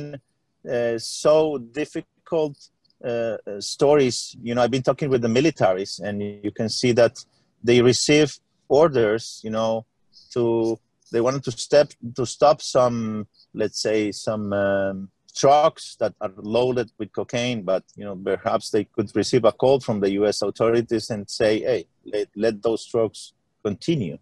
uh, 0.74 0.98
so 0.98 1.58
difficult 1.58 2.58
uh, 3.04 3.38
stories. 3.60 4.36
You 4.42 4.56
know 4.56 4.62
i've 4.64 4.76
been 4.78 4.90
talking 4.90 5.10
with 5.10 5.22
the 5.22 5.34
militaries 5.40 6.00
and 6.00 6.16
you 6.48 6.52
can 6.60 6.70
see 6.70 6.94
that 6.94 7.16
they 7.62 7.82
receive 7.82 8.30
orders 8.70 9.42
you 9.44 9.50
know 9.50 9.86
to 10.34 10.78
they 11.12 11.22
wanted 11.22 11.44
to 11.44 11.52
step 11.52 11.92
to 12.16 12.26
stop 12.26 12.62
some 12.62 13.28
let's 13.54 13.82
say 13.82 14.12
some 14.12 14.54
um, 14.54 15.10
trucks 15.36 15.96
that 16.00 16.14
are 16.22 16.32
loaded 16.38 16.92
with 16.98 17.12
cocaine, 17.14 17.62
but 17.64 17.84
you 17.96 18.06
know 18.06 18.16
perhaps 18.16 18.70
they 18.72 18.84
could 18.84 19.10
receive 19.16 19.46
a 19.46 19.52
call 19.52 19.80
from 19.80 20.00
the 20.00 20.12
U.S. 20.12 20.42
authorities 20.42 21.10
and 21.10 21.30
say, 21.30 21.62
"Hey, 21.62 21.86
let, 22.06 22.28
let 22.36 22.62
those 22.62 22.86
trucks 22.86 23.34
continue." 23.64 24.18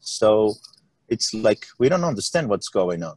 So 0.00 0.54
it's 1.08 1.34
like 1.34 1.66
we 1.78 1.88
don't 1.88 2.04
understand 2.04 2.48
what's 2.48 2.68
going 2.68 3.02
on. 3.02 3.16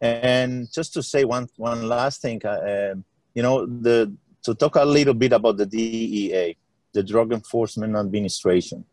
And 0.00 0.68
just 0.72 0.92
to 0.94 1.02
say 1.02 1.24
one 1.24 1.48
one 1.56 1.88
last 1.88 2.22
thing, 2.22 2.44
uh, 2.44 2.94
you 3.34 3.42
know, 3.42 3.66
the 3.66 4.14
to 4.44 4.54
talk 4.54 4.76
a 4.76 4.84
little 4.84 5.14
bit 5.14 5.32
about 5.32 5.56
the 5.56 5.66
DEA, 5.66 6.56
the 6.92 7.02
Drug 7.02 7.32
Enforcement 7.32 7.96
Administration, 7.96 8.84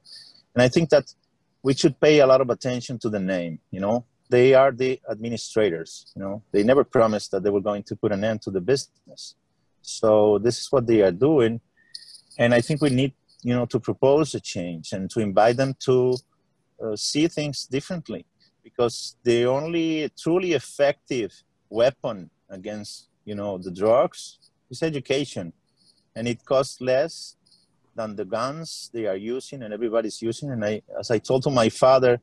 and 0.54 0.62
I 0.62 0.70
think 0.70 0.90
that 0.90 1.06
we 1.68 1.74
should 1.80 1.96
pay 2.06 2.16
a 2.20 2.28
lot 2.32 2.42
of 2.42 2.50
attention 2.56 2.96
to 3.04 3.10
the 3.16 3.24
name. 3.34 3.54
You 3.76 3.82
know, 3.86 3.98
they 4.30 4.48
are 4.62 4.72
the 4.72 4.92
administrators 5.14 5.92
you 6.16 6.22
know 6.24 6.36
they 6.52 6.64
never 6.72 6.84
promised 6.84 7.30
that 7.32 7.42
they 7.44 7.54
were 7.56 7.66
going 7.70 7.84
to 7.90 7.96
put 7.96 8.12
an 8.12 8.24
end 8.30 8.40
to 8.42 8.50
the 8.50 8.64
business 8.72 9.36
so 9.84 10.40
this 10.46 10.58
is 10.62 10.68
what 10.72 10.88
they 10.88 11.00
are 11.08 11.18
doing 11.30 11.54
and 12.40 12.50
i 12.52 12.60
think 12.60 12.82
we 12.82 12.90
need 12.90 13.14
you 13.44 13.54
know 13.54 13.68
to 13.68 13.80
propose 13.80 14.34
a 14.34 14.40
change 14.40 14.94
and 14.94 15.04
to 15.12 15.20
invite 15.20 15.58
them 15.58 15.76
to 15.88 15.96
uh, 16.84 16.96
see 16.96 17.28
things 17.28 17.68
differently 17.68 18.26
because 18.64 19.16
the 19.24 19.46
only 19.46 20.10
truly 20.18 20.54
effective 20.54 21.32
weapon 21.70 22.18
against 22.50 23.10
you 23.26 23.36
know, 23.36 23.58
the 23.58 23.72
drugs, 23.72 24.38
is 24.70 24.82
education. 24.82 25.52
And 26.16 26.28
it 26.28 26.46
costs 26.46 26.80
less 26.80 27.36
than 27.96 28.16
the 28.16 28.26
guns 28.26 28.90
they 28.94 29.06
are 29.06 29.16
using 29.16 29.64
and 29.64 29.74
everybody's 29.74 30.22
using. 30.22 30.52
And 30.52 30.64
I, 30.64 30.82
as 31.00 31.12
I 31.12 31.20
told 31.20 31.44
to 31.44 31.50
my 31.50 31.70
father, 31.70 32.22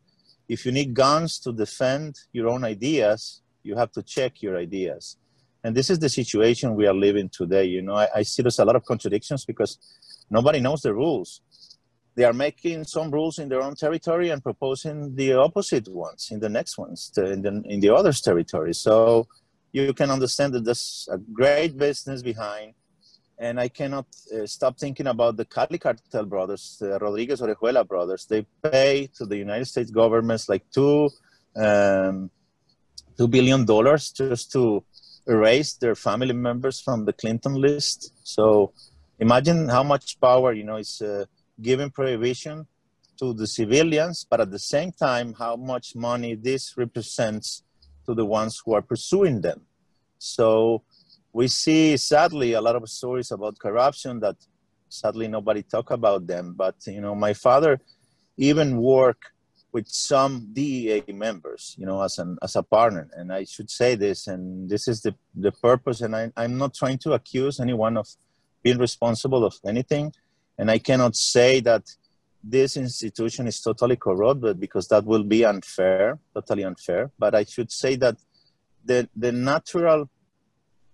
if 0.49 0.67
you 0.67 0.73
need 0.73 0.95
guns 0.95 1.39
to 1.41 1.53
defend 1.53 2.17
your 2.33 2.49
own 2.49 2.65
ideas, 2.65 3.43
you 3.63 3.77
have 3.77 3.93
to 3.93 4.03
check 4.03 4.43
your 4.43 4.57
ideas. 4.59 5.17
And 5.65 5.77
this 5.77 5.91
is 5.91 5.99
the 5.99 6.09
situation 6.09 6.75
we 6.75 6.87
are 6.87 6.95
living 6.95 7.29
today. 7.29 7.65
You 7.65 7.83
know, 7.83 7.95
I, 7.95 8.09
I 8.17 8.23
see 8.23 8.43
there's 8.43 8.59
a 8.59 8.65
lot 8.65 8.77
of 8.77 8.85
contradictions 8.85 9.45
because 9.45 9.79
nobody 10.29 10.61
knows 10.61 10.83
the 10.83 10.93
rules. 10.93 11.41
They 12.15 12.25
are 12.25 12.33
making 12.33 12.85
some 12.85 13.11
rules 13.11 13.39
in 13.39 13.49
their 13.49 13.63
own 13.63 13.75
territory 13.75 14.31
and 14.31 14.43
proposing 14.43 15.15
the 15.15 15.35
opposite 15.35 15.89
ones 15.89 16.29
in 16.31 16.41
the 16.41 16.49
next 16.49 16.77
ones, 16.77 17.11
to, 17.15 17.33
in, 17.33 17.41
the, 17.41 17.63
in 17.65 17.81
the 17.81 17.95
others' 17.95 18.21
territory. 18.21 18.75
So 18.75 19.29
you 19.73 19.95
can 19.95 20.11
understand 20.11 20.53
that 20.53 20.65
there's 20.65 21.09
a 21.11 21.17
great 21.17 21.79
business 21.79 22.21
behind 22.23 22.75
and 23.43 23.59
I 23.59 23.69
cannot 23.69 24.07
uh, 24.33 24.47
stop 24.47 24.79
thinking 24.79 25.09
about 25.09 25.37
the 25.37 25.45
Cali 25.45 25.77
Cartel 25.77 26.27
brothers, 26.27 26.77
the 26.81 26.97
Rodriguez 27.01 27.41
Orejuela 27.41 27.87
brothers. 27.87 28.25
They 28.25 28.47
pay 28.63 29.09
to 29.17 29.27
the 29.27 29.37
United 29.37 29.65
States 29.65 29.91
governments 29.91 30.49
like 30.49 30.65
two, 30.71 31.11
um, 31.57 32.31
two 33.19 33.27
billion 33.27 33.65
dollars 33.65 34.13
just 34.13 34.53
to 34.53 34.85
erase 35.27 35.73
their 35.75 35.97
family 35.97 36.33
members 36.33 36.81
from 36.81 37.05
the 37.05 37.13
Clinton 37.13 37.55
list. 37.55 38.13
So 38.23 38.73
imagine 39.19 39.69
how 39.69 39.83
much 39.83 40.21
power 40.21 40.53
you 40.53 40.63
know 40.63 40.77
is 40.77 41.03
uh, 41.03 41.25
giving 41.61 41.91
prohibition 41.91 42.69
to 43.19 43.33
the 43.35 43.49
civilians, 43.49 44.25
but 44.31 44.41
at 44.41 44.53
the 44.53 44.65
same 44.75 44.93
time, 44.93 45.35
how 45.37 45.57
much 45.57 45.97
money 45.97 46.37
this 46.37 46.77
represents 46.77 47.65
to 48.07 48.15
the 48.15 48.25
ones 48.25 48.63
who 48.65 48.75
are 48.75 48.83
pursuing 48.83 49.41
them. 49.41 49.63
So 50.19 50.85
we 51.33 51.49
see 51.49 51.97
sadly 51.97 52.53
a 52.53 52.61
lot 52.61 52.77
of 52.77 52.89
stories 52.89 53.31
about 53.31 53.59
corruption 53.59 54.21
that 54.21 54.37
sadly 54.89 55.29
nobody 55.29 55.63
talk 55.63 55.91
about 55.91 56.27
them. 56.27 56.55
But 56.57 56.77
you 56.87 57.01
know 57.01 57.15
my 57.15 57.33
father 57.33 57.81
even 58.37 58.79
work 58.79 59.23
with 59.73 59.89
some 59.89 60.49
DEA 60.53 61.03
members 61.13 61.75
you 61.79 61.87
know 61.87 62.03
as 62.03 62.19
an 62.19 62.39
as 62.43 62.57
a 62.57 62.63
partner. 62.63 63.09
And 63.17 63.33
I 63.33 63.45
should 63.45 63.71
say 63.71 63.95
this 63.95 64.27
and 64.27 64.69
this 64.69 64.87
is 64.89 65.01
the 65.03 65.15
the 65.35 65.53
purpose. 65.53 66.03
And 66.03 66.15
I, 66.15 66.31
I'm 66.37 66.59
not 66.59 66.75
trying 66.75 66.99
to 66.99 67.13
accuse 67.13 67.61
anyone 67.61 67.97
of 67.97 68.09
being 68.63 68.79
responsible 68.79 69.45
of 69.45 69.55
anything. 69.67 70.13
And 70.59 70.71
I 70.71 70.79
cannot 70.79 71.17
say 71.17 71.61
that 71.61 71.85
this 72.45 72.77
institution 72.77 73.47
is 73.47 73.61
totally 73.61 73.97
corrupt 73.97 74.61
because 74.61 74.89
that 74.89 75.05
will 75.05 75.23
be 75.23 75.45
unfair 75.45 76.19
totally 76.35 76.65
unfair. 76.65 77.11
But 77.19 77.35
I 77.35 77.45
should 77.45 77.73
say 77.73 77.97
that 77.97 78.17
the 78.85 79.09
the 79.17 79.33
natural 79.33 80.11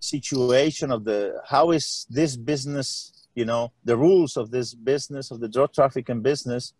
situation 0.01 0.93
of 0.93 1.05
the 1.05 1.41
how 1.47 1.71
is 1.71 2.07
this 2.09 2.37
business 2.37 3.13
you 3.35 3.45
know 3.45 3.73
the 3.85 3.97
rules 3.97 4.37
of 4.37 4.51
this 4.51 4.75
business 4.75 5.31
of 5.31 5.41
the 5.41 5.49
drug 5.49 5.73
trafficking 5.73 6.23
business 6.23 6.73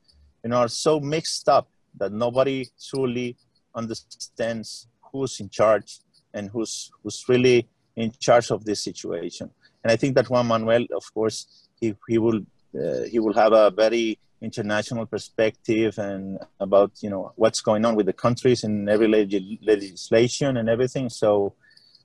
you 0.45 0.51
know 0.51 0.57
are 0.57 0.69
so 0.69 1.01
mixed 1.01 1.49
up 1.49 1.69
that 1.97 2.13
nobody 2.13 2.67
truly 2.91 3.37
understands 3.75 4.87
who's 5.11 5.41
in 5.41 5.49
charge 5.49 5.99
and 6.35 6.51
who's 6.51 6.91
who's 7.03 7.25
really 7.29 7.69
in 7.97 8.13
charge 8.21 8.51
of 8.51 8.65
this 8.65 8.85
situation. 8.85 9.51
And 9.83 9.91
i 9.93 9.97
think 9.97 10.15
that 10.17 10.31
juan 10.31 10.47
manuel 10.47 10.85
of 10.93 11.05
course 11.13 11.69
he, 11.81 11.95
he 12.09 12.19
will 12.19 12.41
uh, 12.81 13.03
he 13.11 13.19
will 13.19 13.35
have 13.35 13.53
a 13.53 13.71
very 13.71 14.19
international 14.41 15.07
perspective 15.07 15.99
and 15.99 16.39
about 16.61 16.93
you 17.01 17.11
know 17.11 17.33
what's 17.37 17.61
going 17.61 17.85
on 17.85 17.97
with 17.97 18.07
the 18.07 18.13
countries 18.13 18.63
and 18.65 18.89
every 18.89 19.09
leg- 19.09 19.59
legislation 19.63 20.57
and 20.57 20.69
everything. 20.69 21.09
So 21.09 21.55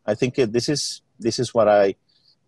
i 0.06 0.14
think 0.14 0.36
this 0.36 0.70
is 0.70 1.02
this 1.20 1.40
is 1.40 1.54
what 1.54 1.68
I 1.68 1.96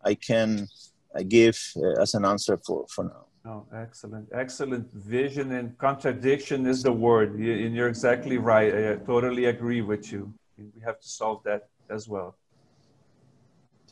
I 0.04 0.14
can 0.16 0.68
I 1.16 1.24
give 1.24 1.58
uh, 1.78 2.02
as 2.02 2.14
an 2.14 2.26
answer 2.26 2.58
for 2.58 2.86
for 2.90 3.06
now. 3.06 3.26
Oh, 3.48 3.66
excellent, 3.76 4.28
excellent 4.34 4.92
vision 4.94 5.52
and 5.52 5.78
contradiction 5.78 6.66
is 6.66 6.82
the 6.82 6.92
word, 6.92 7.36
and 7.36 7.76
you're 7.76 7.88
exactly 7.88 8.38
right. 8.38 8.74
I 8.74 8.96
totally 8.96 9.46
agree 9.46 9.82
with 9.82 10.12
you. 10.12 10.34
We 10.58 10.82
have 10.84 11.00
to 11.00 11.08
solve 11.08 11.44
that 11.44 11.70
as 11.90 12.10
well. 12.10 12.36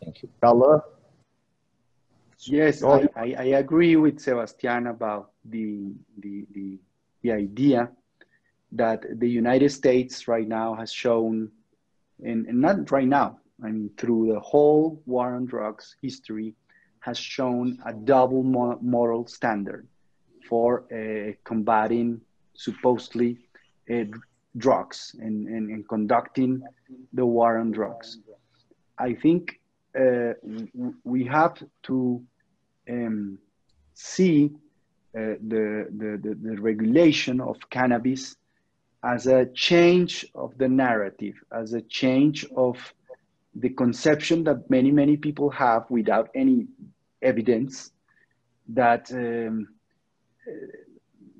Thank 0.03 0.23
you. 0.23 0.29
Bella? 0.41 0.83
Yes, 2.39 2.83
I, 2.83 3.07
I, 3.15 3.35
I, 3.37 3.43
agree 3.63 3.95
with 3.95 4.19
Sebastian 4.19 4.87
about 4.87 5.31
the, 5.45 5.93
the, 6.17 6.45
the, 6.53 6.77
the 7.21 7.31
idea 7.31 7.89
that 8.73 9.05
the 9.19 9.29
United 9.29 9.69
States 9.69 10.27
right 10.27 10.47
now 10.47 10.75
has 10.75 10.91
shown, 10.91 11.49
and, 12.21 12.47
and 12.47 12.59
not 12.59 12.91
right 12.91 13.07
now, 13.07 13.39
I 13.63 13.71
mean, 13.71 13.89
through 13.97 14.33
the 14.33 14.39
whole 14.39 15.01
war 15.05 15.35
on 15.35 15.45
drugs 15.45 15.95
history, 16.01 16.55
has 16.99 17.17
shown 17.17 17.77
a 17.85 17.93
double 17.93 18.43
moral 18.43 19.27
standard 19.27 19.87
for 20.47 20.85
uh, 20.91 21.33
combating 21.43 22.21
supposedly 22.53 23.37
uh, 23.91 24.05
drugs 24.57 25.15
and, 25.19 25.47
and, 25.47 25.69
and, 25.69 25.87
conducting 25.89 26.61
the 27.11 27.25
war 27.25 27.57
on 27.57 27.71
drugs. 27.71 28.19
I 28.97 29.13
think 29.13 29.59
uh, 29.99 30.33
we 31.03 31.25
have 31.25 31.61
to 31.83 32.23
um, 32.89 33.37
see 33.93 34.51
uh, 35.15 35.35
the, 35.47 35.87
the, 35.97 36.19
the, 36.23 36.35
the 36.41 36.61
regulation 36.61 37.41
of 37.41 37.57
cannabis 37.69 38.35
as 39.03 39.27
a 39.27 39.45
change 39.47 40.25
of 40.35 40.57
the 40.57 40.69
narrative, 40.69 41.35
as 41.51 41.73
a 41.73 41.81
change 41.81 42.45
of 42.55 42.77
the 43.55 43.69
conception 43.69 44.43
that 44.45 44.69
many, 44.69 44.91
many 44.91 45.17
people 45.17 45.49
have 45.49 45.85
without 45.89 46.29
any 46.33 46.67
evidence 47.21 47.91
that 48.69 49.11
um, 49.11 49.67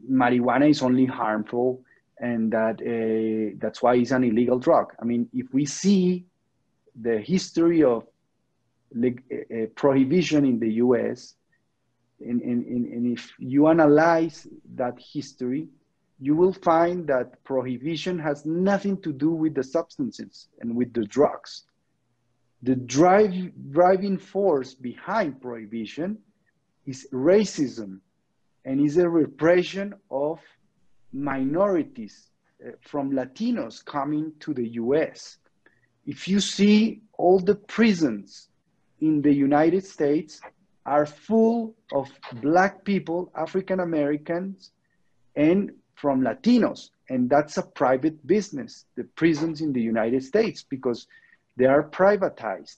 marijuana 0.10 0.70
is 0.70 0.82
only 0.82 1.06
harmful 1.06 1.84
and 2.20 2.52
that 2.52 2.80
uh, 2.82 3.56
that's 3.60 3.82
why 3.82 3.96
it's 3.96 4.12
an 4.12 4.24
illegal 4.24 4.60
drug. 4.60 4.94
I 5.02 5.06
mean, 5.06 5.28
if 5.34 5.54
we 5.54 5.66
see 5.66 6.26
the 7.02 7.20
history 7.20 7.84
of 7.84 8.06
uh, 8.96 9.10
prohibition 9.76 10.46
in 10.46 10.60
the 10.60 10.74
US, 10.74 11.36
and, 12.20 12.42
and, 12.42 12.66
and 12.66 13.18
if 13.18 13.34
you 13.40 13.68
analyze 13.68 14.48
that 14.76 14.98
history, 15.00 15.68
you 16.20 16.36
will 16.36 16.54
find 16.54 17.08
that 17.08 17.44
prohibition 17.44 18.20
has 18.20 18.46
nothing 18.46 19.02
to 19.02 19.12
do 19.12 19.32
with 19.32 19.56
the 19.56 19.64
substances 19.64 20.48
and 20.62 20.74
with 20.76 20.94
the 20.94 21.06
drugs 21.06 21.64
the 22.64 22.76
drive, 22.76 23.52
driving 23.72 24.18
force 24.18 24.74
behind 24.74 25.42
prohibition 25.42 26.18
is 26.86 27.08
racism 27.12 28.00
and 28.64 28.80
is 28.80 28.98
a 28.98 29.10
repression 29.10 29.94
of 30.10 30.40
minorities 31.12 32.30
uh, 32.66 32.72
from 32.80 33.12
Latinos 33.12 33.84
coming 33.84 34.32
to 34.40 34.54
the 34.54 34.70
US. 34.84 35.38
If 36.06 36.28
you 36.28 36.40
see 36.40 37.02
all 37.18 37.40
the 37.40 37.56
prisons 37.56 38.48
in 39.02 39.22
the 39.22 39.34
United 39.34 39.86
States 39.86 40.40
are 40.86 41.06
full 41.06 41.76
of 41.92 42.10
black 42.42 42.86
people, 42.86 43.30
African 43.36 43.82
Americans, 43.82 44.72
and 45.36 45.72
from 45.96 46.22
Latinos. 46.22 46.90
And 47.10 47.30
that's 47.30 47.58
a 47.58 47.64
private 47.64 48.26
business, 48.26 48.86
the 48.96 49.04
prisons 49.04 49.62
in 49.62 49.74
the 49.74 49.82
United 49.82 50.24
States, 50.24 50.64
because 50.64 51.08
they 51.58 51.66
are 51.66 51.84
privatized. 51.84 52.78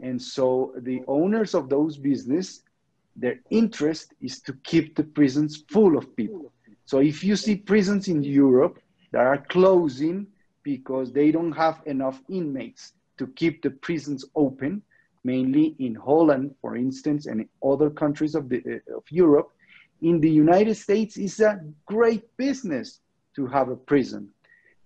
And 0.00 0.20
so 0.20 0.72
the 0.78 1.02
owners 1.06 1.54
of 1.54 1.68
those 1.68 1.96
business, 1.96 2.62
their 3.16 3.40
interest 3.50 4.14
is 4.20 4.40
to 4.42 4.52
keep 4.64 4.96
the 4.96 5.04
prisons 5.04 5.64
full 5.68 5.96
of 5.96 6.16
people. 6.16 6.52
So 6.84 6.98
if 6.98 7.22
you 7.22 7.36
see 7.36 7.56
prisons 7.56 8.08
in 8.08 8.22
Europe 8.22 8.78
that 9.12 9.26
are 9.26 9.44
closing 9.48 10.26
because 10.62 11.12
they 11.12 11.30
don't 11.30 11.52
have 11.52 11.80
enough 11.86 12.20
inmates 12.28 12.94
to 13.18 13.26
keep 13.28 13.62
the 13.62 13.70
prisons 13.70 14.24
open, 14.34 14.82
mainly 15.24 15.76
in 15.78 15.94
Holland, 15.94 16.54
for 16.60 16.76
instance, 16.76 17.26
and 17.26 17.46
other 17.62 17.90
countries 17.90 18.34
of, 18.34 18.48
the, 18.48 18.58
uh, 18.66 18.96
of 18.96 19.04
Europe, 19.10 19.50
in 20.02 20.20
the 20.20 20.30
United 20.30 20.74
States 20.76 21.16
is 21.16 21.40
a 21.40 21.60
great 21.86 22.24
business 22.36 23.00
to 23.36 23.46
have 23.46 23.68
a 23.68 23.76
prison. 23.76 24.28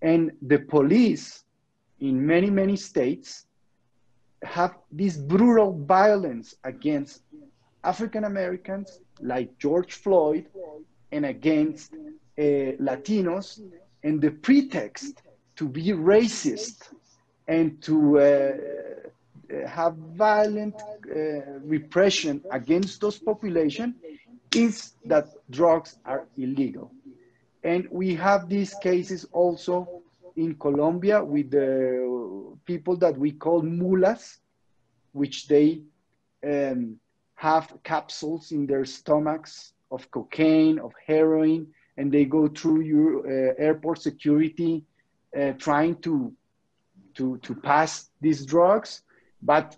And 0.02 0.32
the 0.42 0.58
police 0.58 1.43
in 2.04 2.26
many, 2.26 2.50
many 2.50 2.76
states 2.76 3.46
have 4.42 4.74
this 4.92 5.16
brutal 5.16 5.72
violence 5.72 6.54
against 6.64 7.22
African 7.82 8.24
Americans 8.24 9.00
like 9.20 9.58
George 9.58 9.94
Floyd 9.94 10.44
and 11.12 11.24
against 11.24 11.94
uh, 11.94 12.42
Latinos 12.88 13.60
and 14.02 14.20
the 14.20 14.30
pretext 14.30 15.22
to 15.56 15.66
be 15.66 15.84
racist 15.92 16.90
and 17.48 17.80
to 17.82 18.18
uh, 18.18 18.52
have 19.66 19.94
violent 20.26 20.74
uh, 20.74 21.16
repression 21.74 22.42
against 22.50 23.00
those 23.00 23.18
population 23.18 23.94
is 24.54 24.92
that 25.06 25.26
drugs 25.50 25.96
are 26.04 26.26
illegal. 26.36 26.90
And 27.62 27.88
we 27.90 28.14
have 28.16 28.50
these 28.50 28.74
cases 28.82 29.26
also 29.32 30.02
in 30.36 30.54
Colombia 30.56 31.22
with 31.22 31.50
the 31.50 32.56
people 32.64 32.96
that 32.96 33.16
we 33.16 33.32
call 33.32 33.62
mulas, 33.62 34.38
which 35.12 35.46
they 35.46 35.82
um, 36.46 36.96
have 37.34 37.72
capsules 37.84 38.52
in 38.52 38.66
their 38.66 38.84
stomachs 38.84 39.74
of 39.90 40.10
cocaine, 40.10 40.78
of 40.78 40.92
heroin, 41.06 41.66
and 41.96 42.10
they 42.10 42.24
go 42.24 42.48
through 42.48 42.80
your 42.80 43.26
uh, 43.26 43.54
airport 43.58 44.00
security 44.00 44.84
uh, 45.38 45.52
trying 45.52 45.96
to, 45.96 46.32
to, 47.14 47.38
to 47.38 47.54
pass 47.54 48.10
these 48.20 48.44
drugs. 48.44 49.02
But 49.42 49.76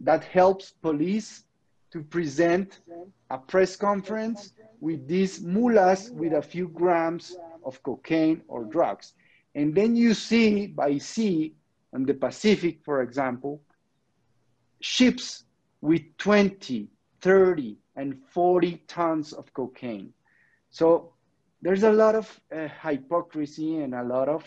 that 0.00 0.24
helps 0.24 0.70
police 0.70 1.44
to 1.92 2.02
present 2.02 2.80
a 3.30 3.38
press 3.38 3.76
conference 3.76 4.52
with 4.80 5.06
these 5.06 5.40
mulas 5.40 6.10
with 6.10 6.32
a 6.32 6.42
few 6.42 6.68
grams 6.68 7.36
of 7.64 7.82
cocaine 7.82 8.42
or 8.48 8.64
drugs. 8.64 9.14
And 9.54 9.74
then 9.74 9.96
you 9.96 10.14
see 10.14 10.66
by 10.66 10.98
sea 10.98 11.54
in 11.92 12.04
the 12.06 12.14
Pacific, 12.14 12.80
for 12.84 13.02
example, 13.02 13.60
ships 14.80 15.44
with 15.80 16.02
20, 16.18 16.88
30, 17.20 17.76
and 17.96 18.18
40 18.30 18.82
tons 18.88 19.32
of 19.32 19.52
cocaine. 19.52 20.12
So 20.70 21.12
there's 21.60 21.82
a 21.82 21.92
lot 21.92 22.14
of 22.14 22.40
uh, 22.54 22.68
hypocrisy 22.82 23.76
and 23.78 23.94
a 23.94 24.02
lot 24.02 24.28
of 24.28 24.42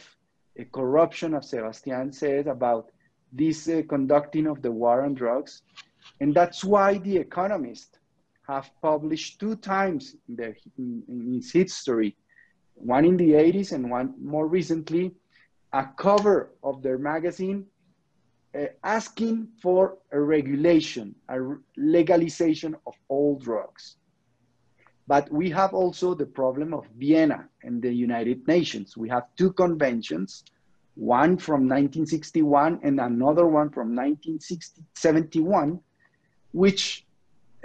uh, 0.59 0.63
corruption, 0.73 1.35
as 1.35 1.49
Sebastian 1.49 2.11
said, 2.11 2.47
about 2.47 2.91
this 3.31 3.67
uh, 3.69 3.83
conducting 3.87 4.47
of 4.47 4.61
the 4.61 4.71
war 4.71 5.03
on 5.03 5.13
drugs. 5.13 5.61
And 6.19 6.33
that's 6.33 6.63
why 6.63 6.97
The 6.97 7.17
Economist 7.17 7.99
have 8.47 8.69
published 8.81 9.39
two 9.39 9.55
times 9.55 10.15
in, 10.27 10.55
in, 10.77 11.03
in 11.07 11.35
its 11.35 11.51
history, 11.51 12.15
one 12.75 13.05
in 13.05 13.17
the 13.17 13.31
80s 13.31 13.71
and 13.71 13.89
one 13.89 14.13
more 14.21 14.47
recently, 14.47 15.11
a 15.73 15.85
cover 15.97 16.51
of 16.63 16.81
their 16.81 16.97
magazine 16.97 17.65
uh, 18.55 18.65
asking 18.83 19.47
for 19.61 19.97
a 20.11 20.19
regulation, 20.19 21.15
a 21.29 21.37
legalization 21.75 22.75
of 22.87 22.93
all 23.09 23.37
drugs. 23.39 23.97
But 25.07 25.31
we 25.31 25.49
have 25.51 25.73
also 25.73 26.13
the 26.13 26.25
problem 26.25 26.73
of 26.73 26.85
Vienna 26.97 27.47
and 27.63 27.81
the 27.81 27.91
United 27.93 28.47
Nations. 28.47 28.97
We 28.97 29.09
have 29.09 29.25
two 29.35 29.51
conventions, 29.53 30.43
one 30.95 31.37
from 31.37 31.67
1961 31.67 32.79
and 32.83 32.99
another 32.99 33.45
one 33.45 33.69
from 33.69 33.95
1971, 33.95 35.79
which 36.53 37.05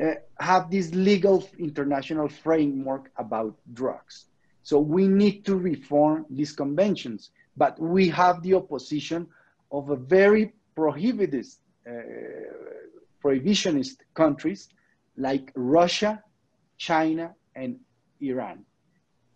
uh, 0.03 0.15
have 0.39 0.71
this 0.71 0.93
legal 0.95 1.49
international 1.59 2.29
framework 2.29 3.11
about 3.17 3.55
drugs. 3.73 4.27
So 4.71 4.79
we 4.79 5.09
need 5.09 5.45
to 5.47 5.57
reform 5.57 6.27
these 6.31 6.53
conventions, 6.53 7.31
but 7.57 7.77
we 7.81 8.09
have 8.11 8.41
the 8.41 8.55
opposition 8.55 9.27
of 9.73 9.91
a 9.91 9.97
very 9.97 10.53
prohibitionist, 10.77 11.57
uh, 11.89 11.91
prohibitionist 13.21 13.97
countries 14.15 14.69
like 15.17 15.51
Russia, 15.57 16.23
China, 16.79 17.35
and 17.57 17.81
Iran. 18.21 18.65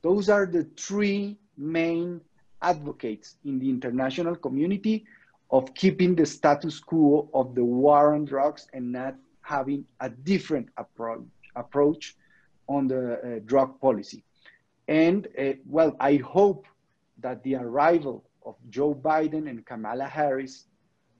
Those 0.02 0.28
are 0.28 0.46
the 0.46 0.68
three 0.76 1.36
main 1.56 2.20
advocates 2.62 3.34
in 3.44 3.58
the 3.58 3.68
international 3.68 4.36
community 4.36 5.04
of 5.50 5.74
keeping 5.74 6.14
the 6.14 6.26
status 6.26 6.78
quo 6.78 7.28
of 7.34 7.56
the 7.56 7.64
war 7.64 8.14
on 8.14 8.24
drugs 8.24 8.68
and 8.72 8.92
not 8.92 9.16
having 9.40 9.84
a 9.98 10.10
different 10.10 10.68
approach, 10.76 11.26
approach 11.56 12.14
on 12.68 12.86
the 12.86 13.02
uh, 13.18 13.40
drug 13.46 13.80
policy. 13.80 14.22
And 14.88 15.28
uh, 15.38 15.52
well, 15.66 15.96
I 16.00 16.16
hope 16.16 16.66
that 17.18 17.42
the 17.42 17.56
arrival 17.56 18.24
of 18.44 18.56
Joe 18.68 18.94
Biden 18.94 19.48
and 19.48 19.64
Kamala 19.64 20.06
Harris 20.06 20.66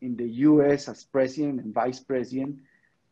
in 0.03 0.17
the 0.17 0.29
US 0.49 0.89
as 0.89 1.05
president 1.05 1.61
and 1.61 1.73
vice 1.73 2.01
president 2.01 2.59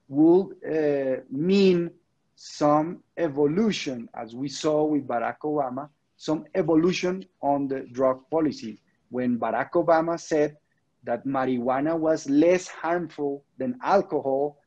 will 0.09 0.53
uh, 0.69 1.23
mean 1.31 1.91
some 2.37 3.03
evolution, 3.17 4.09
as 4.15 4.35
we 4.35 4.49
saw 4.49 4.85
with 4.85 5.07
Barack 5.07 5.39
Obama, 5.45 5.89
some 6.17 6.45
evolution 6.55 7.25
on 7.41 7.69
the 7.69 7.81
drug 7.93 8.29
policy. 8.31 8.81
When 9.11 9.39
Barack 9.39 9.71
Obama 9.73 10.21
said 10.21 10.57
that 11.05 11.27
marijuana 11.27 11.99
was 11.99 12.29
less 12.29 12.69
harmful 12.69 13.45
than 13.59 13.79
alcohol, 13.83 14.59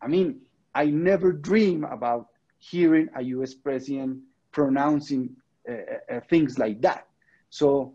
I 0.00 0.06
mean, 0.08 0.40
I 0.74 0.86
never 0.86 1.32
dream 1.32 1.84
about 1.84 2.28
hearing 2.58 3.08
a 3.16 3.22
US 3.22 3.54
president 3.54 4.20
pronouncing 4.52 5.36
uh, 5.68 5.72
uh, 6.14 6.20
things 6.28 6.58
like 6.58 6.80
that. 6.82 7.06
So 7.50 7.94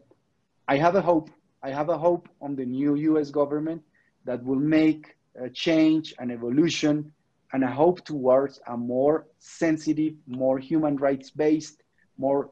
I 0.68 0.78
have 0.78 0.96
a 0.96 1.02
hope 1.02 1.30
I 1.64 1.72
have 1.72 1.90
a 1.90 1.98
hope 1.98 2.30
on 2.40 2.56
the 2.56 2.66
new 2.66 2.96
US 2.96 3.30
government 3.32 3.82
that 4.26 4.44
will 4.44 4.60
make 4.60 5.16
a 5.36 5.50
change 5.50 6.14
and 6.20 6.32
evolution 6.32 7.12
and 7.54 7.64
a 7.64 7.68
hope 7.68 8.04
towards 8.04 8.60
a 8.68 8.78
more 8.78 9.28
sensitive, 9.40 10.14
more 10.28 10.60
human 10.60 10.98
rights 10.98 11.30
based, 11.30 11.82
more 12.18 12.52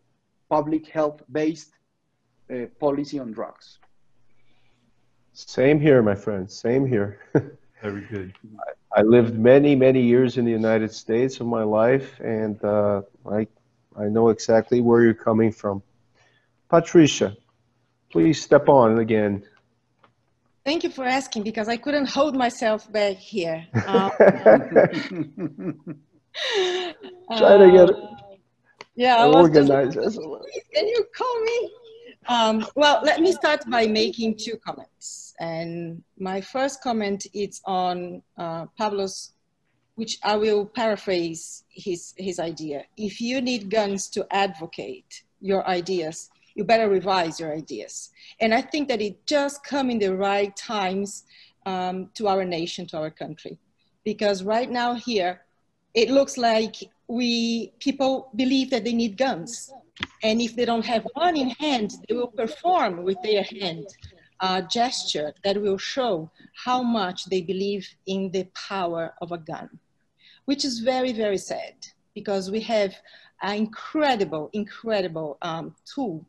public 0.50 0.88
health 0.88 1.22
based 1.32 1.72
uh, 2.52 2.66
policy 2.80 3.20
on 3.20 3.32
drugs. 3.32 3.80
Same 5.34 5.80
here, 5.80 6.02
my 6.02 6.16
friend. 6.16 6.50
Same 6.50 6.86
here. 6.86 7.20
Very 7.82 8.02
good. 8.02 8.34
I, 8.94 9.00
I, 9.00 9.02
lived 9.04 9.38
many, 9.38 9.76
many 9.76 10.02
years 10.02 10.38
in 10.38 10.46
the 10.46 10.52
United 10.52 10.94
States 10.94 11.42
of 11.42 11.48
my 11.48 11.64
life, 11.64 12.20
and 12.22 12.64
uh, 12.64 13.02
I, 13.30 13.48
I 13.98 14.06
know 14.06 14.30
exactly 14.30 14.82
where 14.82 15.02
you're 15.04 15.14
coming 15.14 15.52
from. 15.52 15.82
Patricia, 16.70 17.36
Please 18.16 18.42
step 18.42 18.70
on 18.70 19.00
again. 19.00 19.44
Thank 20.64 20.86
you 20.86 20.90
for 20.90 21.04
asking 21.04 21.44
because 21.44 21.68
I 21.68 21.76
couldn't 21.76 22.08
hold 22.08 22.34
myself 22.34 22.90
back 22.90 23.18
here. 23.18 23.68
Um, 23.86 24.10
Try 27.38 27.58
to 27.58 27.72
get 27.72 27.90
uh, 27.90 28.08
yeah, 28.96 29.26
organized. 29.28 30.00
Can 30.74 30.88
you 30.88 31.06
call 31.14 31.42
me? 31.42 31.72
Um, 32.28 32.66
well, 32.76 33.02
let 33.04 33.20
me 33.20 33.34
start 33.34 33.70
by 33.70 33.86
making 33.86 34.38
two 34.38 34.56
comments. 34.66 35.34
And 35.42 36.02
my 36.18 36.40
first 36.40 36.82
comment 36.82 37.28
is 37.34 37.62
on 37.66 38.22
uh, 38.38 38.68
Pablo's, 38.80 39.34
which 39.96 40.18
I 40.24 40.36
will 40.36 40.66
paraphrase 40.66 41.64
his, 41.70 42.14
his 42.18 42.40
idea. 42.40 42.84
If 42.98 43.20
you 43.22 43.42
need 43.42 43.70
guns 43.70 44.08
to 44.10 44.28
advocate 44.32 45.24
your 45.42 45.68
ideas, 45.68 46.30
you 46.54 46.64
better 46.64 46.90
revise 46.90 47.40
your 47.40 47.54
ideas. 47.54 48.12
And 48.40 48.54
I 48.54 48.62
think 48.62 48.88
that 48.88 49.02
it 49.02 49.26
just 49.26 49.64
come 49.64 49.90
in 49.90 50.00
the 50.00 50.16
right 50.16 50.56
times 50.56 51.24
um, 51.66 52.10
to 52.16 52.28
our 52.28 52.46
nation, 52.46 52.86
to 52.88 52.98
our 52.98 53.10
country. 53.10 53.58
Because 54.04 54.44
right 54.44 54.70
now 54.70 54.94
here, 54.94 55.42
it 55.94 56.10
looks 56.10 56.38
like 56.38 56.76
we, 57.08 57.72
people 57.80 58.30
believe 58.36 58.70
that 58.72 58.84
they 58.84 58.94
need 58.94 59.18
guns. 59.18 59.72
And 60.24 60.42
if 60.42 60.56
they 60.56 60.66
don't 60.66 60.86
have 60.86 61.08
one 61.14 61.38
in 61.38 61.50
hand, 61.52 61.92
they 62.08 62.16
will 62.16 62.28
perform 62.28 63.04
with 63.04 63.18
their 63.24 63.44
hand 63.44 63.88
a 64.42 64.62
gesture 64.62 65.34
that 65.44 65.62
will 65.62 65.78
show 65.78 66.30
how 66.66 66.82
much 66.84 67.26
they 67.26 67.42
believe 67.42 67.88
in 68.06 68.32
the 68.32 68.46
power 68.54 69.14
of 69.22 69.32
a 69.32 69.38
gun, 69.38 69.70
which 70.46 70.64
is 70.66 70.80
very, 70.80 71.12
very 71.12 71.38
sad 71.38 71.76
because 72.14 72.50
we 72.50 72.62
have 72.62 72.96
an 73.42 73.56
incredible, 73.56 74.50
incredible 74.54 75.38
um, 75.42 75.76
tool 75.86 76.26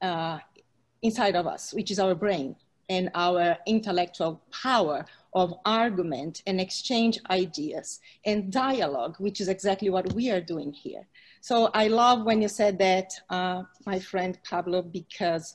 uh, 0.00 0.38
inside 1.02 1.36
of 1.36 1.46
us, 1.46 1.72
which 1.72 1.90
is 1.90 1.98
our 1.98 2.14
brain 2.14 2.56
and 2.88 3.10
our 3.14 3.56
intellectual 3.66 4.42
power 4.50 5.04
of 5.34 5.54
argument 5.64 6.42
and 6.46 6.60
exchange 6.60 7.18
ideas 7.30 8.00
and 8.26 8.52
dialogue, 8.52 9.16
which 9.18 9.40
is 9.40 9.48
exactly 9.48 9.88
what 9.88 10.12
we 10.12 10.30
are 10.30 10.40
doing 10.40 10.72
here. 10.72 11.06
So 11.40 11.70
I 11.74 11.88
love 11.88 12.24
when 12.24 12.42
you 12.42 12.48
said 12.48 12.78
that, 12.78 13.12
uh, 13.30 13.62
my 13.86 13.98
friend 13.98 14.38
Pablo, 14.48 14.82
because 14.82 15.54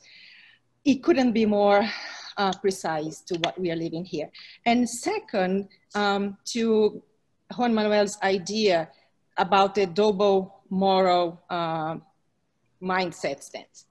it 0.84 1.04
couldn't 1.04 1.34
be 1.34 1.46
more 1.46 1.88
uh, 2.38 2.54
precise 2.60 3.22
to 3.22 3.38
what 3.40 3.60
we 3.60 3.72
are 3.72 3.76
living 3.76 4.06
here. 4.06 4.30
And 4.66 4.90
second, 4.90 5.70
um, 5.96 6.38
to 6.54 7.02
Juan 7.56 7.74
Manuel's 7.74 8.18
idea 8.22 8.90
about 9.38 9.76
the 9.76 9.86
double 9.86 10.62
moral 10.70 11.42
uh, 11.50 11.96
mindset 12.82 13.42
stance. 13.44 13.86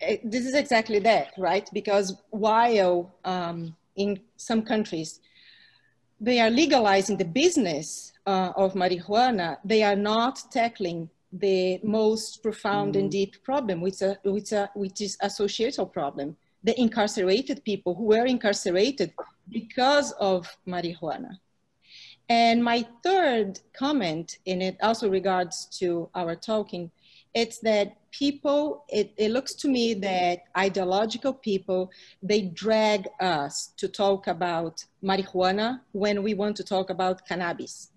Eh, 0.00 0.16
this 0.24 0.46
is 0.46 0.54
exactly 0.54 0.98
that, 1.00 1.32
right? 1.36 1.68
Because 1.72 2.16
while 2.30 3.14
um, 3.24 3.76
in 3.96 4.20
some 4.36 4.62
countries 4.62 5.20
they 6.20 6.38
are 6.38 6.50
legalizing 6.50 7.16
the 7.16 7.24
business 7.24 8.12
uh, 8.26 8.52
of 8.56 8.74
marijuana, 8.74 9.56
they 9.64 9.82
are 9.82 9.96
not 9.96 10.42
tackling 10.50 11.08
the 11.32 11.80
most 11.82 12.42
profound 12.42 12.94
mm. 12.94 13.00
and 13.00 13.10
deep 13.10 13.42
problem, 13.42 13.80
which, 13.80 14.02
uh, 14.02 14.14
which, 14.24 14.52
uh, 14.52 14.68
which 14.74 15.00
is 15.00 15.16
a 15.22 15.30
societal 15.30 15.86
problem. 15.86 16.36
The 16.62 16.78
incarcerated 16.78 17.64
people 17.64 17.94
who 17.94 18.04
were 18.04 18.26
incarcerated 18.26 19.14
because 19.48 20.12
of 20.12 20.46
marijuana. 20.66 21.38
And 22.30 22.62
my 22.62 22.86
third 23.02 23.58
comment, 23.72 24.38
and 24.46 24.62
it 24.62 24.76
also 24.80 25.10
regards 25.10 25.66
to 25.80 26.08
our 26.14 26.36
talking, 26.36 26.92
it's 27.34 27.58
that 27.58 27.96
people, 28.12 28.84
it, 28.88 29.12
it 29.16 29.32
looks 29.32 29.52
to 29.54 29.68
me 29.68 29.94
that 29.94 30.44
ideological 30.56 31.34
people, 31.34 31.90
they 32.22 32.42
drag 32.42 33.08
us 33.18 33.72
to 33.78 33.88
talk 33.88 34.28
about 34.28 34.84
marijuana 35.02 35.80
when 35.90 36.22
we 36.22 36.34
want 36.34 36.56
to 36.58 36.62
talk 36.62 36.88
about 36.88 37.26
cannabis. 37.26 37.90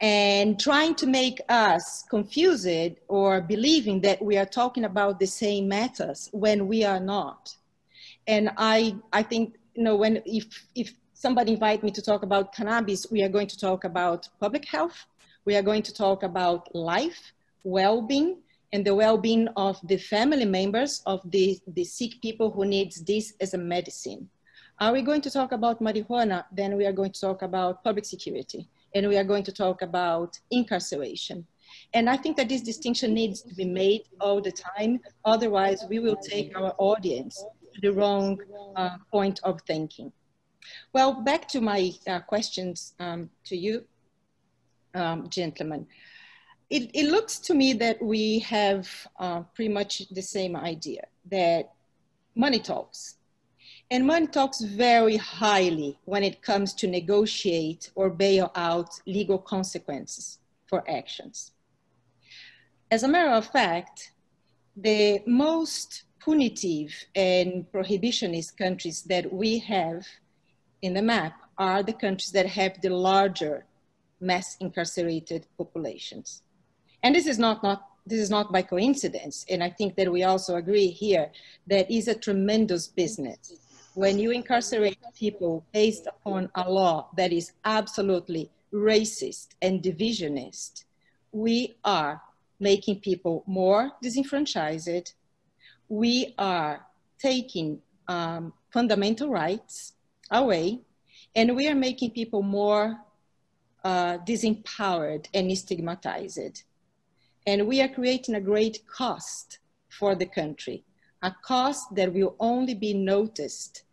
And 0.00 0.60
trying 0.60 0.94
to 0.96 1.06
make 1.06 1.40
us 1.48 2.04
confused 2.08 3.00
or 3.08 3.40
believing 3.40 4.00
that 4.02 4.22
we 4.22 4.36
are 4.36 4.46
talking 4.46 4.84
about 4.84 5.18
the 5.18 5.26
same 5.26 5.66
matters 5.66 6.28
when 6.30 6.68
we 6.68 6.84
are 6.84 7.00
not. 7.00 7.52
And 8.28 8.50
I, 8.56 8.94
I 9.12 9.24
think, 9.24 9.56
you 9.74 9.82
know, 9.82 9.96
when 9.96 10.22
if, 10.24 10.46
if 10.76 10.92
somebody 11.18 11.54
invite 11.54 11.82
me 11.82 11.90
to 11.90 12.00
talk 12.00 12.22
about 12.22 12.54
cannabis, 12.54 13.10
we 13.10 13.22
are 13.24 13.28
going 13.28 13.48
to 13.48 13.58
talk 13.58 13.82
about 13.82 14.28
public 14.38 14.64
health, 14.64 15.06
we 15.44 15.56
are 15.56 15.62
going 15.62 15.82
to 15.82 15.92
talk 15.92 16.22
about 16.22 16.72
life, 16.76 17.32
well-being, 17.64 18.36
and 18.72 18.84
the 18.84 18.94
well-being 18.94 19.48
of 19.56 19.80
the 19.88 19.96
family 19.96 20.44
members 20.44 21.02
of 21.06 21.20
the, 21.32 21.58
the 21.66 21.82
sick 21.82 22.22
people 22.22 22.52
who 22.52 22.64
needs 22.64 23.02
this 23.02 23.32
as 23.40 23.54
a 23.54 23.58
medicine. 23.58 24.28
Are 24.78 24.92
we 24.92 25.02
going 25.02 25.20
to 25.22 25.30
talk 25.30 25.50
about 25.50 25.82
marijuana? 25.82 26.44
Then 26.52 26.76
we 26.76 26.86
are 26.86 26.92
going 26.92 27.10
to 27.10 27.20
talk 27.20 27.42
about 27.42 27.82
public 27.82 28.04
security, 28.04 28.68
and 28.94 29.08
we 29.08 29.16
are 29.16 29.24
going 29.24 29.42
to 29.42 29.52
talk 29.52 29.82
about 29.82 30.38
incarceration. 30.52 31.44
And 31.94 32.08
I 32.08 32.16
think 32.16 32.36
that 32.36 32.48
this 32.48 32.62
distinction 32.62 33.12
needs 33.12 33.42
to 33.42 33.54
be 33.56 33.64
made 33.64 34.02
all 34.20 34.40
the 34.40 34.52
time. 34.52 35.00
Otherwise, 35.24 35.84
we 35.90 35.98
will 35.98 36.16
take 36.16 36.56
our 36.56 36.76
audience 36.78 37.44
to 37.74 37.80
the 37.80 37.92
wrong 37.92 38.38
uh, 38.76 38.98
point 39.10 39.40
of 39.42 39.60
thinking. 39.62 40.12
Well, 40.92 41.22
back 41.22 41.48
to 41.48 41.60
my 41.60 41.92
uh, 42.06 42.20
questions 42.20 42.94
um, 42.98 43.30
to 43.44 43.56
you, 43.56 43.84
um, 44.94 45.28
gentlemen. 45.28 45.86
It, 46.70 46.90
it, 46.94 47.10
looks 47.10 47.38
to 47.40 47.54
me 47.54 47.72
that 47.74 48.02
we 48.02 48.40
have 48.40 48.88
uh, 49.18 49.40
pretty 49.54 49.72
much 49.72 50.02
the 50.10 50.22
same 50.22 50.54
idea 50.54 51.02
that 51.30 51.72
money 52.34 52.58
talks. 52.58 53.16
And 53.90 54.06
money 54.06 54.26
talks 54.26 54.60
very 54.60 55.16
highly 55.16 55.98
when 56.04 56.22
it 56.22 56.42
comes 56.42 56.74
to 56.74 56.86
negotiate 56.86 57.90
or 57.94 58.10
bail 58.10 58.50
out 58.54 58.90
legal 59.06 59.38
consequences 59.38 60.40
for 60.66 60.84
actions. 60.90 61.52
As 62.90 63.02
a 63.02 63.08
matter 63.08 63.30
of 63.30 63.46
fact, 63.46 64.12
the 64.76 65.20
most 65.26 66.04
punitive 66.22 66.92
and 67.14 67.64
prohibitionist 67.72 68.56
countries 68.56 69.02
that 69.04 69.32
we 69.32 69.58
have 69.58 70.06
in 70.82 70.94
the 70.94 71.02
map 71.02 71.34
are 71.56 71.82
the 71.82 71.92
countries 71.92 72.32
that 72.32 72.46
have 72.46 72.80
the 72.80 72.90
larger 72.90 73.64
mass 74.20 74.56
incarcerated 74.60 75.46
populations. 75.56 76.42
And 77.02 77.14
this 77.14 77.26
is 77.26 77.38
not, 77.38 77.62
not, 77.62 77.84
this 78.06 78.20
is 78.20 78.30
not 78.30 78.52
by 78.52 78.62
coincidence. 78.62 79.44
And 79.48 79.62
I 79.62 79.70
think 79.70 79.96
that 79.96 80.10
we 80.10 80.24
also 80.24 80.56
agree 80.56 80.88
here 80.88 81.30
that 81.66 81.90
is 81.90 82.08
a 82.08 82.14
tremendous 82.14 82.86
business. 82.86 83.38
When 83.94 84.18
you 84.18 84.30
incarcerate 84.30 84.98
people 85.14 85.64
based 85.72 86.06
upon 86.06 86.50
a 86.54 86.70
law 86.70 87.08
that 87.16 87.32
is 87.32 87.52
absolutely 87.64 88.50
racist 88.72 89.48
and 89.62 89.82
divisionist, 89.82 90.84
we 91.32 91.76
are 91.84 92.22
making 92.60 93.00
people 93.00 93.42
more 93.46 93.92
disenfranchised. 94.02 95.12
We 95.88 96.34
are 96.38 96.86
taking 97.18 97.80
um, 98.06 98.52
fundamental 98.72 99.30
rights 99.30 99.94
away, 100.30 100.80
and 101.34 101.56
we 101.56 101.68
are 101.68 101.74
making 101.74 102.10
people 102.10 102.42
more 102.42 102.98
uh, 103.84 104.18
disempowered 104.18 105.26
and 105.34 105.56
stigmatized. 105.56 106.62
And 107.46 107.66
we 107.66 107.80
are 107.80 107.88
creating 107.88 108.34
a 108.34 108.40
great 108.40 108.86
cost 108.86 109.58
for 109.88 110.14
the 110.14 110.26
country, 110.26 110.84
a 111.22 111.34
cost 111.42 111.94
that 111.94 112.12
will 112.12 112.36
only 112.38 112.74
be 112.74 112.92
noticed 112.94 113.84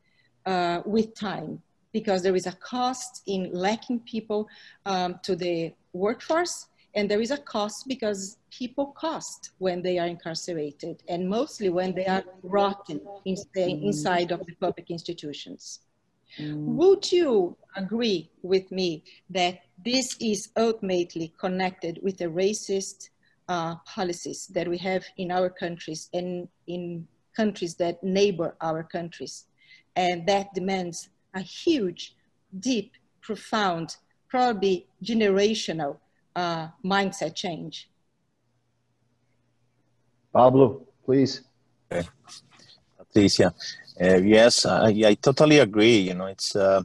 uh, 0.45 0.81
with 0.85 1.15
time 1.15 1.61
because 1.91 2.21
there 2.21 2.35
is 2.35 2.45
a 2.45 2.51
cost 2.51 3.23
in 3.25 3.49
lacking 3.53 4.01
people 4.01 4.49
um, 4.85 5.19
to 5.23 5.35
the 5.35 5.73
workforce 5.93 6.67
and 6.95 7.11
there 7.11 7.21
is 7.21 7.31
a 7.31 7.37
cost 7.37 7.87
because 7.87 8.37
people 8.49 8.87
cost 8.87 9.51
when 9.57 9.81
they 9.81 9.99
are 9.99 10.07
incarcerated 10.07 11.03
and 11.09 11.29
mostly 11.29 11.69
when 11.69 11.93
they 11.93 12.05
are 12.05 12.23
rotten 12.43 13.01
in, 13.25 13.37
inside 13.55 14.31
of 14.31 14.45
the 14.45 14.55
public 14.55 14.89
institutions. 14.89 15.81
Mm. 16.39 16.65
Would 16.65 17.11
you 17.11 17.55
agree 17.75 18.29
with 18.41 18.71
me 18.71 19.03
that 19.29 19.59
this 19.83 20.15
is 20.19 20.49
ultimately 20.57 21.33
connected 21.39 21.99
with 22.01 22.17
the 22.17 22.25
racist 22.25 23.09
uh, 23.47 23.75
policies 23.85 24.47
that 24.47 24.67
we 24.67 24.77
have 24.77 25.03
in 25.17 25.31
our 25.31 25.49
countries 25.49 26.09
and 26.13 26.47
in 26.67 27.07
countries 27.35 27.75
that 27.75 28.03
neighbor 28.03 28.55
our 28.61 28.83
countries? 28.83 29.45
And 29.95 30.27
that 30.27 30.53
demands 30.53 31.09
a 31.33 31.41
huge, 31.41 32.15
deep, 32.59 32.91
profound, 33.21 33.95
probably 34.27 34.87
generational 35.03 35.97
uh, 36.35 36.67
mindset 36.83 37.35
change. 37.35 37.89
Pablo, 40.33 40.85
please. 41.05 41.43
Okay. 41.91 42.07
Patricia, 42.97 43.53
uh, 44.01 44.17
yes, 44.17 44.65
I, 44.65 44.87
I, 45.05 45.13
totally 45.15 45.59
agree. 45.59 45.97
You 45.97 46.13
know, 46.15 46.25
it's. 46.25 46.55
Uh, 46.55 46.83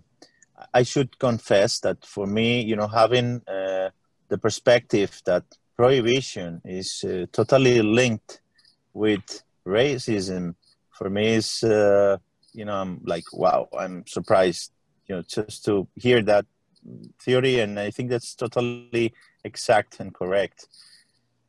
I 0.75 0.83
should 0.83 1.19
confess 1.19 1.81
that 1.81 2.05
for 2.05 2.27
me, 2.27 2.61
you 2.63 2.77
know, 2.77 2.87
having 2.87 3.43
uh, 3.49 3.91
the 4.29 4.39
perspective 4.39 5.21
that 5.25 5.45
prohibition 5.77 6.61
is 6.65 7.03
uh, 7.05 7.27
totally 7.33 7.81
linked 7.83 8.41
with 8.93 9.43
racism, 9.67 10.55
for 10.91 11.09
me 11.09 11.29
is, 11.29 11.63
uh, 11.63 12.19
you 12.53 12.65
know, 12.65 12.75
I'm 12.75 13.01
like, 13.05 13.25
wow, 13.33 13.69
I'm 13.77 14.05
surprised, 14.07 14.73
you 15.07 15.17
know, 15.17 15.23
just 15.23 15.65
to 15.65 15.89
hear 15.97 16.23
that 16.23 16.45
theory, 17.23 17.61
and 17.61 17.79
I 17.81 17.91
think 17.91 18.11
that's 18.11 18.35
totally 18.35 19.13
exact 19.45 20.01
and 20.01 20.15
correct. 20.15 20.67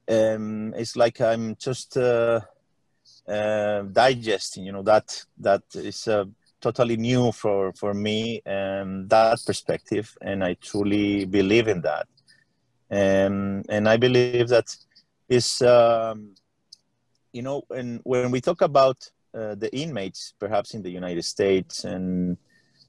Um, 0.07 0.74
it's 0.76 0.95
like 0.95 1.22
I'm 1.22 1.55
just 1.55 1.97
uh, 3.32 3.84
digesting 3.84 4.65
you 4.65 4.71
know 4.71 4.84
that 4.84 5.25
that 5.38 5.63
is 5.73 6.07
uh, 6.07 6.25
totally 6.61 6.97
new 6.97 7.32
for 7.32 7.73
for 7.73 7.93
me 7.93 8.41
and 8.45 9.09
that 9.09 9.39
perspective 9.45 10.15
and 10.21 10.43
i 10.43 10.53
truly 10.55 11.25
believe 11.25 11.67
in 11.67 11.82
that. 11.82 12.07
And 12.89 13.65
and 13.69 13.88
i 13.88 13.97
believe 13.97 14.49
that 14.49 14.75
is 15.29 15.61
um, 15.61 16.36
you 17.32 17.41
know 17.41 17.63
and 17.69 18.01
when 18.03 18.32
we 18.32 18.41
talk 18.41 18.61
about 18.61 18.97
uh, 19.34 19.55
the 19.55 19.73
inmates 19.73 20.34
perhaps 20.38 20.73
in 20.73 20.82
the 20.82 20.91
united 20.91 21.23
states 21.23 21.86
and 21.86 22.38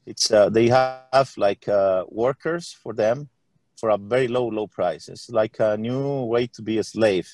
it's 0.06 0.32
uh, 0.32 0.48
they 0.48 0.66
have 0.68 1.32
like 1.36 1.68
uh, 1.68 2.04
workers 2.08 2.76
for 2.82 2.92
them 2.92 3.28
for 3.76 3.90
a 3.90 3.96
very 3.96 4.26
low 4.26 4.48
low 4.48 4.66
price 4.66 5.08
it's 5.08 5.30
like 5.30 5.60
a 5.60 5.76
new 5.76 6.24
way 6.24 6.48
to 6.48 6.62
be 6.62 6.78
a 6.78 6.84
slave 6.84 7.28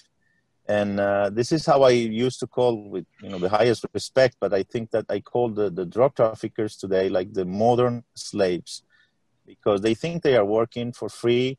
and 0.68 1.00
uh, 1.00 1.30
this 1.30 1.50
is 1.50 1.64
how 1.64 1.82
I 1.82 1.90
used 1.90 2.40
to 2.40 2.46
call 2.46 2.90
with 2.90 3.06
you 3.22 3.30
know 3.30 3.38
the 3.38 3.48
highest 3.48 3.86
respect. 3.94 4.36
But 4.38 4.52
I 4.52 4.62
think 4.62 4.90
that 4.90 5.06
I 5.08 5.20
call 5.20 5.48
the, 5.48 5.70
the 5.70 5.86
drug 5.86 6.14
traffickers 6.14 6.76
today 6.76 7.08
like 7.08 7.32
the 7.32 7.46
modern 7.46 8.04
slaves, 8.14 8.82
because 9.46 9.80
they 9.80 9.94
think 9.94 10.22
they 10.22 10.36
are 10.36 10.44
working 10.44 10.92
for 10.92 11.08
free 11.08 11.58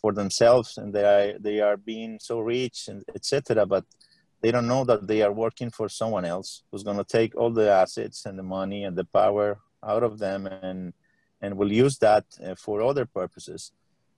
for 0.00 0.12
themselves 0.12 0.78
and 0.78 0.94
they 0.94 1.04
are 1.04 1.38
they 1.38 1.60
are 1.60 1.76
being 1.76 2.18
so 2.18 2.40
rich 2.40 2.88
and 2.88 3.04
etc. 3.14 3.66
But 3.66 3.84
they 4.40 4.50
don't 4.50 4.68
know 4.68 4.84
that 4.84 5.06
they 5.06 5.20
are 5.22 5.32
working 5.32 5.70
for 5.70 5.88
someone 5.90 6.24
else 6.24 6.62
who's 6.70 6.84
going 6.84 6.96
to 6.96 7.04
take 7.04 7.36
all 7.36 7.50
the 7.50 7.70
assets 7.70 8.24
and 8.24 8.38
the 8.38 8.42
money 8.42 8.84
and 8.84 8.96
the 8.96 9.04
power 9.04 9.58
out 9.86 10.02
of 10.02 10.18
them 10.18 10.46
and 10.46 10.94
and 11.42 11.58
will 11.58 11.70
use 11.70 11.98
that 11.98 12.24
uh, 12.44 12.54
for 12.54 12.80
other 12.82 13.04
purposes. 13.04 13.72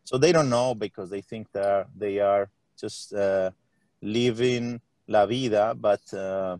So 0.05 0.19
they 0.19 0.31
don't 0.31 0.51
know 0.51 0.75
because 0.75 1.11
they 1.11 1.21
think 1.21 1.51
that 1.53 1.89
they 1.97 2.21
are 2.21 2.49
just 2.79 3.13
uh, 3.13 3.51
living 4.03 4.81
la 5.07 5.27
vida, 5.27 5.75
but 5.75 6.01
uh, 6.15 6.57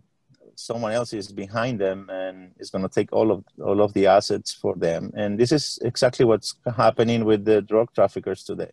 someone 0.55 0.93
else 0.93 1.13
is 1.13 1.33
behind 1.33 1.81
them 1.81 2.09
and 2.11 2.53
is 2.59 2.71
going 2.71 2.83
to 2.83 2.89
take 2.89 3.13
all 3.13 3.31
of 3.31 3.45
all 3.63 3.81
of 3.81 3.93
the 3.95 4.07
assets 4.07 4.53
for 4.53 4.75
them. 4.77 5.11
And 5.15 5.39
this 5.39 5.53
is 5.53 5.79
exactly 5.83 6.25
what's 6.25 6.57
happening 6.77 7.25
with 7.25 7.45
the 7.45 7.63
drug 7.63 7.93
traffickers 7.95 8.45
today. 8.45 8.73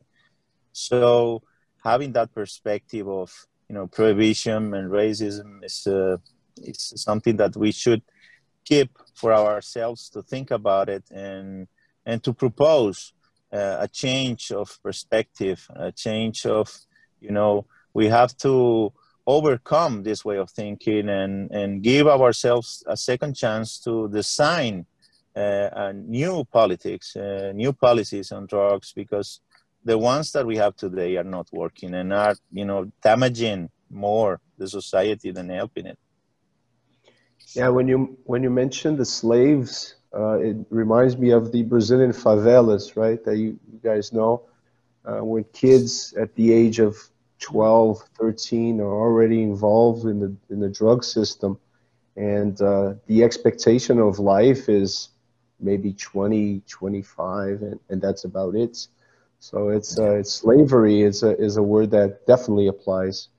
So 0.74 1.44
having 1.84 2.12
that 2.14 2.34
perspective 2.34 3.08
of 3.08 3.32
you 3.70 3.76
know 3.76 3.88
prohibition 3.88 4.74
and 4.74 4.92
racism 4.92 5.64
is 5.64 5.88
uh, 5.88 6.18
is 6.58 6.94
something 6.96 7.38
that 7.38 7.56
we 7.56 7.72
should 7.72 8.02
keep 8.66 8.92
for 9.14 9.34
ourselves 9.34 10.10
to 10.10 10.22
think 10.22 10.52
about 10.52 10.90
it 10.90 11.06
and 11.12 11.68
and 12.06 12.24
to 12.24 12.34
propose 12.34 13.14
uh, 13.54 13.78
a 13.80 13.88
change 13.88 14.52
of 14.52 14.78
perspective, 14.84 15.68
a 15.76 15.92
change 15.92 16.46
of 16.46 16.68
you 17.22 17.32
know 17.32 17.66
we 17.98 18.08
have 18.08 18.38
to 18.38 18.94
overcome 19.26 20.04
this 20.04 20.24
way 20.24 20.38
of 20.38 20.50
thinking 20.52 21.10
and, 21.10 21.50
and 21.52 21.82
give 21.82 22.08
ourselves 22.08 22.84
a 22.86 22.96
second 22.96 23.34
chance 23.36 23.80
to 23.80 24.08
design 24.10 24.86
uh, 25.36 25.92
new 25.96 26.46
politics, 26.52 27.16
uh, 27.16 27.52
new 27.56 27.74
policies 27.74 28.32
on 28.32 28.46
drugs, 28.46 28.94
because 28.94 29.42
the 29.84 29.98
ones 29.98 30.32
that 30.32 30.46
we 30.46 30.56
have 30.58 30.76
today 30.76 31.18
are 31.18 31.30
not 31.38 31.48
working 31.52 31.96
and 31.96 32.14
are, 32.14 32.36
you 32.52 32.66
know, 32.66 32.82
damaging 33.02 33.68
more 33.90 34.40
the 34.60 34.68
society 34.68 35.32
than 35.32 35.50
helping 35.50 35.88
it. 35.88 35.98
Yeah, 37.56 37.70
when 37.70 37.88
you 37.88 38.18
when 38.26 38.44
you 38.44 38.52
mentioned 38.52 38.98
the 39.00 39.06
slaves, 39.06 39.96
uh, 40.14 40.38
it 40.50 40.58
reminds 40.70 41.18
me 41.18 41.32
of 41.32 41.52
the 41.52 41.64
Brazilian 41.64 42.12
favelas, 42.12 42.96
right? 42.96 43.24
That 43.26 43.38
you, 43.38 43.60
you 43.72 43.80
guys 43.84 44.14
know, 44.14 44.44
uh, 45.04 45.24
when 45.24 45.46
kids 45.46 46.14
at 46.14 46.36
the 46.36 46.54
age 46.54 46.80
of 46.80 46.96
12, 47.40 48.02
13 48.20 48.80
are 48.82 48.84
already 48.86 49.44
involved 49.44 50.06
in 50.06 50.20
the 50.20 50.36
in 50.50 50.60
the 50.60 50.70
drug 50.70 51.04
system, 51.04 51.60
and 52.16 52.62
uh, 52.62 52.94
the 53.08 53.24
expectation 53.24 54.00
of 54.00 54.20
life 54.20 54.70
is 54.70 55.10
maybe 55.60 55.94
20, 55.94 56.62
25, 56.68 57.62
and, 57.62 57.80
and 57.90 58.02
that's 58.02 58.24
about 58.26 58.56
it. 58.56 58.88
So 59.40 59.70
it's 59.70 60.00
uh, 60.00 60.16
it's 60.16 60.32
slavery 60.32 61.02
is 61.02 61.24
a 61.24 61.38
is 61.38 61.58
a 61.58 61.64
word 61.64 61.92
that 61.92 62.26
definitely 62.26 62.68
applies, 62.68 63.30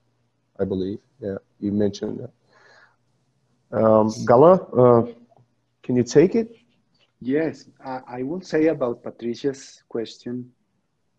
I 0.58 0.64
believe. 0.64 1.00
Yeah, 1.20 1.38
you 1.60 1.72
mentioned 1.72 2.20
that. 2.20 2.32
Um, 3.76 4.10
Galan, 4.24 4.60
uh, 4.76 5.02
can 5.82 5.96
you 5.96 6.04
take 6.04 6.34
it? 6.34 6.56
Yes, 7.20 7.68
I, 7.84 8.00
I 8.06 8.22
will 8.22 8.40
say 8.40 8.68
about 8.68 9.02
Patricia's 9.02 9.82
question 9.88 10.52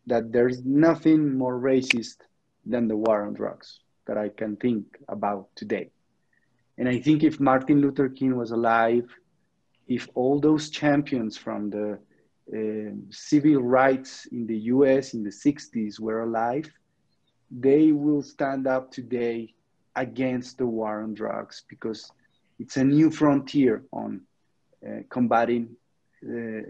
that 0.08 0.32
there's 0.32 0.64
nothing 0.64 1.38
more 1.38 1.60
racist 1.60 2.18
than 2.66 2.88
the 2.88 2.98
war 2.98 3.24
on 3.26 3.34
drugs 3.34 3.80
that 4.08 4.18
I 4.18 4.30
can 4.30 4.56
think 4.56 4.86
about 5.08 5.48
today. 5.56 5.90
And 6.78 6.88
I 6.88 7.00
think 7.00 7.24
if 7.24 7.40
Martin 7.40 7.82
Luther 7.82 8.10
King 8.10 8.36
was 8.36 8.52
alive, 8.52 9.08
if 9.88 10.08
all 10.16 10.40
those 10.40 10.70
champions 10.70 11.38
from 11.38 11.70
the 11.70 12.00
uh, 12.52 12.92
civil 13.10 13.62
rights 13.62 14.26
in 14.32 14.48
the 14.48 14.58
US 14.74 15.14
in 15.14 15.24
the 15.24 15.30
60s 15.30 16.00
were 16.00 16.22
alive, 16.24 16.70
they 17.52 17.92
will 17.92 18.22
stand 18.22 18.68
up 18.68 18.92
today 18.92 19.54
against 19.96 20.58
the 20.58 20.66
war 20.66 21.02
on 21.02 21.14
drugs 21.14 21.64
because 21.68 22.12
it's 22.60 22.78
a 22.78 22.84
new 22.84 23.10
frontier 23.10 23.84
on 23.92 24.22
uh, 24.86 25.02
combating 25.10 25.76
uh, 26.24 26.62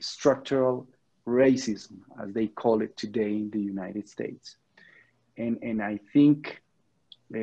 structural 0.00 0.86
racism, 1.26 1.98
as 2.22 2.32
they 2.32 2.46
call 2.46 2.80
it 2.82 2.96
today 2.96 3.34
in 3.34 3.50
the 3.50 3.60
United 3.60 4.08
States. 4.08 4.56
And, 5.38 5.58
and 5.62 5.82
I 5.82 5.98
think 6.12 6.60
uh, 7.34 7.38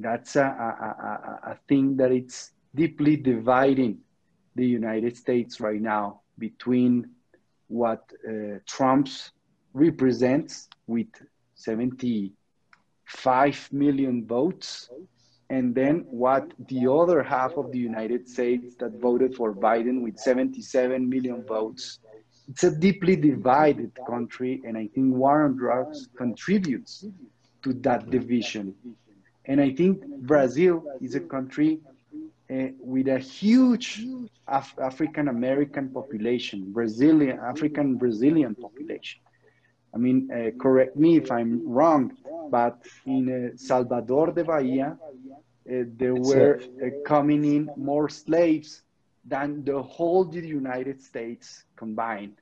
that's 0.00 0.36
a, 0.36 0.44
a, 0.44 0.46
a, 0.46 1.40
a 1.52 1.58
thing 1.68 1.96
that 1.96 2.12
it's 2.12 2.52
deeply 2.74 3.16
dividing 3.16 3.98
the 4.54 4.66
United 4.66 5.16
States 5.16 5.60
right 5.60 5.80
now 5.80 6.20
between 6.38 7.08
what 7.68 8.02
uh, 8.28 8.58
Trump's 8.66 9.32
represents 9.72 10.68
with 10.86 11.08
75 11.54 13.68
million 13.72 14.26
votes 14.26 14.90
and 15.50 15.74
then 15.74 16.06
what 16.08 16.52
the 16.68 16.90
other 16.90 17.22
half 17.22 17.56
of 17.56 17.70
the 17.72 17.78
United 17.78 18.28
States 18.28 18.76
that 18.76 18.92
voted 19.00 19.34
for 19.34 19.52
Biden 19.52 20.00
with 20.00 20.18
77 20.18 21.08
million 21.08 21.44
votes. 21.44 21.98
It's 22.50 22.64
a 22.64 22.70
deeply 22.86 23.14
divided 23.14 23.92
country, 24.08 24.60
and 24.66 24.76
I 24.76 24.88
think 24.92 25.14
war 25.14 25.44
on 25.44 25.56
drugs 25.56 26.08
contributes 26.16 27.06
to 27.62 27.72
that 27.86 28.10
division. 28.10 28.74
And 29.44 29.60
I 29.60 29.70
think 29.78 30.04
Brazil 30.32 30.82
is 31.00 31.14
a 31.14 31.20
country 31.20 31.80
uh, 32.50 32.68
with 32.80 33.06
a 33.06 33.20
huge 33.20 34.04
Af 34.48 34.74
African 34.90 35.28
American 35.28 35.86
population, 35.90 36.72
Brazilian, 36.72 37.38
African 37.38 37.88
Brazilian 38.02 38.56
population. 38.56 39.20
I 39.94 39.98
mean, 39.98 40.18
uh, 40.32 40.50
correct 40.64 40.96
me 40.96 41.16
if 41.22 41.30
I'm 41.30 41.52
wrong, 41.76 42.02
but 42.50 42.76
in 43.06 43.22
uh, 43.30 43.56
Salvador 43.56 44.32
de 44.32 44.42
Bahia, 44.42 44.88
uh, 44.98 45.84
there 46.00 46.16
were 46.16 46.54
uh, 46.60 46.88
coming 47.06 47.44
in 47.44 47.70
more 47.76 48.08
slaves 48.08 48.82
than 49.30 49.64
the 49.64 49.80
whole 49.80 50.24
the 50.24 50.46
United 50.46 51.00
States 51.00 51.64
combined. 51.76 52.36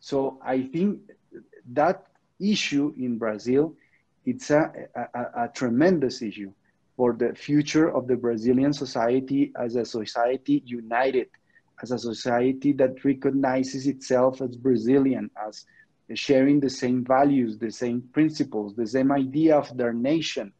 So 0.00 0.38
I 0.44 0.62
think 0.62 1.00
that 1.72 2.06
issue 2.40 2.94
in 2.96 3.18
Brazil, 3.18 3.74
it's 4.24 4.50
a, 4.50 4.62
a, 4.94 5.44
a 5.44 5.48
tremendous 5.52 6.22
issue 6.22 6.52
for 6.96 7.12
the 7.12 7.34
future 7.34 7.88
of 7.92 8.06
the 8.06 8.16
Brazilian 8.16 8.72
society 8.72 9.52
as 9.60 9.76
a 9.76 9.84
society 9.84 10.62
united, 10.64 11.28
as 11.82 11.90
a 11.90 11.98
society 11.98 12.72
that 12.72 13.04
recognizes 13.04 13.86
itself 13.86 14.40
as 14.40 14.56
Brazilian, 14.56 15.30
as 15.46 15.64
sharing 16.14 16.60
the 16.60 16.70
same 16.70 17.04
values, 17.04 17.58
the 17.58 17.70
same 17.70 18.00
principles, 18.12 18.74
the 18.74 18.86
same 18.86 19.10
idea 19.12 19.56
of 19.56 19.76
their 19.76 19.92
nation. 19.92 20.52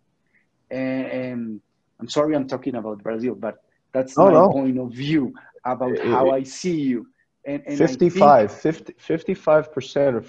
And, 0.70 1.06
and 1.06 1.60
I'm 2.00 2.08
sorry 2.08 2.34
I'm 2.34 2.48
talking 2.48 2.74
about 2.74 3.02
Brazil, 3.02 3.34
but 3.34 3.62
that's 3.92 4.18
oh, 4.18 4.26
my 4.26 4.32
no. 4.32 4.50
point 4.50 4.78
of 4.78 4.92
view 4.92 5.34
about 5.64 5.92
it, 5.92 6.04
how 6.04 6.30
I 6.30 6.42
see 6.42 6.80
you. 6.80 7.06
And, 7.44 7.62
and 7.66 7.78
55, 7.78 8.50
think, 8.50 8.60
50, 8.60 8.92
55% 8.94 10.14
or 10.14 10.20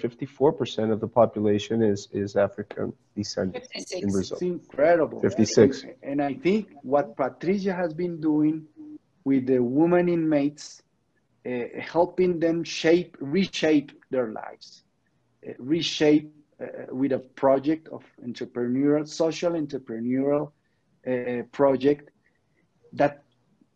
54% 0.52 0.92
of 0.92 1.00
the 1.00 1.08
population 1.08 1.82
is, 1.82 2.08
is 2.12 2.34
African 2.34 2.94
descent 3.14 3.56
in 3.92 4.10
Brazil. 4.10 4.36
It's 4.36 4.42
incredible. 4.42 5.20
56. 5.20 5.82
And, 5.82 5.94
and 6.02 6.22
I 6.22 6.34
think 6.34 6.70
what 6.82 7.16
Patricia 7.16 7.74
has 7.74 7.92
been 7.92 8.20
doing 8.20 8.64
with 9.24 9.46
the 9.46 9.58
women 9.58 10.08
inmates, 10.08 10.82
uh, 11.44 11.64
helping 11.78 12.40
them 12.40 12.64
shape, 12.64 13.16
reshape 13.20 13.92
their 14.10 14.28
lives, 14.28 14.84
uh, 15.46 15.52
reshape 15.58 16.32
uh, 16.60 16.66
with 16.90 17.12
a 17.12 17.18
project 17.18 17.88
of 17.88 18.02
entrepreneurial, 18.26 19.06
social 19.06 19.52
entrepreneurial 19.52 20.52
uh, 21.06 21.42
project 21.52 22.10
that 22.92 23.24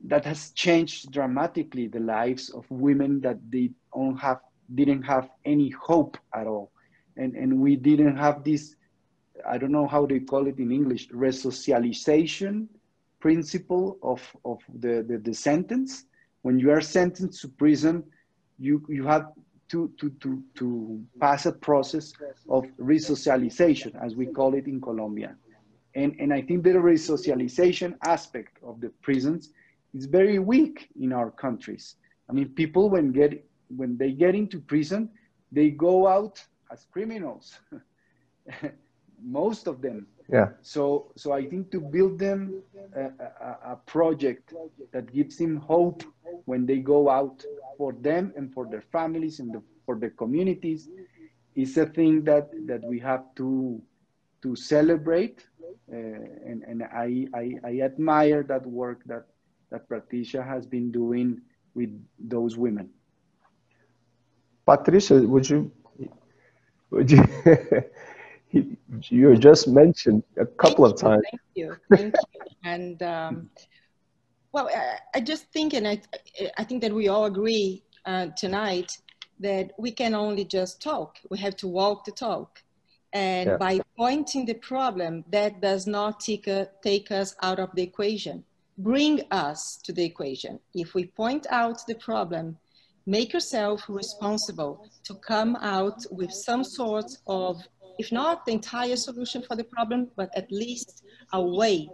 that 0.05 0.25
has 0.25 0.51
changed 0.51 1.11
dramatically 1.11 1.87
the 1.87 2.01
lives 2.01 2.51
of 2.51 2.65
women 2.71 3.21
that 3.21 3.39
they 3.51 3.71
don't 3.95 4.17
have 4.17 4.41
didn't 4.75 5.03
have 5.03 5.29
any 5.45 5.71
hope 5.71 6.17
at 6.35 6.47
all 6.47 6.71
and 7.17 7.35
and 7.35 7.59
we 7.59 7.77
didn't 7.77 8.17
have 8.17 8.43
this 8.45 8.77
i 9.47 9.59
don't 9.59 9.73
know 9.73 9.87
how 9.87 10.07
they 10.07 10.21
call 10.21 10.47
it 10.47 10.59
in 10.59 10.71
english 10.73 11.09
resocialization 11.09 12.67
principle 13.21 13.99
of 14.03 14.21
of 14.45 14.59
the 14.81 15.05
the, 15.09 15.19
the 15.19 15.35
sentence 15.35 16.05
when 16.43 16.59
you 16.59 16.71
are 16.71 16.81
sentenced 16.81 17.41
to 17.41 17.49
prison 17.49 18.03
you 18.59 18.83
you 18.89 19.05
have 19.05 19.27
to, 19.69 19.91
to, 19.99 20.11
to, 20.21 20.43
to 20.57 21.03
pass 21.21 21.47
a 21.47 21.53
process 21.53 22.13
of 22.49 22.65
resocialization, 22.79 23.93
as 24.05 24.15
we 24.15 24.27
call 24.27 24.55
it 24.55 24.67
in 24.67 24.81
Colombia. 24.81 25.35
And, 25.95 26.15
and 26.19 26.33
I 26.33 26.43
think 26.43 26.65
the 26.65 26.71
resocialization 26.71 27.95
aspect 28.05 28.59
of 28.63 28.81
the 28.81 28.91
prisons 29.03 29.51
is 29.95 30.07
very 30.07 30.39
weak 30.39 30.89
in 31.01 31.13
our 31.13 31.31
countries. 31.31 31.97
I 32.29 32.33
mean, 32.33 32.49
people 32.51 32.91
when 32.91 33.13
get 33.13 33.45
when 33.69 33.97
they 33.97 34.13
get 34.13 34.35
into 34.35 34.61
prison, 34.61 35.11
they 35.53 35.71
go 35.71 36.07
out 36.07 36.43
as 36.71 36.87
criminals. 36.93 37.59
Most 39.23 39.67
of 39.67 39.81
them. 39.81 40.07
Yeah. 40.29 40.49
So 40.63 41.13
so 41.17 41.33
I 41.33 41.45
think 41.47 41.71
to 41.73 41.81
build 41.81 42.19
them 42.19 42.55
a, 42.95 43.05
a, 43.05 43.73
a 43.73 43.77
project 43.87 44.55
that 44.93 45.13
gives 45.13 45.39
them 45.39 45.57
hope 45.57 46.03
when 46.45 46.67
they 46.67 46.79
go 46.79 47.09
out 47.09 47.45
for 47.77 47.93
them 47.93 48.33
and 48.37 48.53
for 48.53 48.67
their 48.67 48.83
families 48.93 49.41
and 49.41 49.53
the, 49.53 49.63
for 49.87 49.97
their 49.97 50.11
communities 50.11 50.89
is 51.55 51.77
a 51.77 51.87
thing 51.87 52.25
that 52.25 52.51
that 52.67 52.83
we 52.85 52.99
have 53.01 53.35
to 53.37 53.81
to 54.43 54.57
celebrate 54.57 55.47
uh, 55.93 55.97
and 55.97 56.63
and 56.65 56.83
I, 56.83 57.27
I, 57.35 57.55
I 57.65 57.81
admire 57.81 58.43
that 58.45 58.67
work 58.67 59.03
that 59.07 59.27
that 59.71 59.89
Patricia 59.89 60.43
has 60.43 60.67
been 60.67 60.91
doing 60.91 61.41
with 61.75 61.91
those 62.19 62.57
women. 62.57 62.91
Patricia, 64.67 65.21
would 65.23 65.49
you 65.49 65.71
would 66.91 67.11
you 67.11 67.25
you 69.11 69.37
just 69.37 69.69
mentioned 69.69 70.23
a 70.39 70.47
couple 70.47 70.85
thank 70.85 70.95
of 70.95 71.01
times. 71.01 71.23
Thank 71.31 71.43
you, 71.55 71.77
thank 71.91 72.15
you, 72.33 72.41
and 72.65 73.03
um, 73.03 73.51
well, 74.53 74.71
I, 74.75 75.19
I, 75.19 75.21
just 75.21 75.51
think, 75.53 75.75
and 75.75 75.87
I 75.87 76.01
I 76.57 76.65
think 76.65 76.81
that 76.83 76.93
we 76.93 77.09
all 77.09 77.25
agree 77.25 77.83
uh, 78.07 78.29
tonight 78.37 78.97
that 79.41 79.73
we 79.79 79.91
can 79.91 80.15
only 80.15 80.45
just 80.45 80.81
talk. 80.81 81.19
We 81.31 81.39
have 81.39 81.57
to 81.57 81.69
walk 81.69 82.05
the 82.05 82.13
talk. 82.13 82.63
And 83.13 83.51
yeah. 83.51 83.57
by 83.57 83.81
pointing 83.97 84.45
the 84.45 84.55
problem, 84.55 85.25
that 85.31 85.61
does 85.61 85.87
not 85.87 86.21
take, 86.21 86.47
a, 86.49 86.69
take 86.83 87.11
us 87.11 87.37
out 87.43 87.61
of 87.61 87.71
the 87.75 87.83
equation. 87.83 88.45
Bring 88.79 89.23
us 89.31 89.79
to 89.85 89.93
the 89.93 90.05
equation. 90.05 90.59
If 90.75 90.95
we 90.95 91.07
point 91.07 91.47
out 91.51 91.87
the 91.87 91.95
problem, 91.95 92.57
make 93.07 93.33
yourself 93.33 93.85
responsible 93.89 94.87
to 95.05 95.15
come 95.15 95.57
out 95.57 96.05
with 96.11 96.33
some 96.33 96.65
sort 96.65 97.11
of, 97.27 97.63
if 97.99 98.11
not 98.11 98.45
the 98.45 98.53
entire 98.53 98.97
solution 98.97 99.43
for 99.43 99.57
the 99.57 99.65
problem, 99.65 100.11
but 100.17 100.31
at 100.35 100.51
least 100.51 101.05
a 101.33 101.41
way. 101.41 101.89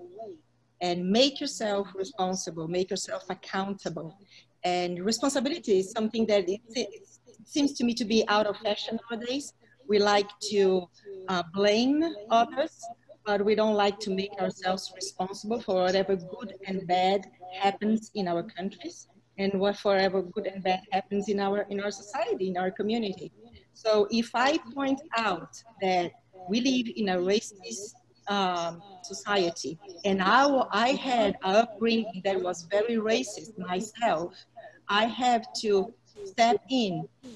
And 0.81 1.11
make 1.11 1.41
yourself 1.41 1.89
responsible, 1.95 2.66
make 2.66 2.91
yourself 2.91 3.24
accountable. 3.28 4.16
And 4.64 5.05
responsibility 5.05 5.81
is 5.81 5.91
something 5.91 6.26
that 6.26 6.49
it, 6.49 6.61
it 6.70 6.89
seems 7.45 7.74
to 7.74 7.85
me 7.85 7.93
to 7.95 8.05
be 8.05 8.26
out 8.28 8.47
of 8.47 8.57
fashion 8.59 8.99
nowadays 9.11 9.53
we 9.91 9.99
like 9.99 10.31
to 10.53 10.89
uh, 11.28 11.43
blame 11.53 12.01
others, 12.31 12.78
but 13.31 13.45
we 13.45 13.55
don't 13.55 13.78
like 13.87 13.99
to 14.01 14.11
make 14.11 14.35
ourselves 14.45 14.93
responsible 15.01 15.61
for 15.66 15.74
whatever 15.85 16.16
good 16.16 16.51
and 16.66 16.85
bad 16.89 17.20
happens 17.64 18.11
in 18.16 18.26
our 18.26 18.43
countries 18.57 19.07
and 19.39 19.51
whatever 19.64 20.20
good 20.35 20.47
and 20.53 20.64
bad 20.64 20.81
happens 20.91 21.28
in 21.33 21.39
our 21.47 21.59
in 21.72 21.78
our 21.85 21.93
society, 22.03 22.47
in 22.53 22.57
our 22.62 22.72
community. 22.81 23.28
So 23.83 23.93
if 24.11 24.28
I 24.35 24.51
point 24.78 25.01
out 25.26 25.53
that 25.81 26.09
we 26.51 26.59
live 26.70 26.87
in 27.01 27.07
a 27.16 27.18
racist 27.33 27.95
um, 28.37 28.83
society, 29.12 29.72
and 30.09 30.18
I, 30.20 30.43
I 30.87 30.89
had 31.11 31.31
an 31.51 31.57
upbringing 31.62 32.20
that 32.26 32.39
was 32.49 32.59
very 32.76 32.97
racist 33.12 33.53
myself, 33.72 34.35
I 34.89 35.05
have 35.22 35.45
to 35.62 35.72
step 36.33 36.59
in 36.83 36.93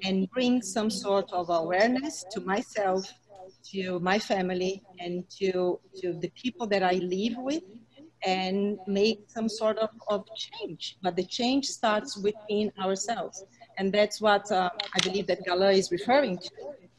and 0.06 0.28
bring 0.30 0.54
some 0.76 0.90
sort 0.90 1.28
of 1.32 1.44
awareness 1.50 2.24
to 2.32 2.40
myself, 2.40 3.02
to 3.72 3.98
my 4.00 4.18
family, 4.18 4.82
and 4.98 5.28
to, 5.38 5.80
to 6.00 6.12
the 6.14 6.30
people 6.42 6.66
that 6.68 6.82
I 6.82 6.94
live 6.94 7.36
with, 7.36 7.62
and 8.26 8.78
make 8.86 9.24
some 9.28 9.48
sort 9.48 9.78
of, 9.78 9.90
of 10.08 10.24
change. 10.36 10.96
But 11.02 11.16
the 11.16 11.24
change 11.24 11.66
starts 11.66 12.16
within 12.16 12.72
ourselves. 12.80 13.44
And 13.76 13.92
that's 13.92 14.20
what 14.20 14.50
uh, 14.50 14.70
I 14.94 14.98
believe 15.02 15.26
that 15.26 15.44
Galan 15.44 15.74
is 15.76 15.90
referring 15.90 16.38
to, 16.38 16.50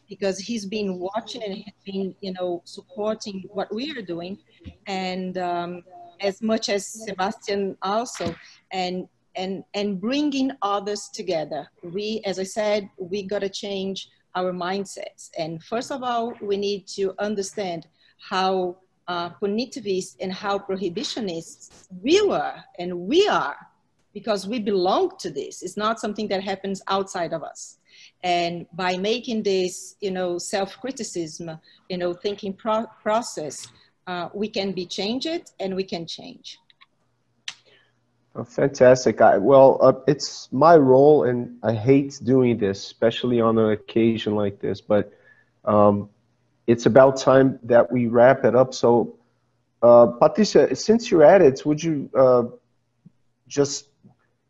because 0.08 0.38
he's 0.38 0.66
been 0.66 1.00
watching 1.00 1.42
and 1.44 1.54
he's 1.54 1.74
been, 1.86 2.16
you 2.22 2.34
know, 2.34 2.62
supporting 2.66 3.46
what 3.50 3.74
we 3.74 3.92
are 3.98 4.02
doing. 4.02 4.38
And 4.86 5.38
um, 5.38 5.84
as 6.22 6.42
much 6.42 6.70
as 6.70 6.88
Sebastian 6.88 7.78
also, 7.82 8.36
and 8.72 9.08
and 9.36 9.64
and 9.74 10.00
bringing 10.00 10.52
others 10.62 11.10
together. 11.14 11.68
We, 11.84 12.22
as 12.26 12.40
I 12.40 12.44
said, 12.44 12.90
we 12.98 13.24
got 13.24 13.40
to 13.40 13.50
change 13.50 14.08
our 14.36 14.52
mindsets. 14.52 15.30
And 15.38 15.64
first 15.64 15.92
of 15.92 16.04
all, 16.04 16.34
we 16.42 16.58
need 16.58 16.88
to 16.90 17.14
understand 17.20 17.88
how 18.20 18.78
uh, 19.08 19.30
punitivists 19.42 20.16
and 20.20 20.32
how 20.34 20.58
prohibitionists 20.58 21.88
we 22.02 22.22
were 22.22 22.56
and 22.80 22.98
we 22.98 23.28
are 23.28 23.56
because 24.14 24.48
we 24.48 24.60
belong 24.60 25.12
to 25.20 25.30
this. 25.30 25.62
It's 25.62 25.78
not 25.78 26.00
something 26.00 26.28
that 26.30 26.42
happens 26.42 26.82
outside 26.88 27.34
of 27.34 27.44
us. 27.44 27.78
And 28.24 28.66
by 28.74 28.98
making 28.98 29.44
this, 29.44 29.96
you 30.00 30.12
know, 30.12 30.38
self-criticism, 30.38 31.60
you 31.90 31.98
know, 31.98 32.14
thinking 32.14 32.54
pro 32.54 32.86
process, 33.04 33.68
uh, 34.08 34.30
we 34.34 34.48
can 34.48 34.72
be 34.72 34.86
changed 34.86 35.52
and 35.60 35.76
we 35.76 35.84
can 35.84 36.08
change. 36.08 36.58
Oh, 38.38 38.44
fantastic. 38.44 39.22
I, 39.22 39.38
well, 39.38 39.78
uh, 39.82 39.94
it's 40.08 40.50
my 40.52 40.76
role, 40.76 41.24
and 41.24 41.58
I 41.64 41.72
hate 41.72 42.20
doing 42.22 42.58
this, 42.58 42.84
especially 42.84 43.40
on 43.40 43.58
an 43.58 43.72
occasion 43.72 44.36
like 44.36 44.60
this, 44.60 44.82
but 44.82 45.14
um, 45.64 46.10
it's 46.68 46.86
about 46.86 47.16
time 47.16 47.60
that 47.64 47.90
we 47.90 48.08
wrap 48.08 48.44
it 48.44 48.54
up. 48.54 48.74
So, 48.74 49.16
uh, 49.82 50.08
Patricia, 50.08 50.76
since 50.76 51.10
you're 51.10 51.24
at 51.24 51.42
it, 51.42 51.66
would 51.66 51.82
you 51.82 52.10
uh, 52.14 52.44
just, 53.48 53.88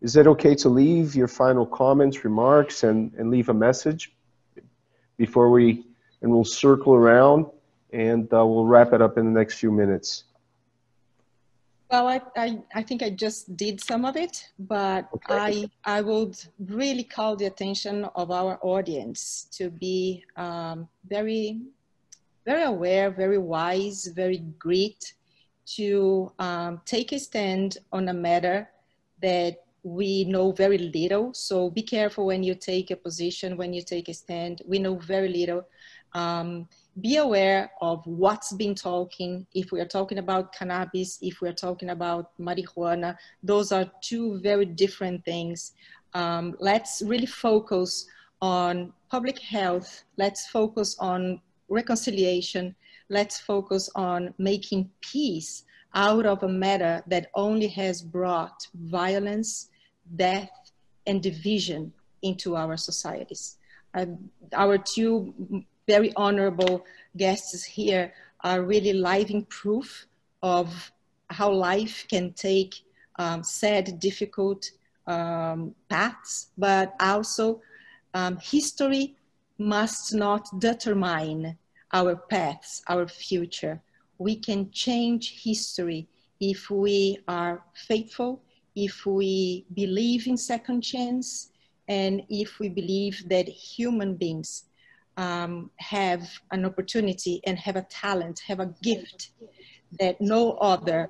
is 0.02 0.16
it 0.16 0.26
okay 0.26 0.56
to 0.56 0.70
leave 0.70 1.16
your 1.16 1.28
final 1.28 1.68
comments, 1.68 2.24
remarks, 2.24 2.84
and, 2.84 3.14
and 3.20 3.30
leave 3.30 3.50
a 3.50 3.54
message 3.54 4.12
before 5.18 5.52
we, 5.52 5.86
and 6.24 6.32
we'll 6.32 6.44
circle 6.44 6.96
around 6.96 7.46
and 7.94 8.34
uh, 8.34 8.44
we'll 8.44 8.66
wrap 8.66 8.94
it 8.94 9.02
up 9.02 9.20
in 9.20 9.26
the 9.26 9.40
next 9.40 9.60
few 9.60 9.72
minutes. 9.72 10.24
Well, 11.92 12.08
I, 12.08 12.22
I, 12.36 12.60
I, 12.74 12.82
think 12.82 13.04
I 13.04 13.12
just 13.12 13.56
did 13.56 13.80
some 13.80 14.06
of 14.06 14.16
it, 14.16 14.50
but 14.58 15.08
okay. 15.14 15.70
I, 15.86 15.98
I 15.98 16.02
would 16.02 16.36
really 16.60 17.04
call 17.04 17.36
the 17.36 17.46
attention 17.46 18.06
of 18.16 18.32
our 18.32 18.58
audience 18.64 19.48
to 19.52 19.70
be 19.70 20.24
um, 20.36 20.88
very, 21.08 21.62
very 22.44 22.64
aware, 22.64 23.12
very 23.12 23.38
wise, 23.38 24.08
very 24.08 24.40
great 24.58 25.14
to 25.76 26.32
um, 26.40 26.82
take 26.86 27.12
a 27.12 27.20
stand 27.20 27.78
on 27.92 28.10
a 28.10 28.14
matter 28.14 28.70
that 29.22 29.64
we 29.84 30.24
know 30.24 30.52
very 30.52 30.80
little. 30.80 31.34
So 31.34 31.70
be 31.70 31.84
careful 31.84 32.26
when 32.26 32.44
you 32.44 32.56
take 32.56 32.90
a 32.90 32.96
position, 32.96 33.58
when 33.58 33.74
you 33.74 33.84
take 33.84 34.10
a 34.10 34.14
stand. 34.14 34.64
We 34.68 34.80
know 34.80 34.96
very 34.96 35.30
little. 35.30 35.68
Um, 36.14 36.68
be 37.02 37.18
aware 37.18 37.72
of 37.82 38.06
what's 38.08 38.54
been 38.54 38.76
talking. 38.76 39.46
If 39.54 39.72
we 39.72 39.82
are 39.82 39.86
talking 39.88 40.18
about 40.18 40.54
cannabis, 40.54 41.20
if 41.22 41.42
we're 41.42 41.54
talking 41.54 41.90
about 41.90 42.32
marijuana, 42.40 43.18
those 43.44 43.72
are 43.72 43.92
two 44.02 44.40
very 44.40 44.66
different 44.66 45.26
things. 45.26 45.74
Um, 46.14 46.56
let's 46.60 47.02
really 47.06 47.26
focus 47.26 48.08
on 48.42 48.94
public 49.10 49.40
health. 49.40 50.04
Let's 50.18 50.48
focus 50.48 50.96
on 51.00 51.42
reconciliation. 51.68 52.76
Let's 53.10 53.40
focus 53.40 53.90
on 53.96 54.34
making 54.38 54.90
peace 55.02 55.66
out 55.94 56.26
of 56.26 56.44
a 56.44 56.48
matter 56.50 57.04
that 57.08 57.30
only 57.34 57.68
has 57.68 58.02
brought 58.02 58.68
violence, 58.74 59.70
death, 60.16 60.50
and 61.08 61.22
division 61.22 61.94
into 62.22 62.56
our 62.56 62.78
societies. 62.78 63.58
Uh, 63.94 64.06
our 64.54 64.78
two 64.78 65.34
very 65.88 66.12
honorable 66.16 66.86
guests 67.18 67.64
here 67.64 68.14
are 68.42 68.62
really 68.62 68.94
living 68.94 69.46
proof 69.46 70.08
of 70.44 70.92
how 71.30 71.52
life 71.52 72.06
can 72.10 72.34
take 72.34 72.84
um, 73.18 73.44
sad, 73.44 74.00
difficult 74.00 74.70
um, 75.08 75.74
paths, 75.90 76.48
but 76.58 76.94
also 77.00 77.62
um, 78.14 78.38
history 78.38 79.16
must 79.58 80.14
not 80.14 80.48
determine 80.60 81.58
our 81.94 82.16
paths, 82.16 82.82
our 82.88 83.08
future. 83.08 83.82
We 84.18 84.36
can 84.36 84.72
change 84.72 85.44
history 85.44 86.08
if 86.40 86.70
we 86.70 87.20
are 87.28 87.64
faithful, 87.74 88.42
if 88.76 89.06
we 89.06 89.66
believe 89.74 90.28
in 90.28 90.38
second 90.38 90.82
chance, 90.82 91.52
and 91.88 92.24
if 92.30 92.60
we 92.60 92.70
believe 92.70 93.30
that 93.30 93.48
human 93.48 94.16
beings 94.16 94.66
um, 95.18 95.72
have 95.78 96.28
an 96.52 96.66
opportunity 96.66 97.42
and 97.46 97.58
have 97.58 97.76
a 97.76 97.84
talent, 97.84 98.42
have 98.48 98.60
a 98.60 98.74
gift 98.82 99.32
that 100.00 100.20
no 100.20 100.54
other, 100.54 101.10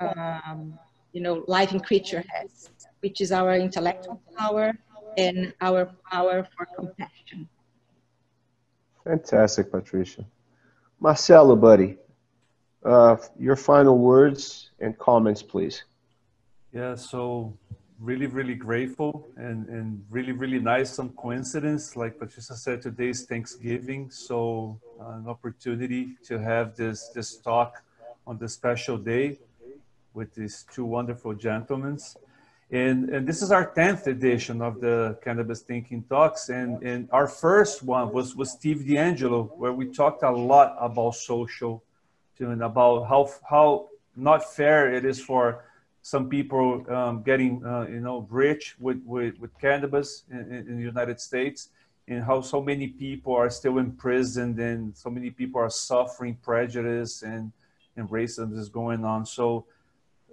um, 0.00 0.78
you 1.12 1.20
know, 1.20 1.44
living 1.48 1.80
creature 1.80 2.22
has, 2.28 2.70
which 3.00 3.20
is 3.20 3.32
our 3.32 3.54
intellectual 3.54 4.20
power 4.36 4.72
and 5.16 5.54
our 5.60 5.90
power 6.10 6.46
for 6.56 6.66
compassion. 6.76 7.48
Fantastic, 9.04 9.70
Patricia. 9.70 10.26
Marcelo, 11.00 11.56
buddy, 11.56 11.96
uh, 12.84 13.16
your 13.38 13.56
final 13.56 13.98
words 13.98 14.70
and 14.80 14.98
comments, 14.98 15.42
please. 15.42 15.84
Yeah, 16.72 16.94
so 16.94 17.56
really, 18.00 18.26
really 18.26 18.54
grateful 18.54 19.26
and, 19.36 19.68
and 19.68 20.04
really, 20.10 20.32
really 20.32 20.58
nice. 20.58 20.90
Some 20.90 21.10
coincidence, 21.10 21.96
like 21.96 22.18
Patricia 22.18 22.54
said, 22.54 22.82
today 22.82 23.08
is 23.08 23.24
Thanksgiving. 23.24 24.10
So 24.10 24.78
uh, 25.00 25.12
an 25.12 25.28
opportunity 25.28 26.16
to 26.24 26.38
have 26.38 26.76
this, 26.76 27.08
this 27.14 27.36
talk 27.36 27.82
on 28.26 28.38
this 28.38 28.54
special 28.54 28.98
day 28.98 29.38
with 30.14 30.34
these 30.34 30.66
two 30.72 30.84
wonderful 30.84 31.34
gentlemen. 31.34 31.98
And, 32.70 33.10
and 33.10 33.26
this 33.26 33.42
is 33.42 33.52
our 33.52 33.72
10th 33.72 34.08
edition 34.08 34.60
of 34.60 34.80
the 34.80 35.18
Cannabis 35.22 35.60
Thinking 35.60 36.02
Talks. 36.02 36.48
And, 36.48 36.82
and 36.82 37.08
our 37.12 37.28
first 37.28 37.82
one 37.82 38.12
was 38.12 38.34
with 38.34 38.48
Steve 38.48 38.78
DeAngelo, 38.78 39.56
where 39.56 39.72
we 39.72 39.86
talked 39.86 40.22
a 40.22 40.30
lot 40.30 40.76
about 40.80 41.14
social 41.14 41.82
and 42.38 42.62
about 42.62 43.04
how, 43.04 43.30
how 43.48 43.88
not 44.16 44.52
fair 44.52 44.92
it 44.92 45.04
is 45.04 45.20
for 45.20 45.64
some 46.06 46.28
people 46.28 46.88
um, 46.88 47.20
getting 47.24 47.66
uh, 47.66 47.84
you 47.88 47.98
know 47.98 48.28
rich 48.30 48.76
with, 48.78 49.02
with, 49.04 49.36
with 49.40 49.50
cannabis 49.58 50.22
in, 50.30 50.64
in, 50.68 50.76
the 50.76 50.84
United 50.84 51.18
States 51.20 51.70
and 52.06 52.22
how 52.22 52.40
so 52.40 52.62
many 52.62 52.86
people 52.86 53.34
are 53.34 53.50
still 53.50 53.78
imprisoned 53.78 54.56
and 54.60 54.96
so 54.96 55.10
many 55.10 55.30
people 55.30 55.60
are 55.60 55.68
suffering 55.68 56.38
prejudice 56.44 57.22
and, 57.22 57.50
and 57.96 58.08
racism 58.08 58.56
is 58.56 58.68
going 58.68 59.04
on. 59.04 59.26
So 59.26 59.66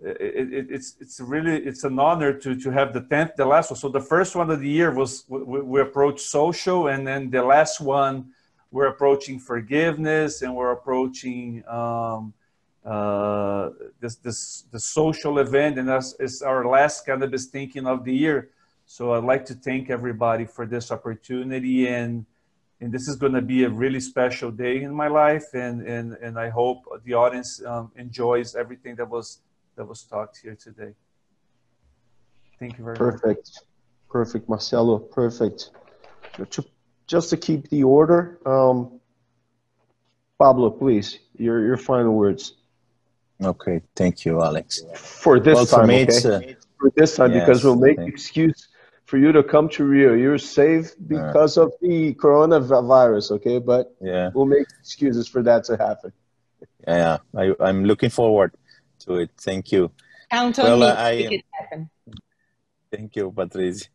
it, 0.03 0.53
it, 0.53 0.67
it's 0.69 0.95
it's 0.99 1.19
really 1.19 1.57
it's 1.69 1.84
an 1.84 1.97
honor 1.97 2.34
to 2.34 2.49
to 2.55 2.69
have 2.69 2.93
the 2.93 3.01
tenth 3.01 3.32
the 3.36 3.45
last 3.45 3.71
one. 3.71 3.80
So 3.80 3.89
the 3.89 4.07
first 4.13 4.36
one 4.36 4.51
of 4.51 4.59
the 4.59 4.69
year 4.69 4.91
was 4.91 5.26
we, 5.28 5.59
we 5.74 5.82
approached 5.82 6.26
social 6.39 6.89
and 6.89 7.07
then 7.07 7.32
the 7.32 7.41
last 7.41 7.82
one 7.82 8.15
we're 8.69 8.89
approaching 8.95 9.39
forgiveness 9.39 10.43
and 10.43 10.55
we're 10.55 10.74
approaching 10.74 11.63
um, 11.67 12.32
uh, 12.86 13.70
this 14.00 14.16
this 14.18 14.66
the 14.72 14.80
social 14.80 15.40
event, 15.40 15.80
and 15.80 15.88
that's 15.88 16.14
is 16.20 16.42
our 16.42 16.66
last 16.66 17.06
cannabis 17.06 17.46
thinking 17.46 17.88
of 17.88 18.04
the 18.04 18.14
year. 18.14 18.50
So 18.86 19.14
I'd 19.14 19.24
like 19.24 19.46
to 19.46 19.54
thank 19.54 19.90
everybody 19.90 20.46
for 20.46 20.66
this 20.66 20.92
opportunity, 20.92 21.88
and 21.88 22.26
and 22.82 22.92
this 22.92 23.08
is 23.08 23.16
going 23.16 23.34
to 23.34 23.42
be 23.42 23.64
a 23.64 23.70
really 23.70 24.02
special 24.02 24.52
day 24.52 24.84
in 24.84 24.94
my 24.94 25.08
life, 25.08 25.46
and 25.54 25.88
and 25.88 26.14
and 26.22 26.38
I 26.38 26.50
hope 26.50 26.84
the 27.06 27.14
audience 27.14 27.64
um, 27.66 27.92
enjoys 27.96 28.56
everything 28.56 28.96
that 28.96 29.10
was 29.10 29.40
that 29.78 29.86
was 29.86 30.04
talked 30.04 30.40
here 30.44 30.56
today. 30.56 30.94
Thank 32.60 32.78
you 32.78 32.84
very 32.84 32.98
perfect. 32.98 33.24
much. 33.24 33.36
Perfect, 33.36 33.60
perfect, 34.10 34.50
Marcelo, 34.50 35.00
perfect. 35.00 35.72
Just 37.08 37.30
to 37.30 37.38
keep 37.38 37.70
the 37.70 37.84
order, 37.84 38.40
um, 38.46 39.00
Pablo, 40.38 40.70
please. 40.70 41.20
Your 41.38 41.66
your 41.66 41.78
final 41.78 42.14
words. 42.14 42.56
Okay, 43.44 43.82
thank 43.96 44.26
you, 44.26 44.41
Alex. 44.41 44.82
For 44.96 45.39
this 45.39 45.56
Well, 45.56 45.66
time, 45.66 45.80
for 45.82 45.88
me, 45.88 45.96
okay? 46.04 46.04
it's 46.04 46.26
uh, 46.26 46.41
for 46.80 46.91
this 46.96 47.16
time, 47.16 47.34
because 47.34 47.64
we'll 47.64 47.76
make 47.76 47.98
thank- 47.98 48.10
excuse 48.10 48.68
for 49.06 49.18
you 49.18 49.32
to 49.32 49.44
come 49.44 49.68
to 49.70 49.84
Rio. 49.84 50.14
You're 50.14 50.38
safe 50.38 50.94
because 51.08 51.58
of 51.58 51.74
the 51.82 52.14
coronavirus, 52.16 53.32
okay? 53.32 53.60
But 53.60 53.94
yeah, 54.02 54.30
we'll 54.34 54.46
make 54.46 54.68
excuses 54.80 55.28
for 55.28 55.44
that 55.44 55.66
to 55.66 55.78
happen. 55.78 56.14
yeah. 56.88 57.18
I, 57.36 57.54
I'm 57.60 57.84
looking 57.86 58.10
forward 58.10 58.54
to 59.00 59.16
it. 59.16 59.32
Thank 59.38 59.72
you. 59.72 59.91
Count 60.32 60.58
on 60.60 60.66
Well, 60.66 60.80
me 60.80 60.86
I- 60.88 61.16
make 61.16 61.32
it 61.39 61.46
happen. 61.52 61.89
Thank 62.91 63.16
you, 63.16 63.32
Patricia. 63.32 63.88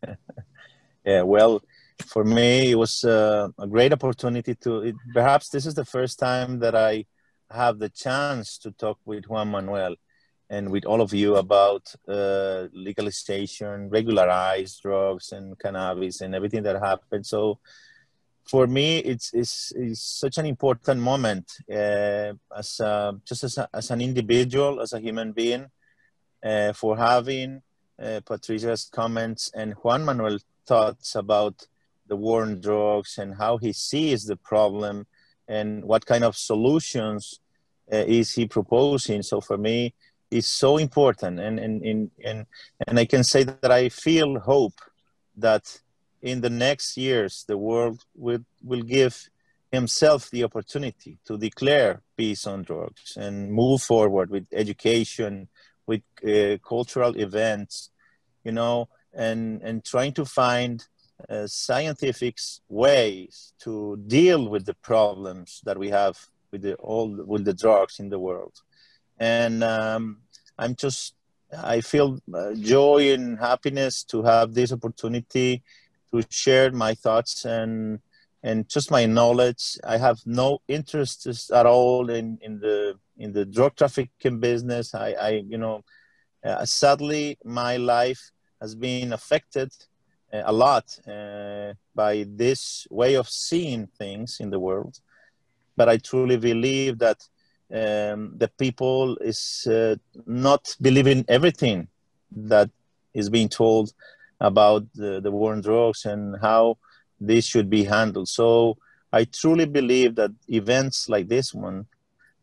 yeah, 1.05 1.21
well, 1.23 1.61
for 2.05 2.23
me, 2.23 2.71
it 2.71 2.75
was 2.75 3.03
uh, 3.03 3.47
a 3.57 3.65
great 3.67 3.93
opportunity 3.93 4.55
to. 4.55 4.81
It, 4.81 4.95
perhaps 5.13 5.49
this 5.49 5.65
is 5.65 5.73
the 5.73 5.85
first 5.85 6.19
time 6.19 6.59
that 6.59 6.75
I 6.75 7.05
have 7.51 7.79
the 7.79 7.89
chance 7.89 8.57
to 8.59 8.71
talk 8.71 8.99
with 9.05 9.25
Juan 9.25 9.49
Manuel 9.51 9.95
and 10.49 10.71
with 10.71 10.85
all 10.85 11.01
of 11.01 11.13
you 11.13 11.35
about 11.35 11.93
uh, 12.07 12.67
legalization, 12.73 13.89
regularized 13.89 14.81
drugs, 14.81 15.31
and 15.31 15.57
cannabis, 15.59 16.21
and 16.21 16.33
everything 16.33 16.63
that 16.63 16.81
happened. 16.81 17.25
So, 17.25 17.59
for 18.45 18.65
me, 18.65 18.97
it's 18.99 19.31
it's, 19.33 19.71
it's 19.75 20.01
such 20.01 20.39
an 20.39 20.47
important 20.47 20.99
moment 21.01 21.51
uh, 21.71 22.33
as 22.57 22.79
a, 22.79 23.15
just 23.25 23.43
as, 23.43 23.57
a, 23.59 23.69
as 23.73 23.91
an 23.91 24.01
individual, 24.01 24.81
as 24.81 24.93
a 24.93 24.99
human 24.99 25.33
being, 25.33 25.67
uh, 26.43 26.73
for 26.73 26.97
having 26.97 27.61
uh, 28.01 28.21
Patricia's 28.25 28.89
comments 28.91 29.51
and 29.53 29.73
Juan 29.83 30.03
Manuel 30.03 30.39
thoughts 30.65 31.13
about 31.13 31.67
the 32.07 32.15
war 32.15 32.41
on 32.41 32.59
drugs 32.59 33.19
and 33.19 33.35
how 33.35 33.57
he 33.57 33.71
sees 33.71 34.25
the 34.25 34.35
problem 34.35 35.05
and 35.49 35.83
what 35.83 36.05
kind 36.05 36.23
of 36.23 36.37
solutions 36.37 37.39
uh, 37.91 37.97
is 38.07 38.33
he 38.33 38.45
proposing. 38.45 39.23
So 39.23 39.41
for 39.41 39.57
me, 39.57 39.93
it's 40.31 40.47
so 40.47 40.77
important, 40.77 41.39
and 41.39 41.59
and 41.59 41.83
and 41.83 42.11
and 42.23 42.45
and 42.87 42.99
I 42.99 43.05
can 43.05 43.23
say 43.23 43.43
that 43.43 43.71
I 43.71 43.89
feel 43.89 44.39
hope 44.39 44.79
that 45.37 45.81
in 46.21 46.41
the 46.41 46.49
next 46.49 46.97
years 46.97 47.45
the 47.47 47.57
world 47.57 48.05
will 48.15 48.45
will 48.63 48.83
give 48.83 49.29
himself 49.71 50.29
the 50.31 50.43
opportunity 50.43 51.17
to 51.25 51.37
declare 51.37 52.01
peace 52.17 52.45
on 52.47 52.63
drugs 52.63 53.17
and 53.17 53.51
move 53.51 53.81
forward 53.81 54.29
with 54.29 54.45
education 54.51 55.47
with 55.87 56.01
uh, 56.27 56.57
cultural 56.67 57.15
events, 57.17 57.89
you 58.43 58.51
know, 58.51 58.87
and 59.13 59.61
and 59.63 59.83
trying 59.83 60.13
to 60.13 60.25
find 60.25 60.85
uh, 61.27 61.47
scientific 61.47 62.37
ways 62.69 63.53
to 63.59 63.97
deal 64.07 64.47
with 64.47 64.65
the 64.65 64.73
problems 64.75 65.61
that 65.65 65.77
we 65.77 65.89
have 65.89 66.17
with 66.51 66.61
the 66.61 66.75
all 66.75 67.09
with 67.25 67.45
the 67.45 67.53
drugs 67.53 67.99
in 67.99 68.09
the 68.09 68.19
world. 68.19 68.53
And 69.19 69.63
um, 69.63 70.19
I'm 70.57 70.75
just 70.75 71.15
I 71.57 71.81
feel 71.81 72.19
uh, 72.33 72.53
joy 72.53 73.13
and 73.13 73.39
happiness 73.39 74.03
to 74.05 74.23
have 74.23 74.53
this 74.53 74.71
opportunity 74.71 75.63
to 76.11 76.23
share 76.29 76.71
my 76.71 76.93
thoughts 76.93 77.45
and 77.45 77.99
and 78.43 78.69
just 78.69 78.91
my 78.91 79.05
knowledge. 79.05 79.77
I 79.83 79.97
have 79.97 80.19
no 80.25 80.59
interest 80.67 81.27
at 81.51 81.65
all 81.65 82.09
in, 82.09 82.37
in 82.41 82.59
the 82.59 82.97
in 83.17 83.33
the 83.33 83.45
drug 83.45 83.75
trafficking 83.75 84.39
business. 84.39 84.95
I, 84.95 85.11
I 85.11 85.29
you 85.47 85.57
know, 85.57 85.83
uh, 86.43 86.65
sadly, 86.65 87.37
my 87.43 87.77
life 87.77 88.31
has 88.61 88.75
been 88.75 89.13
affected 89.13 89.71
a 90.31 90.51
lot 90.51 90.85
uh, 91.07 91.73
by 91.95 92.25
this 92.27 92.87
way 92.89 93.15
of 93.15 93.29
seeing 93.29 93.87
things 93.87 94.37
in 94.39 94.49
the 94.49 94.59
world. 94.59 94.99
But 95.75 95.89
I 95.89 95.97
truly 95.97 96.37
believe 96.37 96.99
that 96.99 97.27
um, 97.71 98.33
the 98.37 98.49
people 98.57 99.17
is 99.17 99.67
uh, 99.67 99.95
not 100.25 100.75
believing 100.81 101.25
everything 101.27 101.87
that 102.31 102.69
is 103.13 103.29
being 103.29 103.49
told 103.49 103.93
about 104.39 104.85
the, 104.93 105.19
the 105.21 105.31
war 105.31 105.53
on 105.53 105.61
drugs 105.61 106.05
and 106.05 106.35
how 106.41 106.77
this 107.19 107.45
should 107.45 107.69
be 107.69 107.83
handled. 107.83 108.27
So 108.27 108.77
I 109.11 109.25
truly 109.25 109.65
believe 109.65 110.15
that 110.15 110.31
events 110.47 111.09
like 111.09 111.27
this 111.27 111.53
one 111.53 111.85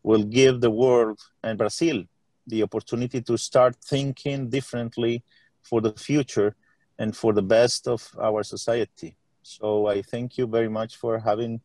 will 0.03 0.23
give 0.23 0.61
the 0.61 0.71
world 0.71 1.19
and 1.43 1.57
Brazil 1.57 2.03
the 2.45 2.63
opportunity 2.63 3.21
to 3.21 3.37
start 3.37 3.75
thinking 3.83 4.49
differently 4.49 5.23
for 5.63 5.81
the 5.81 5.91
future 5.93 6.55
and 6.99 7.15
for 7.15 7.33
the 7.33 7.41
best 7.41 7.87
of 7.87 8.07
our 8.21 8.43
society. 8.43 9.15
So 9.41 9.87
I 9.87 10.01
thank 10.01 10.37
you 10.37 10.47
very 10.47 10.69
much 10.69 10.97
for 10.97 11.19
having 11.19 11.61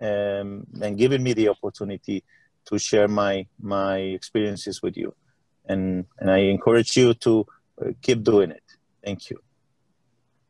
um, 0.00 0.66
and 0.80 0.98
giving 0.98 1.22
me 1.22 1.32
the 1.32 1.48
opportunity 1.48 2.24
to 2.66 2.78
share 2.78 3.08
my 3.08 3.46
my 3.60 3.96
experiences 3.98 4.82
with 4.82 4.96
you, 4.96 5.14
and 5.66 6.06
and 6.18 6.30
I 6.30 6.38
encourage 6.38 6.96
you 6.96 7.14
to 7.14 7.46
uh, 7.80 7.90
keep 8.02 8.22
doing 8.22 8.50
it. 8.50 8.62
Thank 9.04 9.30
you. 9.30 9.38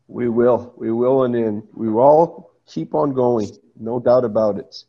We 0.09 0.29
will. 0.29 0.75
We 0.77 0.93
will, 0.93 1.25
and 1.25 1.35
then 1.35 1.69
we 1.73 1.89
will 1.89 2.03
all 2.03 2.51
keep 2.67 2.95
on 2.95 3.15
going. 3.15 3.51
No 3.79 3.99
doubt 3.99 4.25
about 4.25 4.59
it. 4.59 4.85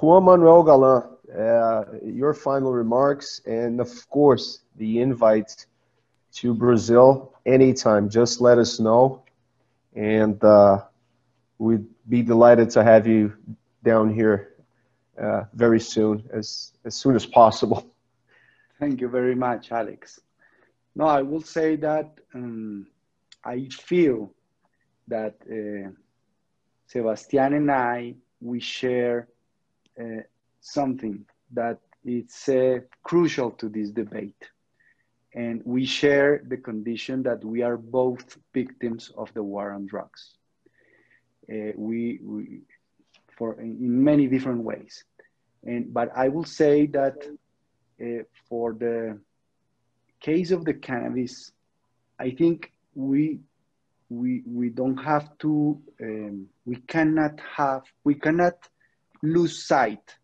Juan 0.00 0.24
Manuel 0.24 0.62
Galan, 0.62 1.02
uh, 1.38 1.84
your 2.04 2.34
final 2.34 2.72
remarks, 2.72 3.40
and 3.46 3.80
of 3.80 4.08
course, 4.08 4.60
the 4.76 5.00
invite 5.00 5.66
to 6.34 6.54
Brazil 6.54 7.31
anytime. 7.46 8.08
Just 8.08 8.40
let 8.40 8.58
us 8.58 8.80
know, 8.80 9.22
and 9.94 10.42
uh, 10.44 10.82
we'd 11.58 11.86
be 12.08 12.22
delighted 12.22 12.70
to 12.70 12.84
have 12.84 13.06
you 13.06 13.32
down 13.84 14.12
here 14.12 14.54
uh, 15.20 15.44
very 15.54 15.80
soon, 15.80 16.28
as 16.32 16.72
as 16.84 16.94
soon 16.94 17.16
as 17.16 17.26
possible. 17.26 17.86
Thank 18.80 19.00
you 19.00 19.08
very 19.08 19.34
much, 19.34 19.70
Alex. 19.72 20.20
No, 20.94 21.06
I 21.06 21.22
will 21.22 21.42
say 21.42 21.76
that 21.76 22.18
um, 22.34 22.86
I 23.44 23.68
feel 23.68 24.32
that 25.08 25.36
uh, 25.50 25.90
Sebastian 26.86 27.54
and 27.54 27.70
I 27.70 28.14
we 28.40 28.60
share 28.60 29.28
uh, 29.98 30.22
something 30.60 31.24
that 31.52 31.78
it's 32.04 32.48
uh, 32.48 32.80
crucial 33.02 33.50
to 33.52 33.68
this 33.68 33.90
debate, 33.90 34.50
and 35.34 35.62
we 35.64 35.84
share 35.86 36.42
the 36.48 36.56
condition 36.56 37.22
that 37.22 37.44
we 37.44 37.62
are 37.62 37.76
both 37.76 38.36
victims 38.52 39.10
of 39.16 39.32
the 39.34 39.42
war 39.42 39.72
on 39.72 39.86
drugs. 39.86 40.34
Uh, 41.50 41.72
we, 41.76 42.20
we 42.22 42.60
for 43.36 43.58
in 43.60 44.04
many 44.04 44.26
different 44.26 44.62
ways, 44.62 45.04
and 45.64 45.92
but 45.92 46.10
I 46.14 46.28
will 46.28 46.44
say 46.44 46.86
that 46.88 47.16
uh, 48.00 48.24
for 48.48 48.74
the 48.74 49.18
case 50.20 50.50
of 50.50 50.64
the 50.64 50.74
cannabis, 50.74 51.52
I 52.18 52.30
think 52.30 52.72
we 52.94 53.40
we 54.08 54.42
we 54.46 54.68
don't 54.68 54.98
have 54.98 55.36
to 55.38 55.80
um, 56.00 56.46
we 56.66 56.76
cannot 56.76 57.40
have 57.56 57.82
we 58.04 58.14
cannot 58.14 58.56
lose 59.22 59.66
sight 59.66 60.16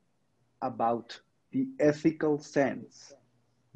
about 0.61 1.19
the 1.53 1.67
ethical 1.81 2.39
sense 2.39 3.15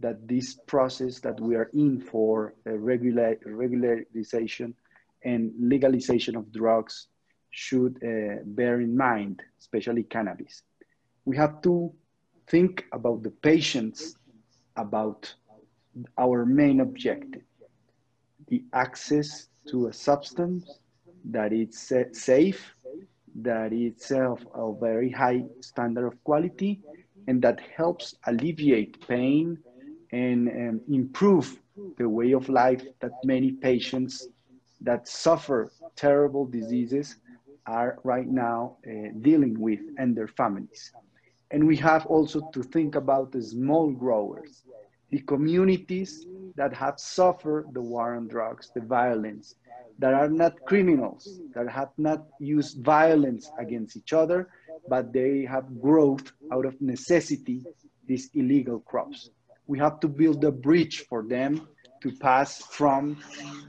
that 0.03 0.29
this 0.29 0.55
process 0.67 1.21
that 1.21 1.41
we 1.41 1.55
are 1.55 1.71
in 1.73 2.01
for 2.01 2.55
uh, 2.67 2.73
regular 2.73 3.37
regularization 3.47 4.75
and 5.25 5.53
legalization 5.59 6.37
of 6.37 6.53
drugs 6.53 7.07
should 7.51 7.97
uh, 8.03 8.43
bear 8.45 8.81
in 8.81 8.97
mind, 8.97 9.41
especially 9.61 10.03
cannabis. 10.03 10.63
We 11.25 11.37
have 11.37 11.63
to 11.63 11.93
think 12.49 12.85
about 12.93 13.23
the 13.23 13.31
patients, 13.31 14.17
about 14.77 15.33
our 16.19 16.45
main 16.45 16.81
objective, 16.81 17.43
the 18.49 18.65
access 18.73 19.49
to 19.69 19.87
a 19.87 19.93
substance 19.93 20.79
that 21.27 21.53
is 21.53 21.93
safe, 22.13 22.75
that 23.37 23.73
it's 23.73 24.11
of 24.11 24.47
a 24.55 24.73
very 24.81 25.11
high 25.11 25.45
standard 25.61 26.07
of 26.07 26.23
quality, 26.25 26.81
and 27.29 27.41
that 27.43 27.61
helps 27.77 28.17
alleviate 28.27 29.07
pain 29.07 29.59
and 30.13 30.49
um, 30.49 30.81
improve 30.89 31.59
the 31.99 32.09
way 32.09 32.33
of 32.33 32.49
life 32.49 32.85
that 33.01 33.13
many 33.25 33.53
patients 33.53 34.29
that 34.81 35.09
suffer 35.09 35.71
terrible 35.97 36.47
diseases 36.47 37.17
are 37.67 37.99
right 38.05 38.29
now 38.29 38.77
uh, 38.87 39.09
dealing 39.21 39.59
with 39.59 39.81
and 39.99 40.17
their 40.17 40.29
families. 40.29 40.93
And 41.51 41.67
we 41.67 41.77
have 41.77 42.07
also 42.07 42.41
to 42.53 42.63
think 42.63 42.95
about 42.95 43.33
the 43.33 43.43
small 43.43 43.91
growers, 43.91 44.65
the 45.11 45.21
communities 45.21 46.27
that 46.57 46.73
have 46.75 46.99
suffered 46.99 47.67
the 47.73 47.81
war 47.81 48.15
on 48.15 48.29
drugs, 48.29 48.71
the 48.75 48.81
violence, 48.81 49.55
that 49.99 50.15
are 50.15 50.29
not 50.29 50.65
criminals, 50.65 51.41
that 51.55 51.69
have 51.69 51.91
not 51.99 52.27
used 52.41 52.83
violence 52.83 53.51
against 53.59 53.97
each 53.97 54.13
other, 54.13 54.49
but 54.89 55.13
they 55.13 55.45
have 55.45 55.81
growth 55.81 56.33
out 56.53 56.67
of 56.67 56.81
necessity, 56.81 57.65
these 58.07 58.31
illegal 58.35 58.81
crops. 58.81 59.31
We 59.73 59.79
have 59.79 60.01
to 60.01 60.09
build 60.09 60.45
a 60.45 60.53
bridge 60.53 61.07
for 61.09 61.23
them 61.23 61.67
to 62.03 62.13
pass 62.13 62.59
from 62.63 63.17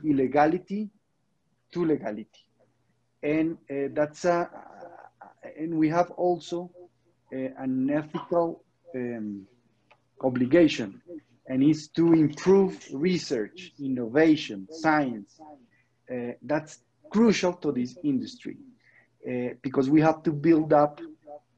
illegality 0.03 0.89
to 1.73 1.85
legality. 1.85 2.43
And 3.23 3.57
uh, 3.71 3.87
that's 3.93 4.25
a, 4.25 4.49
and 5.57 5.77
we 5.77 5.87
have 5.89 6.11
also 6.11 6.71
uh, 7.33 7.37
an 7.57 7.89
ethical 7.89 8.65
um, 8.93 9.47
obligation, 10.21 11.01
and 11.47 11.63
is 11.63 11.87
to 11.95 12.13
improve 12.13 12.85
research, 12.91 13.71
innovation, 13.79 14.67
science. 14.71 15.39
Uh, 16.13 16.33
that's 16.41 16.79
crucial 17.09 17.53
to 17.53 17.71
this 17.71 17.97
industry 18.03 18.57
uh, 19.25 19.55
because 19.61 19.89
we 19.89 20.01
have 20.01 20.21
to 20.23 20.31
build 20.33 20.73
up 20.73 20.99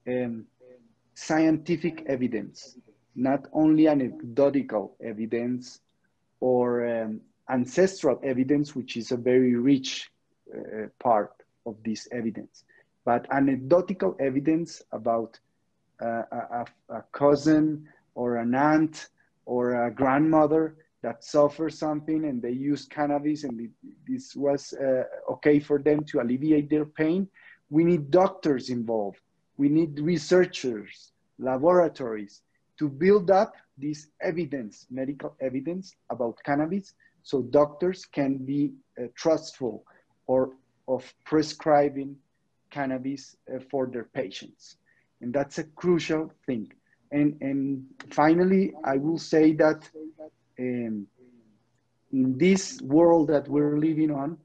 um, 0.07 0.45
scientific 1.15 2.03
evidence, 2.07 2.77
not 3.15 3.47
only 3.53 3.87
anecdotal 3.87 4.95
evidence 5.01 5.79
or 6.41 6.85
um, 6.87 7.21
ancestral 7.49 8.19
evidence, 8.23 8.75
which 8.75 8.97
is 8.97 9.11
a 9.11 9.17
very 9.17 9.55
rich 9.55 10.11
uh, 10.53 10.87
part 10.99 11.31
of 11.65 11.75
this 11.83 12.07
evidence, 12.11 12.65
but 13.05 13.25
anecdotal 13.31 14.15
evidence 14.19 14.81
about 14.91 15.39
uh, 16.01 16.23
a, 16.31 16.65
a, 16.89 17.01
cousin 17.13 17.87
or 18.15 18.37
an 18.37 18.53
aunt 18.53 19.07
or 19.45 19.85
a 19.85 19.91
grandmother 19.91 20.75
that 21.01 21.23
suffers 21.23 21.77
something 21.77 22.25
and 22.25 22.41
they 22.41 22.51
use 22.51 22.85
cannabis 22.85 23.43
and 23.43 23.61
it, 23.61 23.69
this 24.07 24.35
was 24.35 24.73
uh, 24.73 25.03
okay 25.29 25.59
for 25.59 25.79
them 25.79 26.03
to 26.03 26.19
alleviate 26.19 26.69
their 26.69 26.85
pain. 26.85 27.27
We 27.69 27.83
need 27.83 28.11
doctors 28.11 28.69
involved. 28.69 29.19
We 29.57 29.69
need 29.69 29.99
researchers, 29.99 31.11
laboratories 31.39 32.41
to 32.79 32.89
build 32.89 33.31
up 33.31 33.55
this 33.77 34.07
evidence, 34.21 34.87
medical 34.89 35.35
evidence 35.41 35.95
about 36.09 36.37
cannabis 36.43 36.93
so 37.23 37.41
doctors 37.41 38.05
can 38.05 38.37
be 38.37 38.71
uh, 38.99 39.07
trustful 39.15 39.83
or 40.27 40.51
of 40.87 41.11
prescribing 41.25 42.15
cannabis 42.69 43.35
uh, 43.53 43.59
for 43.69 43.87
their 43.87 44.05
patients. 44.05 44.77
And 45.21 45.33
that's 45.33 45.57
a 45.57 45.63
crucial 45.63 46.31
thing. 46.45 46.71
And, 47.11 47.37
and 47.41 47.85
finally, 48.11 48.73
I 48.83 48.97
will 48.97 49.17
say 49.17 49.53
that 49.53 49.89
um, 50.59 51.07
in 52.11 52.37
this 52.37 52.79
world 52.81 53.29
that 53.29 53.47
we're 53.47 53.77
living 53.77 54.11
on, 54.11 54.37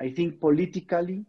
I 0.00 0.10
think 0.10 0.40
politically, 0.40 1.24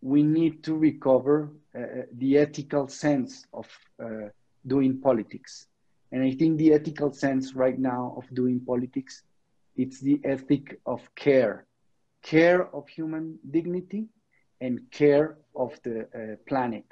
we 0.00 0.22
need 0.22 0.64
to 0.64 0.74
recover 0.74 1.50
uh, 1.76 2.02
the 2.12 2.38
ethical 2.38 2.88
sense 2.88 3.46
of 3.52 3.66
uh, 4.02 4.28
doing 4.66 5.00
politics. 5.00 5.67
And 6.12 6.22
I 6.22 6.32
think 6.32 6.58
the 6.58 6.72
ethical 6.72 7.12
sense 7.12 7.54
right 7.54 7.78
now 7.78 8.14
of 8.16 8.24
doing 8.34 8.60
politics 8.60 9.22
it's 9.76 10.00
the 10.00 10.20
ethic 10.24 10.80
of 10.86 11.00
care, 11.14 11.64
care 12.22 12.66
of 12.74 12.88
human 12.88 13.38
dignity 13.50 14.06
and 14.60 14.80
care 14.90 15.38
of 15.54 15.78
the 15.84 16.00
uh, 16.00 16.36
planet, 16.48 16.84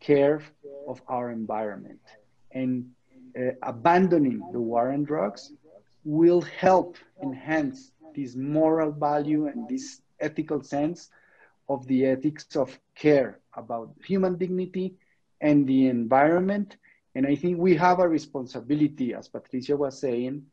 care 0.00 0.42
of 0.86 1.00
our 1.08 1.30
environment. 1.30 2.00
And 2.52 2.90
uh, 3.38 3.52
abandoning 3.62 4.42
the 4.52 4.60
war 4.60 4.92
on 4.92 5.04
drugs 5.04 5.52
will 6.04 6.42
help 6.42 6.96
enhance 7.22 7.92
this 8.14 8.36
moral 8.36 8.92
value 8.92 9.46
and 9.46 9.68
this 9.68 10.02
ethical 10.20 10.62
sense 10.62 11.10
of 11.68 11.86
the 11.86 12.06
ethics 12.06 12.56
of 12.56 12.78
care 12.94 13.38
about 13.54 13.94
human 14.04 14.36
dignity 14.36 14.94
and 15.40 15.66
the 15.66 15.86
environment. 15.86 16.76
And 17.14 17.26
I 17.26 17.34
think 17.34 17.58
we 17.58 17.74
have 17.76 17.98
a 18.00 18.08
responsibility, 18.08 19.14
as 19.14 19.28
Patricia 19.28 19.76
was 19.76 19.98
saying, 19.98 20.46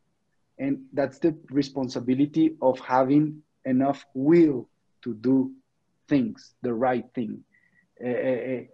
and 0.57 0.85
that's 0.93 1.19
the 1.19 1.35
responsibility 1.49 2.55
of 2.61 2.79
having 2.79 3.41
enough 3.65 4.05
will 4.13 4.69
to 5.03 5.13
do 5.15 5.51
things, 6.07 6.53
the 6.61 6.73
right 6.73 7.05
thing. 7.13 7.43
Uh, 8.03 8.65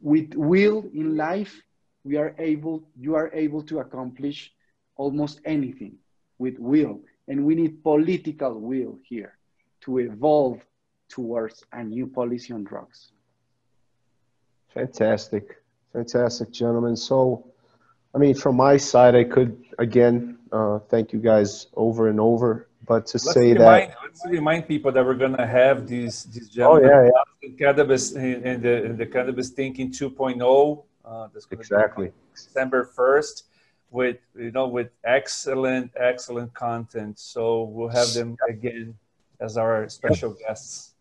with 0.00 0.34
will 0.34 0.84
in 0.92 1.16
life, 1.16 1.62
we 2.04 2.16
are 2.16 2.34
able, 2.38 2.82
you 2.98 3.14
are 3.14 3.30
able 3.32 3.62
to 3.62 3.78
accomplish 3.78 4.52
almost 4.96 5.40
anything 5.44 5.94
with 6.38 6.58
will. 6.58 7.00
And 7.28 7.44
we 7.44 7.54
need 7.54 7.82
political 7.84 8.58
will 8.58 8.98
here 9.04 9.38
to 9.82 9.98
evolve 9.98 10.60
towards 11.08 11.64
a 11.72 11.84
new 11.84 12.06
policy 12.06 12.52
on 12.52 12.64
drugs. 12.64 13.12
Fantastic. 14.74 15.61
Fantastic, 15.92 16.50
gentlemen. 16.50 16.96
So, 16.96 17.46
I 18.14 18.18
mean, 18.18 18.34
from 18.34 18.56
my 18.56 18.76
side, 18.76 19.14
I 19.14 19.24
could, 19.24 19.62
again, 19.78 20.38
uh, 20.50 20.78
thank 20.78 21.12
you 21.12 21.18
guys 21.18 21.66
over 21.74 22.08
and 22.08 22.20
over. 22.20 22.68
But 22.86 23.06
to 23.08 23.18
let's 23.18 23.32
say 23.32 23.52
remind, 23.52 23.90
that, 23.90 23.96
let's 24.02 24.26
remind 24.26 24.66
people 24.66 24.90
that 24.92 25.04
we're 25.04 25.14
going 25.14 25.36
to 25.36 25.46
have 25.46 25.86
these 25.86 26.24
these 26.24 26.48
gentlemen 26.48 26.90
oh, 26.90 27.04
yeah, 27.04 27.10
yeah. 27.42 27.56
cannabis 27.56 28.12
in, 28.12 28.60
the 28.60 28.84
in 28.84 28.96
the 28.96 29.06
cannabis 29.06 29.50
thinking 29.50 29.92
2.0. 29.92 30.84
Uh, 31.04 31.28
that's 31.32 31.46
exactly 31.50 32.10
December 32.34 32.90
1st 32.96 33.44
with 33.92 34.16
you 34.36 34.50
know 34.50 34.66
with 34.66 34.90
excellent 35.04 35.92
excellent 35.96 36.52
content. 36.54 37.20
So 37.20 37.62
we'll 37.62 37.88
have 37.88 38.12
them 38.14 38.36
again 38.48 38.96
as 39.40 39.56
our 39.56 39.88
special 39.88 40.34
guests. 40.46 40.94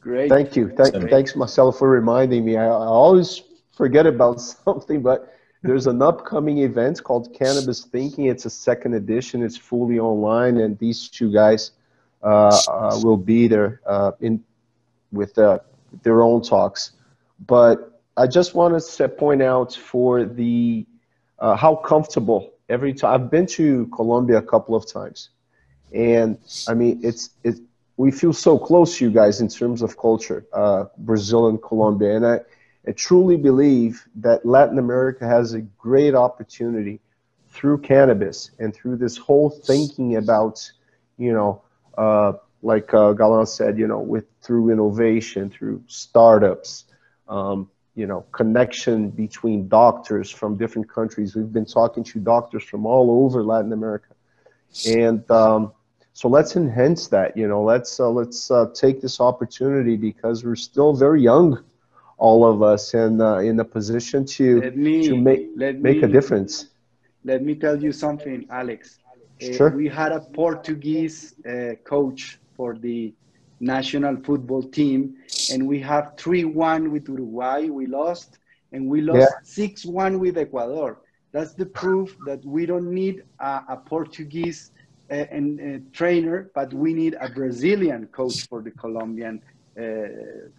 Great. 0.00 0.30
Thank 0.30 0.54
you. 0.56 0.70
Thank, 0.70 1.10
thanks, 1.10 1.34
Marcelo, 1.34 1.72
for 1.72 1.90
reminding 1.90 2.44
me. 2.44 2.56
I, 2.56 2.64
I 2.64 2.68
always 2.68 3.42
forget 3.76 4.06
about 4.06 4.40
something, 4.64 5.02
but 5.02 5.32
there's 5.62 5.86
an 5.86 6.02
upcoming 6.02 6.58
event 6.58 7.02
called 7.02 7.34
Cannabis 7.34 7.84
Thinking. 7.84 8.26
It's 8.26 8.46
a 8.46 8.50
second 8.50 8.94
edition. 8.94 9.42
It's 9.42 9.56
fully 9.56 9.98
online, 9.98 10.58
and 10.58 10.78
these 10.78 11.08
two 11.08 11.32
guys 11.32 11.72
uh, 12.22 12.60
uh, 12.68 13.00
will 13.02 13.16
be 13.16 13.48
there 13.48 13.80
uh, 13.86 14.12
in 14.20 14.42
with 15.12 15.38
uh, 15.38 15.58
their 16.02 16.22
own 16.22 16.42
talks. 16.42 16.92
But 17.46 18.00
I 18.16 18.26
just 18.26 18.54
want 18.54 18.80
to 18.80 19.08
point 19.08 19.42
out 19.42 19.74
for 19.74 20.24
the 20.24 20.86
uh, 21.38 21.56
how 21.56 21.76
comfortable 21.76 22.52
every 22.68 22.94
time 22.94 23.14
I've 23.14 23.30
been 23.30 23.46
to 23.46 23.86
Colombia 23.88 24.38
a 24.38 24.42
couple 24.42 24.74
of 24.74 24.90
times, 24.90 25.30
and 25.92 26.38
I 26.68 26.74
mean 26.74 27.00
it's 27.02 27.30
it. 27.44 27.56
We 27.98 28.10
feel 28.10 28.34
so 28.34 28.58
close 28.58 28.98
to 28.98 29.06
you 29.06 29.10
guys 29.10 29.40
in 29.40 29.48
terms 29.48 29.80
of 29.80 29.96
culture, 29.96 30.44
uh, 30.52 30.84
Brazil 30.98 31.48
and 31.48 31.62
Colombia, 31.62 32.16
and 32.16 32.26
I 32.26 32.40
I 32.86 32.92
truly 32.92 33.36
believe 33.36 34.06
that 34.16 34.46
Latin 34.46 34.78
America 34.78 35.26
has 35.26 35.54
a 35.54 35.60
great 35.60 36.14
opportunity 36.14 37.00
through 37.48 37.78
cannabis 37.78 38.50
and 38.58 38.74
through 38.74 38.96
this 38.96 39.16
whole 39.16 39.50
thinking 39.50 40.16
about, 40.16 40.70
you 41.18 41.32
know, 41.32 41.62
uh, 41.98 42.34
like 42.62 42.92
uh, 42.94 43.12
Galan 43.12 43.46
said, 43.46 43.78
you 43.78 43.88
know, 43.88 43.98
with 43.98 44.26
through 44.40 44.70
innovation, 44.70 45.50
through 45.50 45.82
startups, 45.88 46.84
um, 47.28 47.68
you 47.94 48.06
know, 48.06 48.20
connection 48.30 49.10
between 49.10 49.68
doctors 49.68 50.30
from 50.30 50.56
different 50.56 50.88
countries. 50.88 51.34
We've 51.34 51.52
been 51.52 51.66
talking 51.66 52.04
to 52.04 52.20
doctors 52.20 52.62
from 52.62 52.86
all 52.86 53.24
over 53.24 53.42
Latin 53.42 53.72
America, 53.72 54.14
and 54.86 55.28
um, 55.30 55.72
so 56.12 56.28
let's 56.28 56.54
enhance 56.56 57.08
that. 57.08 57.36
You 57.36 57.48
know, 57.48 57.64
let's 57.64 57.98
uh, 57.98 58.10
let's 58.10 58.50
uh, 58.50 58.66
take 58.74 59.00
this 59.00 59.20
opportunity 59.20 59.96
because 59.96 60.44
we're 60.44 60.56
still 60.56 60.94
very 60.94 61.22
young 61.22 61.64
all 62.18 62.46
of 62.46 62.62
us 62.62 62.94
in 62.94 63.20
uh, 63.20 63.36
in 63.38 63.60
a 63.60 63.64
position 63.64 64.24
to 64.24 64.70
me, 64.72 65.06
to 65.08 65.16
make 65.16 65.56
make 65.56 65.80
me, 65.80 66.02
a 66.02 66.08
difference. 66.08 66.66
Let 67.24 67.42
me 67.42 67.54
tell 67.54 67.82
you 67.82 67.92
something, 67.92 68.46
Alex. 68.50 68.98
Uh, 69.42 69.52
sure. 69.52 69.72
Uh, 69.72 69.76
we 69.76 69.88
had 69.88 70.12
a 70.12 70.20
Portuguese 70.20 71.34
uh, 71.44 71.74
coach 71.84 72.38
for 72.56 72.74
the 72.74 73.12
national 73.60 74.16
football 74.16 74.62
team, 74.62 75.16
and 75.52 75.66
we 75.66 75.80
have 75.80 76.14
three 76.16 76.44
one 76.44 76.90
with 76.90 77.08
Uruguay. 77.08 77.68
We 77.68 77.86
lost, 77.86 78.38
and 78.72 78.88
we 78.88 79.02
lost 79.02 79.32
six 79.42 79.84
yeah. 79.84 79.92
one 79.92 80.18
with 80.18 80.38
Ecuador. 80.38 81.00
That's 81.32 81.52
the 81.52 81.66
proof 81.66 82.16
that 82.24 82.42
we 82.44 82.64
don't 82.64 82.90
need 82.90 83.24
a, 83.40 83.62
a 83.68 83.76
Portuguese 83.76 84.70
uh, 85.10 85.14
and 85.14 85.60
uh, 85.60 85.78
trainer, 85.92 86.50
but 86.54 86.72
we 86.72 86.94
need 86.94 87.14
a 87.20 87.28
Brazilian 87.28 88.06
coach 88.06 88.48
for 88.48 88.62
the 88.62 88.70
Colombian 88.70 89.42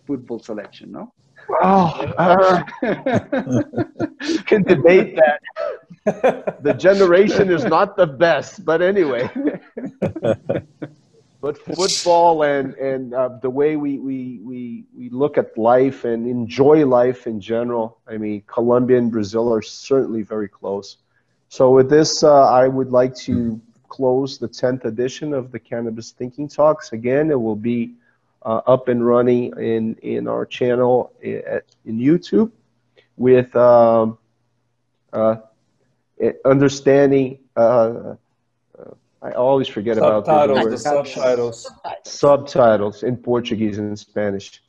football 0.05 0.37
selection. 0.37 0.91
No. 0.91 1.11
Oh, 1.49 2.13
uh, 2.17 2.63
you 4.21 4.39
can 4.45 4.63
debate 4.63 5.15
that. 5.15 6.63
The 6.63 6.73
generation 6.73 7.49
is 7.49 7.63
not 7.63 7.95
the 7.95 8.07
best, 8.07 8.65
but 8.65 8.81
anyway. 8.81 9.29
but 11.41 11.57
football 11.57 12.43
and 12.43 12.73
and 12.75 13.13
uh, 13.13 13.29
the 13.41 13.49
way 13.49 13.75
we, 13.75 13.99
we 13.99 14.39
we 14.43 14.85
we 14.97 15.09
look 15.09 15.37
at 15.37 15.57
life 15.57 16.05
and 16.05 16.27
enjoy 16.27 16.85
life 16.85 17.27
in 17.27 17.39
general. 17.39 17.99
I 18.07 18.17
mean, 18.17 18.43
Colombia 18.47 18.97
and 18.97 19.11
Brazil 19.11 19.53
are 19.53 19.61
certainly 19.61 20.23
very 20.23 20.49
close. 20.49 20.97
So 21.49 21.71
with 21.71 21.89
this, 21.89 22.23
uh, 22.23 22.49
I 22.49 22.67
would 22.67 22.91
like 22.91 23.15
to 23.27 23.61
close 23.87 24.37
the 24.37 24.47
tenth 24.47 24.85
edition 24.85 25.33
of 25.33 25.51
the 25.51 25.59
Cannabis 25.59 26.11
Thinking 26.11 26.49
Talks. 26.49 26.91
Again, 26.91 27.31
it 27.31 27.39
will 27.39 27.55
be 27.55 27.93
uh, 28.47 28.61
up 28.65 28.87
and 28.87 29.05
running 29.05 29.51
in, 29.57 29.95
in 29.95 30.27
our 30.27 30.45
channel 30.45 31.11
in, 31.21 31.41
in 31.85 31.99
YouTube 31.99 32.49
with 33.17 33.53
um, 33.57 34.17
uh, 35.11 35.35
understanding. 36.45 37.39
Uh, 37.57 37.59
uh, 37.59 38.15
I 39.21 39.31
always 39.31 39.67
forget 39.67 39.97
subtitles, 39.97 40.57
about 40.57 40.71
the 40.71 40.77
subtitles. 40.77 41.69
Subtitles 42.05 43.03
in 43.03 43.17
Portuguese 43.17 43.79
and 43.79 43.99
Spanish. 43.99 44.61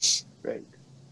Great. 0.42 0.64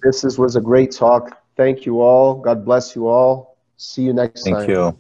This 0.02 0.24
is, 0.24 0.36
was 0.36 0.56
a 0.56 0.60
great 0.60 0.90
talk. 0.90 1.38
Thank 1.56 1.86
you 1.86 2.00
all. 2.00 2.34
God 2.34 2.64
bless 2.64 2.96
you 2.96 3.06
all. 3.06 3.58
See 3.76 4.02
you 4.02 4.12
next 4.12 4.42
Thank 4.42 4.56
time. 4.56 4.70
you. 4.70 4.98